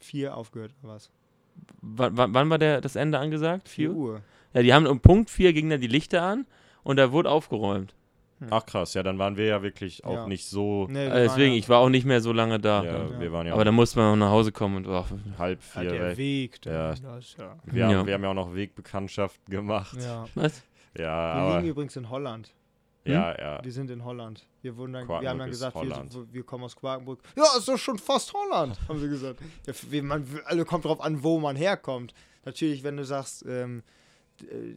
Vier 0.01 0.37
aufgehört, 0.37 0.73
was? 0.83 1.11
wann, 1.81 2.35
wann 2.35 2.51
war 2.51 2.59
der, 2.59 2.81
das 2.81 2.97
Ende 2.97 3.21
angesagt? 3.21 3.69
4 3.69 3.91
Vier? 3.91 3.97
Uhr. 3.97 4.21
Ja, 4.55 4.63
die 4.63 4.75
haben 4.75 4.87
um 4.87 4.99
Punkt 4.99 5.31
4 5.31 5.53
gingen 5.53 5.71
dann 5.71 5.81
die 5.81 5.87
Lichter 5.87 6.23
an 6.23 6.47
und 6.83 6.97
da 6.97 7.13
wurde 7.13 7.31
aufgeräumt. 7.31 7.95
Ach 8.51 8.65
krass, 8.67 8.95
ja, 8.95 9.03
dann 9.03 9.19
waren 9.19 9.37
wir 9.37 9.47
ja 9.47 9.63
wirklich 9.63 10.05
auch 10.05 10.15
Ja. 10.15 10.27
nicht 10.27 10.47
so. 10.47 10.87
Nee, 10.91 11.07
Äh, 11.07 11.25
deswegen, 11.25 11.51
waren 11.53 11.59
ich 11.59 11.69
war 11.69 11.79
auch 11.81 11.89
nicht 11.89 12.05
mehr 12.07 12.21
so 12.21 12.33
lange 12.33 12.59
da. 12.61 12.83
Ja, 12.85 12.93
Ja. 13.05 13.21
wir 13.21 13.33
waren 13.33 13.47
ja 13.47 13.55
Aber 13.55 13.65
da 13.65 13.73
musste 13.73 13.99
man 13.99 14.13
auch 14.13 14.17
nach 14.17 14.31
Hause 14.31 14.53
kommen 14.53 14.77
und 14.77 14.87
oh, 14.89 15.05
halb 15.39 15.61
ja, 15.75 15.81
vier 15.81 15.91
der 15.91 16.09
weg. 16.11 16.17
Weg. 16.19 16.61
Ja. 16.67 16.73
Ja. 16.73 16.95
Das, 16.95 17.37
ja. 17.39 17.57
Wir, 17.65 17.81
Ja. 17.91 17.99
haben, 17.99 18.07
wir 18.07 18.15
haben 18.15 18.23
ja 18.23 18.31
auch 18.31 18.35
noch 18.35 18.55
Wegbekanntschaften 18.55 19.51
gemacht. 19.53 19.97
ja. 20.01 20.27
was? 20.35 20.63
Ja, 20.97 21.03
Wir 21.05 21.11
aber. 21.11 21.57
liegen 21.57 21.69
übrigens 21.71 21.97
in 21.97 22.11
Holland. 22.11 22.53
Ja, 23.05 23.37
ja. 23.39 23.63
Die 23.63 23.71
sind 23.71 23.91
in 23.91 24.05
Holland. 24.05 24.47
Wir, 24.61 24.77
wurden 24.77 24.93
dann, 24.93 25.09
wir 25.09 25.29
haben 25.29 25.39
dann 25.39 25.51
gesagt, 25.51 25.75
wir, 25.75 26.33
wir, 26.33 26.43
kommen 26.45 26.65
aus 26.65 26.77
Quakenbrück. 26.77 27.21
Ja, 27.37 27.45
ist 27.59 27.67
doch 27.67 27.79
schon 27.79 27.99
fast 27.99 28.33
Holland, 28.33 28.79
haben 28.89 29.01
sie 29.01 29.09
gesagt. 29.09 29.41
Ja, 29.67 30.03
man, 30.03 30.25
also 30.45 30.65
kommt 30.65 30.85
drauf 30.85 31.01
an, 31.01 31.23
wo 31.23 31.41
man 31.41 31.57
herkommt. 31.57 32.15
Natürlich, 32.45 32.85
wenn 32.85 32.97
du 32.97 33.05
sagst, 33.05 33.45
ähm, 33.49 33.83
äh, 34.51 34.75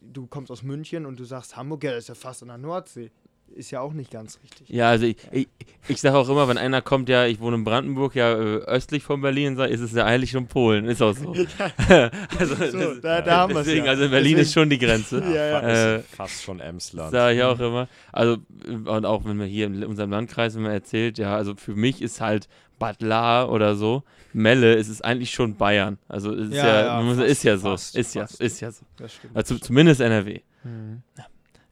du 0.00 0.26
kommst 0.26 0.50
aus 0.50 0.62
München 0.62 1.06
und 1.06 1.18
du 1.18 1.24
sagst 1.24 1.56
Hamburg, 1.56 1.84
ja, 1.84 1.90
das 1.92 2.00
ist 2.04 2.08
ja 2.08 2.14
fast 2.14 2.42
an 2.42 2.48
der 2.48 2.58
Nordsee. 2.58 3.10
Ist 3.54 3.70
ja 3.70 3.80
auch 3.80 3.94
nicht 3.94 4.10
ganz 4.10 4.38
richtig. 4.44 4.68
Ja, 4.68 4.90
also 4.90 5.06
ich, 5.06 5.16
ich, 5.32 5.48
ich 5.88 6.00
sage 6.02 6.18
auch 6.18 6.28
immer, 6.28 6.46
wenn 6.48 6.58
einer 6.58 6.82
kommt, 6.82 7.08
ja, 7.08 7.24
ich 7.24 7.40
wohne 7.40 7.56
in 7.56 7.64
Brandenburg, 7.64 8.14
ja, 8.14 8.30
äh, 8.32 8.58
östlich 8.66 9.02
von 9.02 9.22
Berlin, 9.22 9.56
ist 9.58 9.80
es 9.80 9.92
ja 9.94 10.04
eigentlich 10.04 10.32
schon 10.32 10.48
Polen. 10.48 10.84
Ist 10.84 11.00
auch 11.00 11.14
so. 11.16 11.32
also, 12.38 12.54
So, 12.54 12.78
das- 12.78 13.00
da, 13.00 13.22
da 13.22 13.36
haben 13.38 13.54
deswegen, 13.54 13.86
ja. 13.86 13.92
also 13.92 14.04
in 14.04 14.10
Berlin 14.10 14.36
ist 14.36 14.48
Deswegen- 14.48 14.52
schon 14.52 14.70
die 14.70 14.78
Grenze. 14.78 15.20
Ja, 15.34 15.46
ja. 15.46 15.60
Äh, 15.60 15.98
Ist 16.00 16.08
fast 16.14 16.42
schon 16.42 16.60
Emsland. 16.60 17.10
Sage 17.10 17.36
ich 17.38 17.42
auch 17.42 17.58
immer. 17.58 17.88
Also, 18.12 18.36
und 18.66 19.06
auch 19.06 19.24
wenn 19.24 19.38
man 19.38 19.46
hier 19.46 19.66
in 19.66 19.82
unserem 19.82 20.10
Landkreis 20.10 20.54
immer 20.54 20.70
erzählt, 20.70 21.16
ja, 21.16 21.34
also 21.34 21.54
für 21.56 21.74
mich 21.74 22.02
ist 22.02 22.20
halt 22.20 22.48
Bad 22.78 23.02
Lahr 23.02 23.50
oder 23.50 23.74
so, 23.74 24.02
Melle, 24.32 24.74
es 24.76 24.88
ist 24.88 25.04
eigentlich 25.04 25.30
schon 25.30 25.56
Bayern. 25.56 25.98
Also 26.08 26.32
es 26.34 26.48
ist 26.50 26.54
ja, 26.56 26.66
Ja, 26.66 27.00
ja, 27.02 27.14
fast, 27.14 27.20
ist 27.28 27.42
ja 27.44 27.56
so. 27.56 27.68
fast, 27.70 27.96
ist 27.96 28.14
ja, 28.14 28.20
fast. 28.26 28.40
ist 28.40 28.60
ja 28.60 28.70
so. 28.70 28.84
Das 28.96 29.14
stimmt. 29.14 29.36
Also, 29.36 29.58
zumindest 29.58 30.00
NRW. 30.00 30.40
Mhm. 30.64 31.02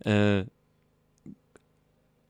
Äh, 0.00 0.44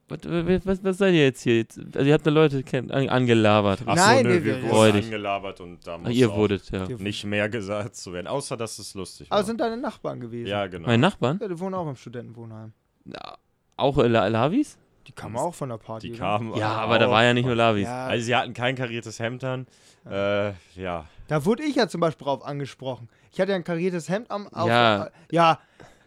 was, 0.09 0.19
was, 0.65 0.83
was 0.85 0.97
seid 0.99 1.13
ihr 1.15 1.23
jetzt 1.25 1.41
hier? 1.41 1.65
Also 1.93 2.07
ihr 2.07 2.13
habt 2.13 2.25
da 2.25 2.31
Leute 2.31 2.63
kennt, 2.63 2.93
an, 2.93 3.09
angelabert. 3.09 3.81
Ach 3.85 3.95
Nein, 3.95 4.23
so, 4.23 4.29
nö, 4.29 4.43
wir- 4.43 4.61
wir 4.63 4.69
wurden 4.69 5.03
angelabert 5.03 5.59
und 5.59 5.85
da 5.85 5.95
Ach, 5.95 5.99
muss 5.99 6.15
ihr 6.15 6.29
auch 6.31 6.37
wurdet, 6.37 6.71
ja. 6.71 6.87
Nicht 6.87 7.25
mehr 7.25 7.49
gesagt 7.49 7.93
zu 7.97 8.13
werden, 8.13 8.27
außer 8.27 8.55
dass 8.55 8.79
es 8.79 8.93
lustig 8.93 9.27
Aber 9.29 9.39
war. 9.39 9.45
sind 9.45 9.59
deine 9.59 9.75
Nachbarn 9.75 10.21
gewesen? 10.21 10.47
ja, 10.47 10.65
genau. 10.67 10.87
Mein 10.87 11.01
Nachbarn? 11.01 11.39
Ja, 11.41 11.47
die 11.49 11.59
wohnen 11.59 11.75
auch 11.75 11.89
im 11.89 11.97
Studentenwohnheim. 11.97 12.71
Ja, 13.05 13.37
auch 13.75 13.97
La- 13.97 14.27
Lavis? 14.27 14.77
Die 15.07 15.11
kamen 15.13 15.37
auch 15.37 15.55
von 15.55 15.69
der 15.69 15.77
Party. 15.77 16.07
Die 16.07 16.13
oder? 16.13 16.19
kamen 16.19 16.53
Ja, 16.55 16.75
auch. 16.77 16.81
aber 16.81 16.99
da 16.99 17.09
war 17.09 17.23
ja 17.23 17.33
nicht 17.33 17.45
nur 17.45 17.55
Lavis. 17.55 17.85
Ja, 17.85 18.07
Also 18.07 18.25
sie 18.25 18.35
hatten 18.35 18.53
kein 18.53 18.75
kariertes 18.75 19.19
Hemd 19.19 19.43
an. 19.43 19.65
Äh, 20.09 20.49
ja. 20.75 21.05
Da 21.27 21.45
wurde 21.45 21.63
ich 21.63 21.75
ja 21.75 21.87
zum 21.87 22.01
Beispiel 22.01 22.25
drauf 22.25 22.45
angesprochen. 22.45 23.09
Ich 23.31 23.39
hatte 23.39 23.51
ja 23.51 23.55
ein 23.57 23.63
kariertes 23.63 24.09
Hemd 24.09 24.29
am. 24.31 24.47
Auf, 24.49 24.67
Ja. 24.67 25.09
Ja. 25.31 25.59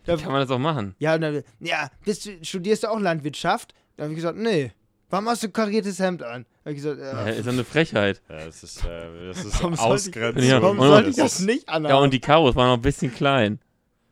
Da, 0.04 0.16
Kann 0.16 0.32
man 0.32 0.40
das 0.40 0.50
auch 0.50 0.58
machen? 0.58 0.94
ja, 0.98 1.16
dann, 1.18 1.42
ja 1.60 1.88
bist 2.04 2.24
du, 2.26 2.30
studierst 2.42 2.84
du 2.84 2.88
auch 2.88 2.98
Landwirtschaft? 2.98 3.74
Da 3.96 4.04
habe 4.04 4.12
ich 4.12 4.16
gesagt, 4.16 4.38
nee. 4.38 4.72
Warum 5.10 5.28
hast 5.28 5.42
du 5.42 5.48
ein 5.48 5.52
kariertes 5.52 5.98
Hemd 5.98 6.22
an? 6.22 6.46
Da 6.64 6.70
habe 6.70 6.70
ich 6.70 6.76
gesagt, 6.82 7.00
Ja, 7.00 7.26
ja. 7.26 7.32
ist 7.34 7.44
ja 7.46 7.52
eine 7.52 7.64
Frechheit. 7.64 8.22
ja 8.28 8.44
das 8.46 8.62
ist, 8.62 8.84
äh, 8.84 9.26
das 9.28 9.44
ist 9.44 9.54
Warum 9.62 9.74
sollte 9.76 9.94
ich- 10.10 10.14
Ausgrenzung. 10.16 10.42
Ja, 10.44 10.62
Warum 10.62 10.78
und- 10.78 10.86
sollte 10.88 11.10
ich 11.10 11.16
das 11.16 11.40
nicht 11.40 11.68
anhaben? 11.68 11.86
Ja, 11.94 11.96
und 12.00 12.12
die 12.14 12.20
Karos 12.20 12.56
waren 12.56 12.68
noch 12.68 12.76
ein 12.76 12.82
bisschen 12.82 13.12
klein. 13.14 13.58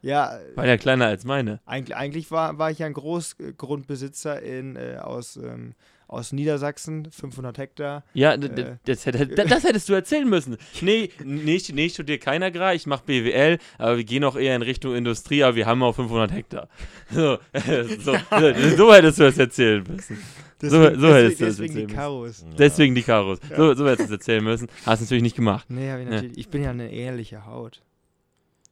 Ja, 0.03 0.39
War 0.55 0.67
ja 0.67 0.77
kleiner 0.77 1.07
als 1.07 1.25
meine. 1.25 1.61
eigentlich, 1.67 1.97
eigentlich 1.97 2.31
war, 2.31 2.59
war 2.59 2.71
ich 2.71 2.79
ja 2.81 2.87
ein 2.87 2.93
Großgrundbesitzer 2.95 4.41
in, 4.43 4.77
äh, 4.77 4.99
aus, 5.01 5.37
ähm, 5.37 5.75
aus 6.07 6.33
Niedersachsen, 6.33 7.11
500 7.11 7.59
Hektar. 7.59 8.03
Ja, 8.15 8.33
Äh. 8.35 8.77
das, 8.87 9.05
hätte, 9.05 9.27
das 9.27 9.65
hättest 9.65 9.89
du 9.89 9.93
erzählen 9.93 10.29
müssen. 10.29 10.57
Nee, 10.81 11.11
nee, 11.23 11.61
nee 11.73 11.85
ich 11.87 11.93
studiere 11.93 12.19
keiner 12.19 12.51
gerade, 12.51 12.77
ich 12.77 12.87
mache 12.87 13.03
BWL, 13.05 13.59
aber 13.77 13.97
wir 13.99 14.05
gehen 14.05 14.25
auch 14.25 14.37
eher 14.37 14.57
in 14.57 14.63
Richtung 14.63 14.95
Industrie, 14.95 15.43
aber 15.45 15.57
wir 15.57 15.67
haben 15.67 15.83
auch 15.83 15.95
500 15.95 16.33
Hektar. 16.33 16.69
So, 17.11 17.39
äh, 17.53 17.85
so, 18.01 18.13
so, 18.13 18.77
so 18.77 18.93
hättest 18.95 19.19
du 19.19 19.23
das 19.25 19.39
erzählen 19.39 19.83
müssen. 19.89 20.19
So- 20.61 20.69
so 20.71 21.15
hättest 21.15 21.41
du 21.41 21.45
das 21.47 21.57
deswegen 21.57 21.73
erzählen 21.73 21.75
die 21.75 21.83
müssen. 21.85 21.97
Karos. 21.97 22.47
Deswegen 22.59 22.95
die 22.97 23.03
Karos. 23.03 23.39
So, 23.57 23.75
so 23.75 23.85
hättest 23.87 24.01
du 24.01 24.05
es 24.15 24.19
erzählen 24.19 24.43
müssen. 24.45 24.67
Hast 24.85 25.01
du 25.01 25.05
natürlich 25.05 25.23
nicht 25.23 25.37
gemacht. 25.37 25.67
Nee, 25.71 25.83
ich 25.83 26.05
Ja. 26.05 26.11
natürlich. 26.11 26.37
Ich 26.39 26.49
bin 26.49 26.65
ja 26.65 26.71
eine 26.71 26.91
ehrliche 26.91 27.47
Haut. 27.47 27.81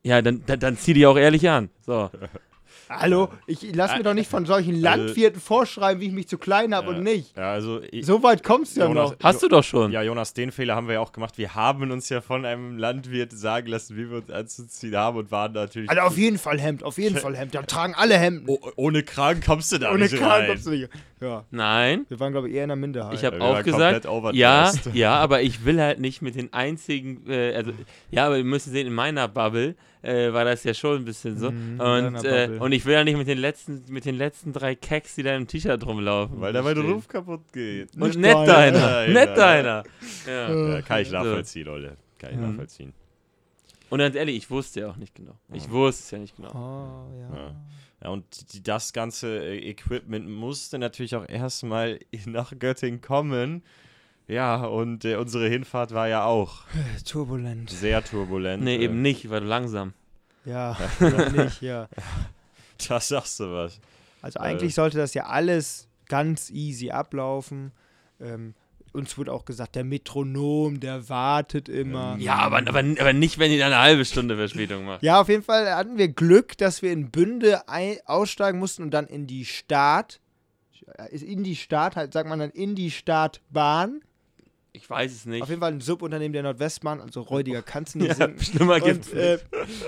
Ja, 0.07 0.23
dann, 0.23 0.43
dann, 0.47 0.61
dann 0.61 0.77
zieh 0.79 0.95
die 0.95 1.05
auch 1.07 1.17
ehrlich 1.17 1.49
an. 1.49 1.69
So. 1.85 2.11
Hallo, 2.89 3.31
ich 3.49 3.75
lass 3.75 3.97
mir 3.97 4.05
doch 4.05 4.15
nicht 4.15 4.31
von 4.31 4.47
solchen 4.47 4.75
Also- 4.75 4.85
Landwirten 4.85 5.41
vorschreiben, 5.41 6.01
wie 6.01 6.07
ich 6.07 6.13
mich 6.13 6.29
zu 6.29 6.39
klein 6.39 6.73
habe 6.73 6.93
Ja. 6.93 6.97
und 6.97 7.03
nicht. 7.03 7.37
Ja, 7.37 7.51
also 7.51 7.81
ich, 7.91 8.07
So 8.07 8.23
weit 8.23 8.45
kommst 8.45 8.77
du 8.77 8.81
ja 8.83 8.87
Jonas- 8.87 9.11
noch. 9.11 9.17
Hast 9.25 9.43
du 9.43 9.49
doch 9.49 9.65
schon. 9.65 9.91
Ja, 9.91 10.03
Jonas, 10.03 10.35
den 10.35 10.53
Fehler 10.53 10.77
haben 10.77 10.87
wir 10.87 10.95
ja 10.95 11.01
auch 11.01 11.11
gemacht. 11.11 11.37
Wir 11.37 11.57
haben 11.57 11.91
uns 11.91 12.09
ja 12.11 12.21
von 12.21 12.45
einem 12.45 12.79
Landwirt 12.79 13.33
sagen 13.33 13.67
lassen, 13.67 13.97
wie 13.97 14.09
wir 14.09 14.19
uns 14.19 14.31
anzuziehen 14.31 14.95
haben 14.95 15.17
und 15.19 15.33
waren 15.33 15.51
natürlich. 15.53 15.91
Also 15.91 16.03
auf 16.03 16.17
jeden 16.17 16.39
Fall 16.39 16.61
Hemd, 16.61 16.85
auf 16.85 16.97
jeden 16.99 17.17
Fall 17.19 17.37
Hemd. 17.37 17.57
Da 17.57 17.63
tragen 17.63 17.95
alle 17.97 18.17
Hemden. 18.19 18.45
Oh, 18.49 18.59
ohne 18.77 19.03
Kragen 19.03 19.41
kommst 19.45 19.73
du 19.73 19.79
da 19.79 19.91
Ohne 19.91 20.05
nicht 20.05 20.15
Kragen 20.15 20.43
rein. 20.43 20.47
kommst 20.51 20.67
du 20.67 20.71
nicht. 20.71 20.89
Ja, 21.21 21.45
Nein. 21.51 22.05
wir 22.09 22.21
waren, 22.21 22.31
glaube 22.31 22.49
ich, 22.51 22.55
eher 22.55 22.63
in 22.65 22.69
der 22.69 22.77
Minderheit. 22.77 23.15
Ich 23.15 23.25
habe 23.25 23.41
auch 23.41 23.65
gesagt, 23.65 24.07
ja, 24.35 24.71
ja, 24.93 25.15
aber 25.17 25.43
ich 25.43 25.65
will 25.65 25.81
halt 25.81 25.99
nicht 25.99 26.23
mit 26.23 26.37
den 26.37 26.53
einzigen, 26.53 27.23
äh, 27.29 27.55
also, 27.57 27.73
ja, 28.13 28.27
aber 28.27 28.37
wir 28.37 28.45
müssen 28.45 28.71
sehen, 28.71 28.87
in 28.87 28.93
meiner 28.95 29.27
Bubble 29.27 29.75
äh, 30.07 30.33
war 30.33 30.45
das 30.45 30.63
ja 30.65 30.73
schon 30.75 30.97
ein 30.99 31.05
bisschen 31.05 31.39
so. 31.39 31.51
Mhm, 31.51 31.81
und, 31.81 32.25
äh, 32.25 32.57
und 32.61 32.73
ich 32.73 32.85
will 32.87 32.95
ja 32.95 33.05
nicht 33.05 33.17
mit 33.17 33.27
den 33.29 33.39
letzten, 33.39 33.83
mit 33.89 34.05
den 34.05 34.17
letzten 34.17 34.53
drei 34.53 34.75
Keks, 34.75 35.17
die 35.17 35.23
da 35.23 35.35
im 35.35 35.47
T-Shirt 35.47 35.85
rumlaufen. 35.85 36.41
Weil 36.41 36.53
da 36.53 36.63
mein. 36.63 36.79
Ruf 36.79 37.09
kaputt 37.09 37.53
geht. 37.53 37.95
Und 37.95 38.03
Nicht 38.03 38.19
nett 38.19 38.35
deiner. 38.35 38.79
deiner, 38.79 39.13
nett 39.13 39.37
deiner. 39.37 39.83
Ja. 40.27 40.69
Ja, 40.75 40.83
kann 40.83 41.03
ich 41.03 41.09
So. 41.09 41.15
nachvollziehen, 41.17 41.67
Leute. 41.67 41.97
Kann 42.19 42.31
ich 42.31 42.37
Ja. 42.41 42.47
nachvollziehen. 42.47 42.93
Und 43.89 43.99
ganz 44.01 44.17
ehrlich, 44.17 44.37
ich 44.37 44.51
wusste 44.51 44.81
ja 44.81 44.91
auch 44.91 44.97
nicht 44.97 45.15
genau. 45.15 45.39
Ich 45.53 45.71
wusste 45.71 46.03
es 46.03 46.11
ja 46.11 46.19
nicht 46.19 46.37
genau. 46.37 46.51
Oh, 46.51 47.19
ja. 47.21 47.37
Ja. 47.37 47.57
Ja, 48.03 48.11
und 48.11 48.53
die, 48.53 48.63
das 48.63 48.93
ganze 48.93 49.39
äh, 49.45 49.71
Equipment 49.71 50.29
musste 50.29 50.79
natürlich 50.79 51.17
auch 51.17 51.27
erstmal 51.29 51.99
nach 52.27 52.53
Göttingen 52.59 53.01
kommen. 53.01 53.63
Ja, 54.29 54.65
und 54.65 55.05
äh, 55.05 55.17
unsere 55.17 55.49
Hinfahrt 55.49 55.93
war 55.95 56.09
ja 56.09 56.25
auch 56.25 56.63
Turbulent. 57.09 57.71
sehr 57.71 58.03
turbulent. 58.05 58.63
Nee, 58.65 58.77
Äh, 58.77 58.85
eben 58.85 59.03
nicht, 59.03 59.31
war 59.31 59.41
langsam. 59.41 59.93
Ja, 60.45 60.77
nicht, 61.33 61.61
ja. 61.63 61.89
Da 62.89 63.01
sagst 63.01 63.41
du 63.41 63.53
was. 63.53 63.81
Also 64.23 64.39
Äh. 64.39 64.43
eigentlich 64.43 64.75
sollte 64.75 64.99
das 64.99 65.15
ja 65.15 65.27
alles 65.27 65.89
ganz 66.09 66.51
easy 66.51 66.91
ablaufen. 66.91 67.73
Ähm, 68.21 68.55
uns 68.93 69.19
wurde 69.19 69.33
auch 69.33 69.45
gesagt, 69.45 69.75
der 69.75 69.85
Metronom, 69.85 70.81
der 70.81 71.09
wartet 71.09 71.69
immer. 71.69 72.17
Ja, 72.19 72.37
aber, 72.37 72.59
aber, 72.59 72.79
aber 72.79 73.13
nicht, 73.13 73.39
wenn 73.39 73.53
ihr 73.53 73.59
da 73.59 73.67
eine 73.67 73.79
halbe 73.79 74.05
Stunde 74.05 74.37
Verspätung 74.37 74.87
macht. 74.87 75.03
Ja, 75.03 75.21
auf 75.21 75.29
jeden 75.29 75.43
Fall 75.43 75.71
hatten 75.75 75.99
wir 75.99 76.09
Glück, 76.09 76.57
dass 76.57 76.81
wir 76.81 76.93
in 76.93 77.11
Bünde 77.11 77.69
ein 77.69 77.99
aussteigen 78.07 78.59
mussten 78.59 78.83
und 78.83 78.91
dann 78.93 79.07
in 79.07 79.27
die 79.27 79.45
Start, 79.45 80.21
in 81.11 81.45
die 81.45 81.57
Start, 81.57 81.95
halt 81.97 82.13
sagt 82.15 82.29
man 82.29 82.39
dann 82.39 82.51
in 82.51 82.75
die 82.75 82.91
Startbahn. 82.91 84.01
Ich 84.77 84.89
weiß 84.91 85.11
es 85.13 85.25
nicht. 85.27 85.43
Auf 85.43 85.49
jeden 85.49 85.61
Fall 85.61 85.73
ein 85.73 85.81
Subunternehmen 85.81 86.33
der 86.35 86.43
Nordwestbahn, 86.43 87.01
also 87.01 87.23
räudiger 87.23 87.63
kannst 87.63 87.95
du 87.95 87.99
nicht 88.01 88.09
ja, 88.09 88.15
singen. 88.15 88.39
schlimmer 88.41 88.79
gibt's 88.81 89.09
Und 89.11 89.19
äh, 89.19 89.39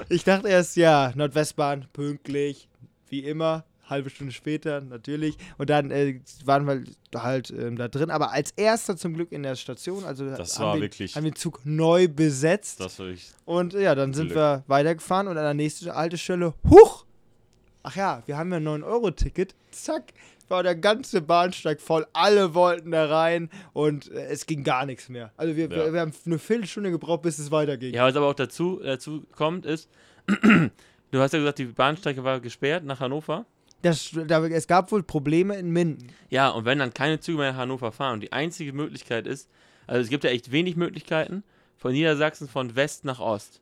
ich 0.08 0.24
dachte 0.24 0.48
erst, 0.48 0.76
ja, 0.76 1.12
Nordwestbahn, 1.14 1.86
pünktlich, 1.92 2.68
wie 3.08 3.20
immer, 3.20 3.64
halbe 3.86 4.08
Stunde 4.10 4.32
später, 4.32 4.80
natürlich. 4.80 5.36
Und 5.58 5.68
dann 5.70 5.90
äh, 5.90 6.20
waren 6.44 6.66
wir 6.66 6.84
halt 7.22 7.50
ähm, 7.50 7.76
da 7.76 7.88
drin, 7.88 8.10
aber 8.10 8.32
als 8.32 8.50
erster 8.52 8.96
zum 8.96 9.12
Glück 9.14 9.30
in 9.32 9.42
der 9.42 9.56
Station. 9.56 10.04
Also 10.04 10.24
Das 10.30 10.58
haben 10.58 10.64
war 10.66 10.74
wir, 10.76 10.82
wirklich- 10.82 11.16
haben 11.16 11.24
den 11.24 11.34
Zug 11.36 11.60
neu 11.64 12.08
besetzt. 12.08 12.80
Das 12.80 12.98
war 12.98 13.08
ich. 13.08 13.30
und 13.44 13.74
ja, 13.74 13.94
dann 13.94 14.14
sind 14.14 14.26
Glück. 14.28 14.36
wir 14.38 14.64
weitergefahren 14.68 15.28
und 15.28 15.36
an 15.36 15.44
der 15.44 15.54
nächsten 15.54 15.94
Haltestelle, 15.94 16.54
huch! 16.68 17.04
Ach 17.82 17.94
ja, 17.96 18.22
wir 18.26 18.36
haben 18.36 18.50
ja 18.50 18.56
ein 18.58 18.66
9-Euro-Ticket. 18.66 19.54
Zack, 19.70 20.12
war 20.50 20.62
der 20.62 20.74
ganze 20.74 21.20
Bahnsteig 21.20 21.80
voll. 21.80 22.06
Alle 22.12 22.54
wollten 22.54 22.90
da 22.90 23.06
rein 23.06 23.50
und 23.72 24.10
äh, 24.10 24.26
es 24.26 24.46
ging 24.46 24.64
gar 24.64 24.86
nichts 24.86 25.08
mehr. 25.08 25.32
Also 25.36 25.56
wir, 25.56 25.64
Ja. 25.64 25.70
wir, 25.86 25.92
wir 25.92 26.00
haben 26.00 26.12
eine 26.26 26.38
Viertelstunde 26.38 26.90
gebraucht, 26.90 27.22
bis 27.22 27.38
es 27.38 27.50
weiterging. 27.50 27.94
Ja, 27.94 28.04
was 28.06 28.16
aber 28.16 28.26
auch 28.28 28.34
dazu, 28.34 28.80
dazu 28.82 29.24
kommt, 29.34 29.66
ist, 29.66 29.88
du 30.26 31.20
hast 31.20 31.32
ja 31.32 31.38
gesagt, 31.38 31.58
die 31.58 31.66
Bahnstrecke 31.66 32.24
war 32.24 32.40
gesperrt 32.40 32.84
nach 32.84 33.00
Hannover. 33.00 33.46
Das, 33.82 34.10
da, 34.26 34.44
es 34.44 34.66
gab 34.66 34.90
wohl 34.90 35.02
Probleme 35.04 35.56
in 35.56 35.70
Minden. 35.70 36.08
Ja, 36.30 36.48
und 36.48 36.64
wenn 36.64 36.78
dann 36.80 36.92
keine 36.92 37.20
Züge 37.20 37.38
mehr 37.38 37.52
nach 37.52 37.58
Hannover 37.58 37.92
fahren 37.92 38.14
und 38.14 38.20
die 38.20 38.32
einzige 38.32 38.72
Möglichkeit 38.72 39.26
ist, 39.26 39.48
also 39.86 40.00
es 40.02 40.08
gibt 40.08 40.24
ja 40.24 40.30
echt 40.30 40.50
wenig 40.50 40.74
Möglichkeiten, 40.76 41.44
von 41.76 41.92
Niedersachsen 41.92 42.48
von 42.48 42.74
West 42.74 43.04
nach 43.04 43.20
Ost. 43.20 43.60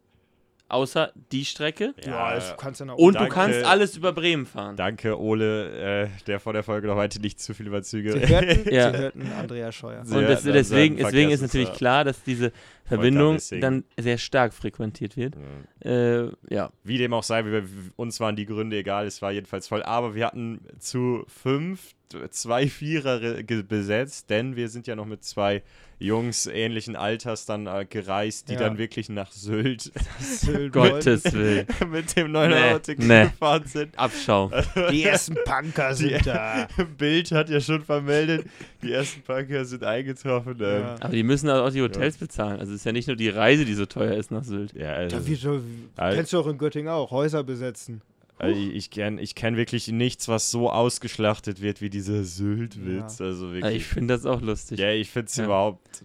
Außer 0.69 1.12
die 1.31 1.45
Strecke. 1.45 1.95
Ja, 2.05 2.35
das 2.35 2.57
kannst 2.57 2.81
du 2.81 2.87
nach 2.87 2.97
Und 2.97 3.14
Danke. 3.14 3.29
du 3.29 3.35
kannst 3.35 3.64
alles 3.64 3.97
über 3.97 4.12
Bremen 4.12 4.47
fahren. 4.47 4.77
Danke, 4.77 5.17
Ole, 5.19 6.03
äh, 6.05 6.09
der 6.27 6.41
vor 6.41 6.53
der 6.53 6.64
Folge 6.64 6.89
noch 6.89 6.97
heute 6.97 7.21
nicht 7.21 7.39
zu 7.41 7.55
viel 7.55 7.69
über 7.69 7.83
Züge. 7.85 8.12
Sie 8.12 8.27
hörten, 8.27 8.69
Ja. 8.75 8.91
Sie 8.91 8.99
hörten 8.99 9.31
Andreas 9.39 9.75
Scheuer. 9.77 10.01
Und 10.01 10.23
das, 10.23 10.43
deswegen, 10.43 10.97
deswegen 10.97 11.31
ist 11.31 11.43
natürlich 11.43 11.73
klar, 11.73 12.03
dass 12.03 12.21
diese 12.25 12.51
Verbindung 12.87 13.39
dann 13.61 13.84
sehr 13.99 14.18
stark 14.18 14.55
frequentiert 14.55 15.16
wird. 15.16 15.37
Ja. 15.84 15.91
Äh, 15.91 16.32
ja. 16.49 16.70
Wie 16.84 16.99
dem 16.99 17.12
auch 17.12 17.22
sei, 17.22 17.45
wir, 17.45 17.64
uns 17.97 18.20
waren 18.20 18.37
die 18.37 18.47
Gründe 18.47 18.76
egal, 18.76 19.07
es 19.07 19.20
war 19.22 19.32
jedenfalls 19.32 19.68
voll. 19.68 19.82
Aber 19.82 20.14
wir 20.14 20.26
hatten 20.26 20.61
zu 20.78 21.24
fünf, 21.26 21.95
zwei 22.30 22.68
Vierer 22.68 23.43
besetzt, 23.43 24.30
denn 24.30 24.57
wir 24.57 24.68
sind 24.68 24.87
ja 24.87 24.95
noch 24.95 25.07
mit 25.07 25.24
zwei 25.24 25.62
Jungs 25.99 26.47
ähnlichen 26.47 26.95
Alters 26.95 27.47
dann 27.47 27.66
äh, 27.66 27.87
gereist, 27.89 28.49
die 28.49 28.53
Ja. 28.53 28.61
dann 28.61 28.78
wirklich 28.78 29.09
nach 29.09 29.32
Sylt 29.32 29.93
Gottes 30.72 31.24
Willen. 31.32 31.66
mit 31.91 32.14
dem 32.16 32.32
9-Euro-Ticket 32.32 33.05
nee. 33.05 33.24
gefahren 33.24 33.64
sind. 33.66 33.99
Abschau. 33.99 34.53
Die 34.91 35.05
ersten 35.05 35.37
Punker 35.45 35.95
sind 35.95 36.26
da. 36.26 36.68
Bild 36.99 37.32
hat 37.32 37.49
ja 37.49 37.61
schon 37.61 37.82
vermeldet, 37.82 38.47
die 38.87 38.93
ersten 38.93 39.22
Punker 39.22 39.64
sind 39.64 39.84
eingetroffen. 39.84 40.55
Ähm, 40.61 40.61
Ja. 40.82 40.97
Aber 41.01 41.12
die 41.12 41.22
müssen 41.22 41.51
halt 41.51 41.62
auch 41.62 41.70
die 41.72 41.82
Hotels 41.82 42.16
bezahlen. 42.16 42.61
Also 42.61 42.72
es 42.72 42.80
ist 42.80 42.84
ja 42.87 42.93
nicht 42.93 43.07
nur 43.09 43.16
die 43.16 43.28
Reise, 43.28 43.64
die 43.64 43.74
so 43.74 43.87
teuer 43.87 44.14
ist 44.16 44.30
nach 44.30 44.45
Sylt. 44.45 44.72
ja, 44.74 44.93
also, 44.93 45.16
Da 45.16 45.26
wird 45.26 45.41
so, 45.41 45.61
Al- 45.97 46.14
kennst 46.14 46.32
du 46.32 46.39
auch 46.39 46.47
in 46.47 46.59
Göttingen 46.59 46.89
auch, 46.89 47.11
Häuser 47.11 47.43
besetzen. 47.45 48.01
also 48.39 48.59
ich, 48.59 48.74
ich 48.74 48.91
kenne 48.91 49.20
ich 49.20 49.34
kenn 49.34 49.57
wirklich 49.57 49.89
nichts, 49.89 50.28
was 50.28 50.51
so 50.51 50.70
ausgeschlachtet 50.70 51.61
wird 51.62 51.80
wie 51.80 51.91
dieser 51.91 52.24
Sylt-Witz. 52.24 53.20
Also 53.20 53.24
Also 53.47 53.53
wirklich. 53.53 53.76
ich 53.76 53.87
finde 53.87 54.14
das 54.14 54.26
auch 54.26 54.41
lustig. 54.41 54.78
ja, 54.78 54.91
ich 54.93 55.11
finde 55.11 55.26
es 55.28 55.37
Ja. 55.37 55.45
überhaupt. 55.45 56.05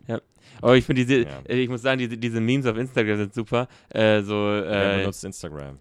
Aber 0.62 0.76
ich 0.78 0.86
finde 0.86 1.06
diese, 1.06 1.22
Ja. 1.24 1.40
äh, 1.48 1.58
ich 1.62 1.70
muss 1.70 1.82
sagen, 1.82 2.00
diese, 2.00 2.18
diese 2.18 2.40
Memes 2.42 2.66
auf 2.66 2.78
Instagram 2.78 3.18
sind 3.18 3.34
super. 3.34 3.68
Äh, 3.90 4.22
so, 4.22 4.36
Wer 4.36 4.96
äh, 4.96 5.00
benutzt 5.00 5.24
Instagram? 5.24 5.78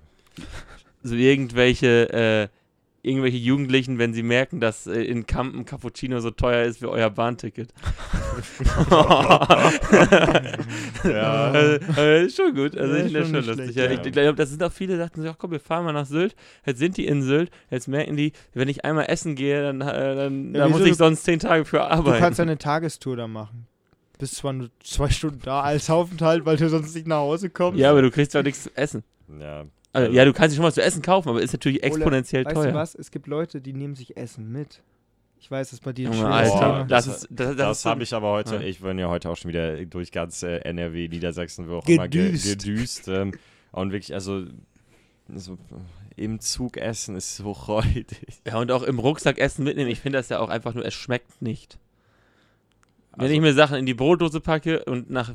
so 1.02 1.14
irgendwelche, 1.14 2.12
äh, 2.12 2.48
irgendwelche 3.02 3.38
Jugendlichen, 3.38 3.98
wenn 3.98 4.12
sie 4.12 4.22
merken, 4.22 4.60
dass 4.60 4.86
äh, 4.86 5.00
in 5.02 5.26
Kampen 5.26 5.64
Cappuccino 5.64 6.20
so 6.20 6.30
teuer 6.30 6.64
ist 6.64 6.82
wie 6.82 6.86
euer 6.86 7.10
Bahnticket. 7.10 7.72
Ja. 11.04 11.50
Also, 11.52 12.00
äh, 12.00 12.26
ist 12.26 12.36
schon 12.36 12.54
gut. 12.54 12.76
Also 12.76 12.94
Ja, 12.94 13.04
ich 13.04 13.12
finde 13.12 13.20
das 13.20 13.28
schon 13.28 13.34
lustig. 13.36 13.54
schlecht, 13.56 13.76
Ja, 13.76 13.84
ja. 13.84 13.90
ich, 13.92 14.06
ich 14.06 14.12
glaube, 14.12 14.34
das 14.34 14.50
sind 14.50 14.62
auch 14.62 14.72
viele, 14.72 14.94
die 14.94 14.98
dachten 14.98 15.22
sich, 15.22 15.30
ach 15.30 15.36
komm, 15.38 15.50
wir 15.50 15.60
fahren 15.60 15.84
mal 15.84 15.92
nach 15.92 16.06
Sylt. 16.06 16.34
Jetzt 16.66 16.78
sind 16.78 16.96
die 16.96 17.06
in 17.06 17.22
Sylt. 17.22 17.50
Jetzt 17.70 17.88
merken 17.88 18.16
die, 18.16 18.32
wenn 18.54 18.68
ich 18.68 18.84
einmal 18.84 19.06
essen 19.08 19.34
gehe, 19.34 19.62
dann, 19.62 19.80
äh, 19.80 20.14
dann 20.16 20.54
Ja, 20.54 20.64
da 20.64 20.68
muss 20.68 20.82
ich 20.84 20.96
sonst 20.96 21.24
zehn 21.24 21.38
Tage 21.38 21.64
für 21.64 21.78
Du 21.78 21.84
arbeiten. 21.84 22.18
kannst 22.18 22.40
eine 22.40 22.58
Tagestour 22.58 23.16
da 23.16 23.26
machen. 23.26 23.66
Bist 24.18 24.36
zwar 24.36 24.52
nur 24.52 24.68
zwei 24.84 25.08
Stunden 25.08 25.40
da 25.42 25.62
als 25.62 25.88
Aufenthalt, 25.88 26.44
weil 26.44 26.56
du 26.58 26.68
sonst 26.68 26.94
nicht 26.94 27.06
nach 27.06 27.18
Hause 27.18 27.48
kommst. 27.48 27.80
ja, 27.80 27.90
aber 27.90 28.02
du 28.02 28.10
kriegst 28.10 28.36
auch 28.36 28.42
nichts 28.42 28.64
zu 28.64 28.70
essen. 28.76 29.02
Ja. 29.40 29.64
Also, 29.92 30.12
ja, 30.12 30.24
du 30.24 30.32
kannst 30.32 30.52
dir 30.52 30.56
schon 30.56 30.64
was 30.64 30.74
zu 30.74 30.82
essen 30.82 31.02
kaufen, 31.02 31.28
aber 31.30 31.42
ist 31.42 31.52
natürlich 31.52 31.78
Ole, 31.82 31.86
exponentiell 31.92 32.44
weißt 32.44 32.54
teuer. 32.54 32.66
du 32.68 32.74
was? 32.74 32.94
Es 32.94 33.10
gibt 33.10 33.26
Leute, 33.26 33.60
die 33.60 33.72
nehmen 33.72 33.94
sich 33.96 34.16
Essen 34.16 34.50
mit. 34.52 34.82
Ich 35.40 35.50
weiß, 35.50 35.68
das 35.70 35.78
ist 35.78 35.84
bei 35.84 35.92
dir 35.92 36.10
ein 36.10 36.16
Junge, 36.16 36.28
Alter, 36.30 36.84
das, 36.88 37.06
das- 37.06 37.16
ist 37.22 37.28
das, 37.30 37.56
das, 37.56 37.84
habe 37.86 38.02
ich 38.02 38.12
aber 38.14 38.30
heute, 38.30 38.56
Ja. 38.56 38.60
ich 38.60 38.80
bin 38.80 38.98
ja 38.98 39.08
heute 39.08 39.30
auch 39.30 39.36
schon 39.36 39.48
wieder 39.48 39.84
durch 39.86 40.12
ganz 40.12 40.42
äh, 40.42 40.58
NRW, 40.58 41.08
Niedersachsen, 41.08 41.68
wo 41.68 41.76
auch 41.78 41.88
immer 41.88 42.08
ge 42.08 42.26
Gedüst. 42.26 42.46
gedüst. 42.46 43.08
Ähm, 43.08 43.32
und 43.72 43.90
wirklich, 43.92 44.12
also 44.14 44.44
so, 45.34 45.56
im 46.16 46.40
Zug 46.40 46.76
essen 46.76 47.16
ist 47.16 47.36
so 47.36 47.50
räudig. 47.68 48.40
Ja, 48.46 48.58
und 48.58 48.70
auch 48.70 48.82
im 48.82 48.98
Rucksack 48.98 49.38
Essen 49.38 49.64
mitnehmen. 49.64 49.90
Ich 49.90 50.00
finde 50.00 50.18
das 50.18 50.28
ja 50.28 50.40
auch 50.40 50.50
einfach 50.50 50.74
nur, 50.74 50.84
es 50.84 50.94
schmeckt 50.94 51.40
nicht. 51.40 51.78
Wenn 53.16 53.22
Also- 53.22 53.34
ich 53.34 53.40
mir 53.40 53.52
Sachen 53.54 53.76
in 53.78 53.86
die 53.86 53.94
Brotdose 53.94 54.40
packe 54.40 54.84
und 54.84 55.10
nach, 55.10 55.32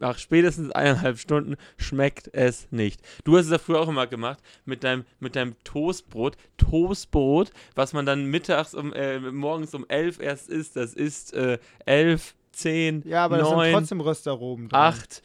nach 0.00 0.18
spätestens 0.18 0.70
eineinhalb 0.72 1.18
Stunden 1.18 1.56
schmeckt 1.76 2.28
es 2.34 2.66
nicht. 2.72 3.00
Du 3.24 3.36
hast 3.36 3.46
es 3.46 3.52
ja 3.52 3.58
früher 3.58 3.80
auch 3.80 3.88
immer 3.88 4.06
gemacht 4.06 4.40
mit 4.64 4.82
deinem, 4.84 5.04
mit 5.20 5.36
deinem 5.36 5.54
Toastbrot. 5.64 6.36
Toastbrot, 6.56 7.52
was 7.74 7.92
man 7.92 8.06
dann 8.06 8.24
mittags 8.26 8.74
um, 8.74 8.92
äh, 8.92 9.18
morgens 9.20 9.74
um 9.74 9.84
elf 9.88 10.20
erst 10.20 10.48
isst. 10.48 10.74
Das 10.76 10.94
ist 10.94 11.32
äh, 11.34 11.58
elf, 11.86 12.34
zehn, 12.50 13.02
Ja, 13.06 13.24
aber 13.24 13.38
da 13.38 13.44
sind 13.46 13.72
trotzdem 13.72 14.00
Röstaromen 14.00 14.68
drin. 14.68 14.78
acht, 14.78 15.22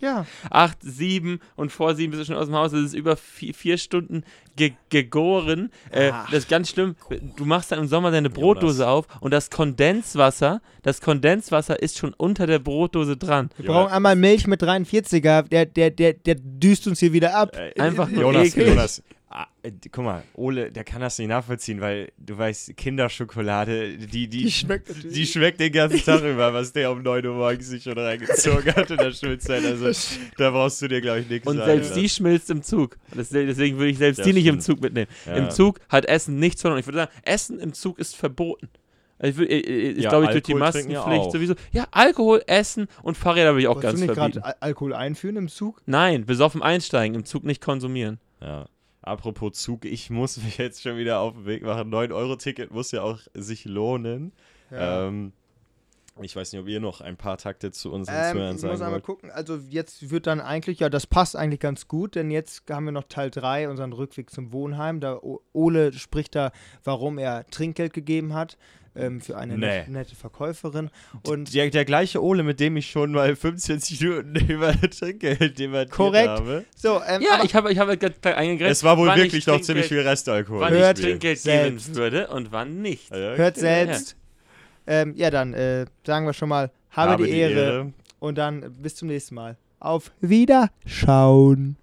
Ja. 0.00 0.26
acht, 0.50 0.78
sieben 0.82 1.38
und 1.56 1.70
vor 1.70 1.94
sieben 1.94 2.10
bist 2.10 2.22
du 2.22 2.26
schon 2.26 2.36
aus 2.36 2.46
dem 2.46 2.56
Haus. 2.56 2.72
Das 2.72 2.80
ist 2.80 2.94
über 2.94 3.16
vier, 3.16 3.54
vier 3.54 3.78
Stunden 3.78 4.24
ge 4.56 4.72
gegoren. 4.90 5.70
Äh, 5.90 6.10
das 6.30 6.40
ist 6.40 6.48
ganz 6.48 6.70
schlimm. 6.70 6.96
Du 7.36 7.44
machst 7.44 7.70
dann 7.72 7.78
im 7.78 7.86
Sommer 7.86 8.10
deine 8.10 8.28
Brotdose 8.30 8.86
auf 8.88 9.06
und 9.20 9.30
das 9.30 9.50
Kondenswasser, 9.50 10.60
das 10.82 11.00
Kondenswasser 11.00 11.80
ist 11.80 11.98
schon 11.98 12.14
unter 12.14 12.46
der 12.46 12.58
Brotdose 12.58 13.16
dran. 13.16 13.50
Wir 13.56 13.66
Jonas- 13.66 13.82
brauchen 13.84 13.94
einmal 13.94 14.16
Milch 14.16 14.46
mit 14.46 14.62
43er. 14.62 15.42
Der, 15.48 15.66
der, 15.66 15.90
der, 15.90 16.14
der 16.14 16.34
düst 16.36 16.86
uns 16.88 16.98
hier 17.00 17.12
wieder 17.12 17.34
ab. 17.36 17.56
Äh, 17.56 17.80
Einfach 17.80 18.08
nur 18.08 18.22
Jonas, 18.22 18.48
eklig. 18.48 18.68
Jonas, 18.68 19.02
guck 19.92 20.04
mal, 20.04 20.22
Ole, 20.34 20.70
der 20.72 20.84
kann 20.84 21.00
das 21.00 21.18
nicht 21.18 21.28
nachvollziehen, 21.28 21.80
weil 21.80 22.12
du 22.18 22.36
weißt, 22.36 22.76
Kinderschokolade, 22.76 23.96
die, 23.98 24.28
die, 24.28 24.44
Die 24.44 24.50
schmeckt 24.50 24.88
natürlich. 24.88 25.12
die 25.12 25.26
schmeckt 25.26 25.60
den 25.60 25.72
ganzen 25.72 26.04
Tag 26.04 26.22
über, 26.22 26.52
was 26.52 26.72
der 26.72 26.90
um 26.90 27.02
9 27.02 27.26
Uhr 27.26 27.34
morgens 27.34 27.68
sich 27.68 27.82
schon 27.82 27.98
reingezogen 27.98 28.74
hat 28.74 28.90
in 28.90 28.96
der 28.96 29.12
Schulzeit. 29.12 29.64
Also 29.64 29.90
da 30.38 30.50
brauchst 30.50 30.82
du 30.82 30.88
dir, 30.88 31.00
glaube 31.00 31.20
ich, 31.20 31.28
nichts 31.28 31.46
Und 31.48 31.56
sagen 31.56 31.66
selbst 31.70 31.88
lassen. 31.90 32.00
die 32.02 32.08
schmilzt 32.08 32.50
im 32.50 32.62
Zug. 32.62 32.96
Deswegen 33.14 33.78
würde 33.78 33.90
ich 33.90 33.98
selbst 33.98 34.18
Das 34.18 34.26
die 34.26 34.32
nicht 34.32 34.46
im 34.46 34.60
stimmt. 34.60 34.62
Zug 34.64 34.80
mitnehmen. 34.80 35.08
Ja. 35.26 35.34
Im 35.36 35.50
Zug 35.50 35.80
hat 35.88 36.06
Essen 36.06 36.36
nichts 36.38 36.60
verloren. 36.60 36.80
Ich 36.80 36.86
würde 36.86 36.98
sagen, 36.98 37.12
Essen 37.24 37.58
im 37.60 37.72
Zug 37.72 37.98
ist 37.98 38.16
verboten. 38.16 38.68
Also 39.18 39.30
ich, 39.30 39.36
würde- 39.38 39.52
ich, 39.54 39.96
ich 39.98 40.02
Ja, 40.04 40.10
glaube, 40.10 40.24
ich 40.26 40.30
durch 40.32 40.42
die 40.42 40.52
ja 40.52 40.58
Maskenpflicht 40.58 40.98
auch. 41.00 41.32
sowieso. 41.32 41.54
Ja, 41.70 41.86
Alkohol, 41.92 42.42
Essen 42.48 42.88
und 43.04 43.16
Fahrräder 43.16 43.52
würde 43.52 43.60
ich 43.62 43.68
auch 43.68 43.76
Wolltest 43.76 43.92
ganz 43.92 44.00
du 44.00 44.06
nicht 44.06 44.14
verbieten. 44.14 44.40
gerade 44.40 44.46
Al 44.60 44.68
Alkohol 44.68 44.94
einführen 44.94 45.36
im 45.36 45.48
Zug? 45.48 45.80
Nein, 45.86 46.26
besoffen 46.26 46.60
einsteigen, 46.62 47.14
im 47.14 47.24
Zug 47.24 47.44
nicht 47.44 47.60
konsumieren. 47.62 48.18
Ja. 48.40 48.66
Apropos 49.02 49.52
Zug, 49.54 49.84
ich 49.84 50.10
muss 50.10 50.36
mich 50.42 50.58
jetzt 50.58 50.82
schon 50.82 50.96
wieder 50.96 51.20
auf 51.20 51.34
den 51.34 51.46
Weg 51.46 51.62
machen. 51.62 51.92
9-Euro-Ticket 51.92 52.70
muss 52.70 52.92
ja 52.92 53.02
auch 53.02 53.18
sich 53.34 53.64
lohnen. 53.64 54.32
Ähm, 54.70 55.32
ich 56.20 56.36
weiß 56.36 56.52
nicht, 56.52 56.60
ob 56.60 56.68
ihr 56.68 56.80
noch 56.80 57.00
ein 57.00 57.16
paar 57.16 57.38
Takte 57.38 57.70
zu 57.72 57.90
unseren 57.90 58.14
Ähm, 58.16 58.32
Zuhörern 58.32 58.54
ich 58.54 58.60
sagen 58.60 58.72
muss 58.72 58.80
einmal 58.80 58.92
wollt. 58.94 59.04
gucken, 59.04 59.30
also 59.30 59.56
jetzt 59.68 60.10
wird 60.10 60.26
dann 60.26 60.40
eigentlich, 60.40 60.80
ja, 60.80 60.88
das 60.88 61.06
passt 61.06 61.36
eigentlich 61.36 61.60
ganz 61.60 61.88
gut, 61.88 62.14
denn 62.14 62.30
jetzt 62.30 62.64
haben 62.70 62.84
wir 62.84 62.92
noch 62.92 63.04
Teil 63.04 63.30
3, 63.30 63.68
unseren 63.68 63.92
Rückweg 63.92 64.30
zum 64.30 64.52
Wohnheim. 64.52 65.00
Da 65.00 65.20
Ole 65.52 65.92
spricht 65.92 66.34
da, 66.34 66.52
warum 66.84 67.18
er 67.18 67.46
Trinkgeld 67.46 67.92
gegeben 67.94 68.34
hat 68.34 68.56
ähm, 68.94 69.20
für 69.20 69.36
eine 69.38 69.56
Nee. 69.56 69.66
net, 69.66 69.88
nette 69.88 70.14
Verkäuferin. 70.16 70.90
Und 71.26 71.54
Der, 71.54 71.70
der 71.70 71.84
gleiche 71.84 72.22
Ole, 72.22 72.42
mit 72.42 72.60
dem 72.60 72.76
ich 72.76 72.90
schon 72.90 73.12
mal 73.12 73.34
25 73.34 74.00
Minuten 74.00 74.34
über 74.48 74.72
Trinkgeld 74.80 75.58
debattiert 75.58 75.90
Korrekt. 75.90 76.28
habe. 76.28 76.64
so, 76.76 77.00
ähm, 77.06 77.22
Ja, 77.22 77.34
aber 77.36 77.44
ich 77.44 77.54
habe 77.54 77.72
ich 77.72 77.78
habe 77.78 77.96
gerade 77.96 78.36
eingegrenzt. 78.36 78.72
Es 78.80 78.84
war 78.84 78.98
wohl 78.98 79.14
wirklich 79.16 79.46
noch 79.46 79.60
ziemlich 79.60 79.86
viel 79.86 80.00
Restalkohol. 80.00 80.60
Wann 80.60 80.72
Hört 80.74 80.98
ich 80.98 81.04
Trinkgeld 81.06 81.38
selbst. 81.38 81.86
geben 81.86 81.96
würde 81.96 82.28
und 82.28 82.52
wann 82.52 82.82
nicht. 82.82 83.10
Ja, 83.10 83.34
hört 83.36 83.56
selbst. 83.56 84.16
Ähm, 84.86 85.14
ja, 85.16 85.30
dann 85.30 85.54
äh, 85.54 85.86
sagen 86.06 86.26
wir 86.26 86.32
schon 86.32 86.48
mal, 86.48 86.70
habe, 86.90 87.24
die, 87.24 87.30
Ehre. 87.30 87.92
Und 88.18 88.36
dann 88.36 88.72
bis 88.82 88.96
zum 88.96 89.08
nächsten 89.08 89.34
Mal. 89.36 89.56
Auf 89.80 90.12
Wiederschauen. 90.20 91.76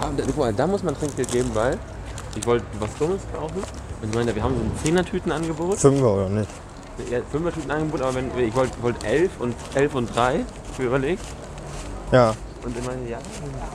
da, 0.00 0.07
guck 0.26 0.36
mal, 0.36 0.52
da 0.52 0.66
muss 0.66 0.82
man 0.82 0.96
Trinkgeld 0.96 1.30
geben, 1.30 1.50
weil 1.54 1.78
ich 2.36 2.46
wollte 2.46 2.64
was 2.80 2.94
Dummes 2.98 3.22
kaufen. 3.34 3.62
Und 4.00 4.08
ich 4.08 4.14
meine, 4.14 4.34
wir 4.34 4.42
haben 4.42 4.54
so 4.54 4.62
ein 4.62 4.72
Zehner-Tüten-Angebot. 4.84 5.78
Fünfer 5.78 6.14
oder 6.14 6.28
nicht? 6.28 6.50
Ja, 7.10 7.18
Fünfer-Tüten-Angebot, 7.30 8.02
aber 8.02 8.14
wenn, 8.14 8.30
ich 8.38 8.54
wollte 8.54 8.72
wollt 8.82 9.04
elf 9.04 9.30
und 9.38 9.54
elf 9.74 9.94
und 9.94 10.14
drei, 10.14 10.44
ich 10.78 10.84
überlegt. 10.84 11.24
Ja. 12.12 12.34
Und 12.64 12.76
ich 12.76 12.84
meine, 12.84 13.08
ja, 13.08 13.18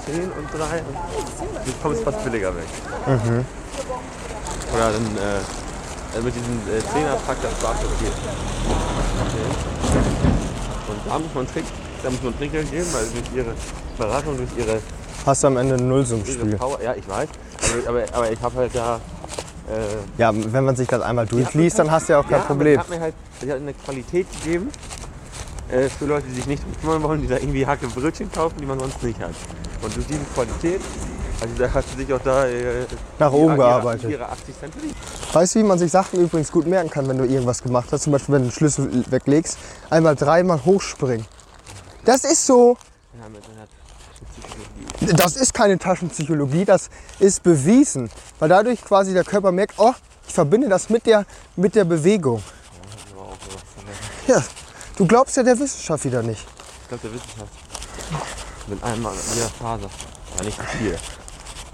10 0.06 0.24
und 0.24 0.48
3 0.52 0.80
und 0.80 1.66
jetzt 1.66 1.82
kommt 1.82 1.96
es 1.96 2.02
fast 2.02 2.24
billiger 2.24 2.54
weg. 2.56 2.68
Mhm. 3.08 3.46
Oder 4.74 4.92
dann 4.92 5.06
äh, 5.18 6.22
mit 6.22 6.36
diesem 6.36 6.60
äh, 6.68 6.80
10er 6.80 7.16
Pack 7.26 7.38
das 7.42 7.60
schwarze 7.60 7.86
Papier. 7.86 8.12
Und 10.90 11.00
da 11.08 11.20
muss 11.20 11.34
man 11.34 11.48
Trick, 11.48 11.64
da 12.04 12.10
muss 12.10 12.22
man 12.24 12.38
Trinkgeld 12.38 12.72
geben, 12.72 12.88
weil 12.92 13.06
durch 13.06 13.36
ihre 13.36 13.54
Beratung, 13.98 14.38
durch 14.38 14.50
ihre, 14.58 14.80
Hast 15.26 15.44
du 15.44 15.48
am 15.48 15.58
Ende 15.58 15.76
ein 15.76 15.88
Nullsummspiel. 15.88 16.58
Ja 16.84 16.94
ich 16.96 17.08
weiß, 17.08 17.30
aber, 17.88 17.90
aber, 17.90 18.04
aber 18.14 18.32
ich 18.32 18.42
habe 18.42 18.56
halt 18.56 18.76
da 18.76 19.00
äh, 19.70 20.22
Ja, 20.22 20.32
wenn 20.34 20.66
man 20.66 20.76
sich 20.76 20.88
das 20.88 21.02
einmal 21.02 21.26
durchliest, 21.26 21.80
dann 21.80 21.90
hast 21.92 22.10
du 22.10 22.14
ja 22.14 22.20
auch 22.20 22.28
kein 22.28 22.40
ja, 22.40 22.46
Problem. 22.46 22.80
Aber 22.80 22.88
die 22.88 22.94
hat 22.94 23.00
mir 23.00 23.02
halt 23.02 23.16
hat 23.52 23.62
eine 23.62 23.74
Qualität 23.74 24.28
gegeben 24.32 24.70
äh, 25.70 25.90
für 25.90 26.06
Leute, 26.06 26.28
die 26.28 26.36
sich 26.36 26.48
nicht 26.48 26.64
drum 26.64 26.74
kümmern 26.82 27.04
wollen, 27.04 27.22
die 27.22 27.28
da 27.28 27.36
irgendwie 27.36 27.66
Hacke 27.66 27.88
Brötchen 27.88 28.32
kaufen, 28.32 28.56
die 28.60 28.66
man 28.66 28.80
sonst 28.80 29.02
nicht 29.04 29.20
hat. 29.20 29.32
Und 29.82 29.96
durch 29.96 30.06
diese 30.08 30.20
Qualität, 30.34 30.82
also 31.42 31.54
da 31.58 31.74
hast 31.74 31.88
du 31.94 31.98
dich 32.04 32.14
auch 32.14 32.22
da 32.24 32.46
äh, 32.48 32.86
Nach 33.20 33.30
die- 33.32 33.36
oben 33.36 33.56
gearbeitet. 33.56 34.10
Ihre 34.10 34.28
80 34.30 34.60
Cent. 34.60 34.74
Weißt 35.34 35.56
du, 35.56 35.60
wie 35.60 35.64
man 35.64 35.80
sich 35.80 35.92
Sachen 35.92 36.20
übrigens 36.20 36.52
gut 36.52 36.68
merken 36.68 36.90
kann, 36.90 37.08
wenn 37.08 37.18
du 37.18 37.26
irgendwas 37.26 37.64
gemacht 37.64 37.88
hast? 37.92 38.04
Zum 38.04 38.14
Beispiel, 38.14 38.36
wenn 38.36 38.42
du 38.44 38.48
einen 38.48 38.52
Schlüssel 38.52 39.04
weglegst, 39.10 39.58
einmal 39.90 40.16
dreimal 40.16 40.64
hochspringen. 40.64 41.26
Das 42.06 42.24
ist 42.24 42.46
so. 42.46 42.78
Ja, 43.14 43.28
mit 44.38 44.46
einer 44.46 44.64
Psychologie. 45.04 45.16
Das 45.24 45.36
ist 45.36 45.54
keine 45.54 45.78
Taschenpsychologie, 45.78 46.66
das 46.66 46.90
ist 47.20 47.44
bewiesen. 47.44 48.10
Weil 48.40 48.50
dadurch 48.50 48.84
quasi 48.84 49.14
der 49.14 49.24
Körper 49.24 49.52
merkt, 49.52 49.76
oh, 49.78 49.94
ich 50.28 50.34
verbinde 50.34 50.70
das 50.70 50.90
mit 50.90 51.06
der, 51.06 51.26
mit 51.56 51.76
der 51.76 51.86
Bewegung. 51.86 52.42
Ja, 54.28 54.44
du 54.98 55.06
glaubst 55.06 55.36
ja 55.38 55.44
der 55.44 55.60
Wissenschaft 55.60 56.06
wieder 56.06 56.24
nicht. 56.24 56.46
Ich 56.84 56.88
glaube, 56.88 57.04
der 57.04 57.14
Wissenschaft. 57.14 57.52
Mit 58.68 58.84
einmal 58.84 59.14
in 59.14 59.36
jeder 59.36 59.50
Phase. 59.50 59.90
Aber 60.36 60.44
nicht 60.46 60.58
zu 60.58 60.78
viel. 60.78 60.98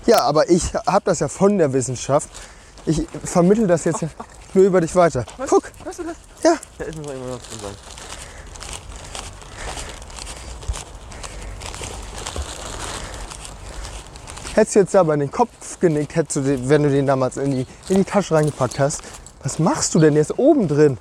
Ja, 0.05 0.21
aber 0.23 0.49
ich 0.49 0.73
habe 0.73 1.05
das 1.05 1.19
ja 1.19 1.27
von 1.27 1.57
der 1.57 1.71
Wissenschaft. 1.71 2.29
Ich 2.85 3.05
vermittel 3.23 3.67
das 3.67 3.85
jetzt 3.85 4.03
nur 4.53 4.65
über 4.65 4.81
dich 4.81 4.95
weiter. 4.95 5.25
Guck, 5.47 5.71
Weißt 5.85 5.99
du 5.99 6.03
das? 6.03 6.15
Ja. 6.43 6.55
Da 6.77 6.85
ist 6.85 6.97
noch 6.97 7.11
irgendwas 7.11 7.41
drin. 7.49 7.59
sein. 7.61 7.98
Hättest 14.55 14.75
du 14.75 14.79
jetzt 14.79 14.95
aber 14.95 15.13
in 15.13 15.21
den 15.21 15.31
Kopf 15.31 15.79
genickt, 15.79 16.15
hättest 16.15 16.37
du 16.37 16.41
den, 16.41 16.69
wenn 16.69 16.83
du 16.83 16.89
den 16.89 17.05
damals 17.07 17.37
in 17.37 17.51
die, 17.51 17.65
in 17.89 17.97
die 17.97 18.03
Tasche 18.03 18.35
reingepackt 18.35 18.79
hast. 18.79 19.01
Was 19.43 19.59
machst 19.59 19.95
du 19.95 19.99
denn 19.99 20.15
jetzt 20.15 20.37
oben 20.37 20.67
drin? 20.67 20.97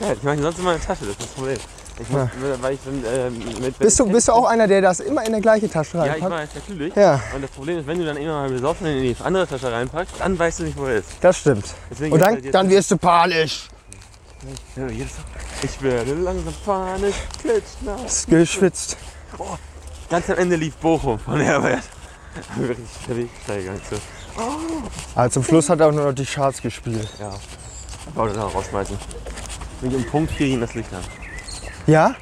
Ja, 0.00 0.12
ich 0.12 0.22
meine 0.22 0.42
sonst 0.42 0.58
in 0.58 0.64
meiner 0.64 0.80
Tasche, 0.80 1.00
das 1.06 1.10
ist 1.10 1.20
das 1.22 1.28
Problem. 1.28 1.58
Ich 2.00 2.08
muss, 2.10 2.28
weil 2.60 2.74
ich 2.74 2.80
dann, 2.84 3.04
äh, 3.04 3.30
mit, 3.60 3.78
Bist 3.78 4.00
du, 4.00 4.06
bist 4.06 4.26
du 4.26 4.32
auch 4.32 4.46
einer, 4.46 4.66
der 4.66 4.82
das 4.82 4.98
immer 4.98 5.24
in 5.24 5.30
der 5.30 5.40
gleiche 5.40 5.70
Tasche 5.70 5.98
Ja, 5.98 6.06
ich 6.06 6.12
reinpackt? 6.14 6.32
weiß, 6.32 6.48
natürlich. 6.56 6.94
Ja, 6.96 7.20
Und 7.32 7.42
das 7.42 7.50
Problem 7.52 7.78
ist, 7.78 7.86
wenn 7.86 7.98
du 8.00 8.04
dann 8.04 8.16
immer 8.16 8.32
mal 8.32 8.50
besoffen 8.50 8.86
in 8.88 9.02
die 9.02 9.16
andere 9.22 9.46
Tasche 9.46 9.70
reinpackst, 9.70 10.14
dann 10.18 10.36
weißt 10.36 10.58
du 10.58 10.62
nicht, 10.64 10.76
wo 10.76 10.86
er 10.86 10.96
ist. 10.96 11.08
das 11.20 11.38
stimmt. 11.38 11.66
Deswegen 11.90 12.12
Und 12.12 12.18
dann, 12.18 12.34
halt 12.34 12.52
dann 12.52 12.68
wirst 12.68 12.90
du 12.90 12.96
panisch. 12.96 13.68
Ich 15.62 15.82
werde 15.82 16.14
langsam 16.14 16.54
panisch, 16.64 17.14
klitschnass. 17.40 18.26
Geschwitzt. 18.26 18.96
Ganz 20.10 20.28
am 20.30 20.36
Ende 20.36 20.56
lief 20.56 20.74
Bochum 20.76 21.18
von 21.18 21.40
Herbert. 21.40 21.82
Wirklich 22.56 22.88
fertig, 23.06 23.30
steigernd 23.44 23.80
so. 23.88 23.96
Aber 25.14 25.30
zum 25.30 25.44
Schluss 25.44 25.70
hat 25.70 25.80
er 25.80 25.88
auch 25.88 25.92
nur 25.92 26.04
noch 26.06 26.12
die 26.12 26.26
Charts 26.26 26.60
gespielt. 26.60 27.08
Ja. 27.18 27.32
Wollte 28.14 28.34
da 28.34 28.42
rausschmeißen. 28.44 28.96
Wenn 29.80 29.90
ich 29.90 29.96
um 29.96 30.04
Punkt 30.06 30.32
4 30.32 30.46
ging 30.48 30.60
das 30.60 30.74
Licht 30.74 30.92
an. 30.92 31.02
Ja? 31.86 32.14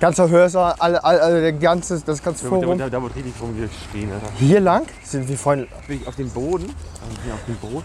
Ganzer 0.00 0.28
Hörsaal, 0.28 0.74
alle, 0.78 1.02
alle, 1.04 1.22
alle, 1.22 1.40
der 1.42 1.52
ganze, 1.52 2.00
das 2.00 2.22
ganze 2.22 2.44
Da, 2.44 2.50
da, 2.50 2.56
Forum. 2.62 2.78
da, 2.78 2.90
da 2.90 3.00
wurde 3.02 3.14
richtig 3.14 3.34
rumgeschrien, 3.40 4.12
Alter. 4.12 4.32
Hier 4.38 4.60
lang 4.60 4.86
sind 5.04 5.28
wir 5.28 5.38
vorhin. 5.38 5.68
Bin 5.86 6.00
ich 6.00 6.08
auf 6.08 6.16
dem 6.16 6.28
Boden, 6.30 6.64
also 6.64 7.22
hier 7.24 7.34
auf 7.34 7.44
dem 7.46 7.56
Boot, 7.56 7.84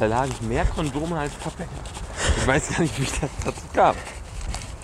da 0.00 0.06
lagen 0.06 0.32
mehr 0.48 0.64
Kondome 0.64 1.18
als 1.18 1.34
Pappe. 1.34 1.64
Ich 2.38 2.46
weiß 2.46 2.70
gar 2.70 2.80
nicht, 2.80 2.98
wie 2.98 3.02
ich 3.02 3.20
das 3.20 3.30
dazu 3.44 3.60
kam. 3.74 3.94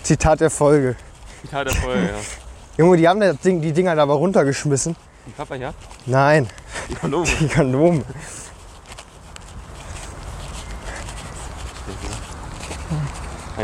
Zitat 0.03 0.39
der 0.39 0.51
Folge. 0.51 0.95
Total 1.41 1.65
der 1.65 1.73
Folge, 1.75 2.05
ja. 2.05 2.13
Junge, 2.77 2.97
die 2.97 3.07
haben 3.07 3.19
das 3.19 3.37
Ding, 3.39 3.59
die 3.59 3.73
Dinger 3.73 3.95
da 3.95 4.03
aber 4.03 4.13
runtergeschmissen. 4.13 4.95
Die 5.25 5.31
Papa, 5.31 5.55
ja? 5.55 5.73
Nein, 6.05 6.47
Die 6.87 6.95
Kondome. 6.95 7.27
die 7.39 7.47
Kondome. 7.47 8.03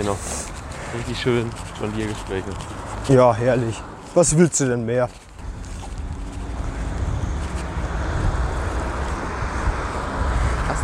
Noch. 0.03 0.17
Richtig 0.97 1.21
schön 1.21 1.49
Jongliergespräche. 1.79 2.49
Ja, 3.09 3.33
herrlich. 3.33 3.79
Was 4.15 4.35
willst 4.35 4.59
du 4.59 4.65
denn 4.65 4.85
mehr? 4.85 5.07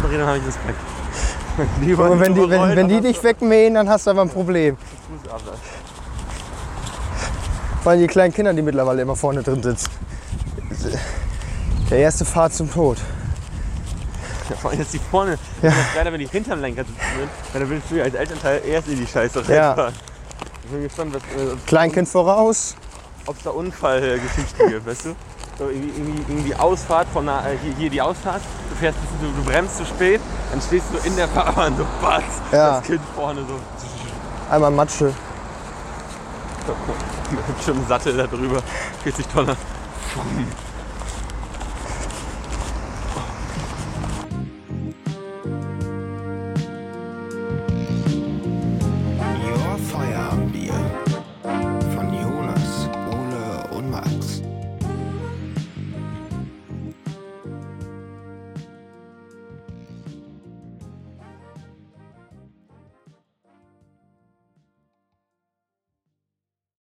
Ersten 0.10 0.16
Reden 0.16 0.26
habe 0.28 0.38
ich 0.38 0.46
Respekt. 0.48 0.80
Lieber 1.82 2.10
Und 2.10 2.20
wenn 2.20 2.34
die, 2.34 2.50
wenn, 2.50 2.76
wenn 2.76 2.88
die 2.88 3.02
dich 3.02 3.24
wegmähen, 3.24 3.74
dann 3.76 3.90
hast 3.90 4.08
du 4.08 4.12
aber 4.12 4.22
ein 4.22 4.30
Problem. 4.30 4.78
Vor 7.84 7.92
allem 7.92 8.02
die 8.02 8.08
kleinen 8.08 8.34
Kinder, 8.34 8.54
die 8.54 8.62
mittlerweile 8.62 9.02
immer 9.02 9.16
vorne 9.16 9.44
drin 9.44 9.62
sitzen. 9.62 9.90
Der 11.90 12.00
erste 12.00 12.26
Fahrt 12.26 12.54
zum 12.54 12.72
Tod. 12.72 12.98
Ja, 14.50 14.56
vor 14.56 14.72
allem 14.72 14.80
jetzt 14.80 14.94
die 14.94 15.00
vorne. 15.12 15.38
Ja. 15.62 15.70
Ja. 15.70 15.76
Leider, 15.96 16.14
wenn 16.14 16.20
die 16.20 16.28
hinterm 16.28 16.62
Lenker 16.62 16.84
sitzen 16.84 17.00
dann 17.54 17.70
willst 17.70 17.92
du 17.92 17.96
ja 17.96 18.04
als 18.06 18.16
Elternteil 18.16 18.62
erst 18.66 18.88
in 18.88 18.98
die 18.98 19.08
Scheiße 19.08 19.44
Ja. 19.48 19.70
reinfahren. 19.70 19.94
Ich 20.64 20.72
bin 20.72 20.84
gespannt, 20.84 21.14
was, 21.14 21.22
äh, 21.22 21.56
Kleinkind 21.68 22.08
voraus. 22.08 22.76
ob 23.26 23.38
es 23.38 23.44
da 23.44 23.50
Unfallgeschichten 23.52 24.70
gibt, 24.70 24.86
weißt 24.88 25.06
du? 25.06 25.16
So 25.60 25.68
irgendwie, 25.68 26.24
irgendwie, 26.30 26.56
Ausfahrt 26.56 27.08
von 27.12 27.28
einer, 27.28 27.46
äh, 27.46 27.58
hier, 27.62 27.74
hier 27.76 27.90
die 27.90 28.02
Ausfahrt, 28.02 28.42
du 28.70 28.76
fährst, 28.78 28.98
du, 29.22 29.28
du 29.28 29.44
bremst 29.44 29.76
zu 29.76 29.86
spät, 29.86 30.22
dann 30.52 30.62
stehst 30.62 30.86
du 30.94 31.06
in 31.06 31.18
der 31.18 31.28
Fahrbahn 31.28 31.76
so 31.76 31.86
batz, 32.02 32.24
Ja. 32.54 32.78
das 32.78 32.84
Kind 32.86 33.02
vorne 33.14 33.42
so 33.42 33.60
Einmal 34.50 34.72
Matsche. 34.72 35.14
mit 37.32 37.76
einem 37.76 37.88
Sattel 37.88 38.16
da 38.16 38.26
drüber, 38.26 38.62
40 39.04 39.28
Tonner. 39.28 39.58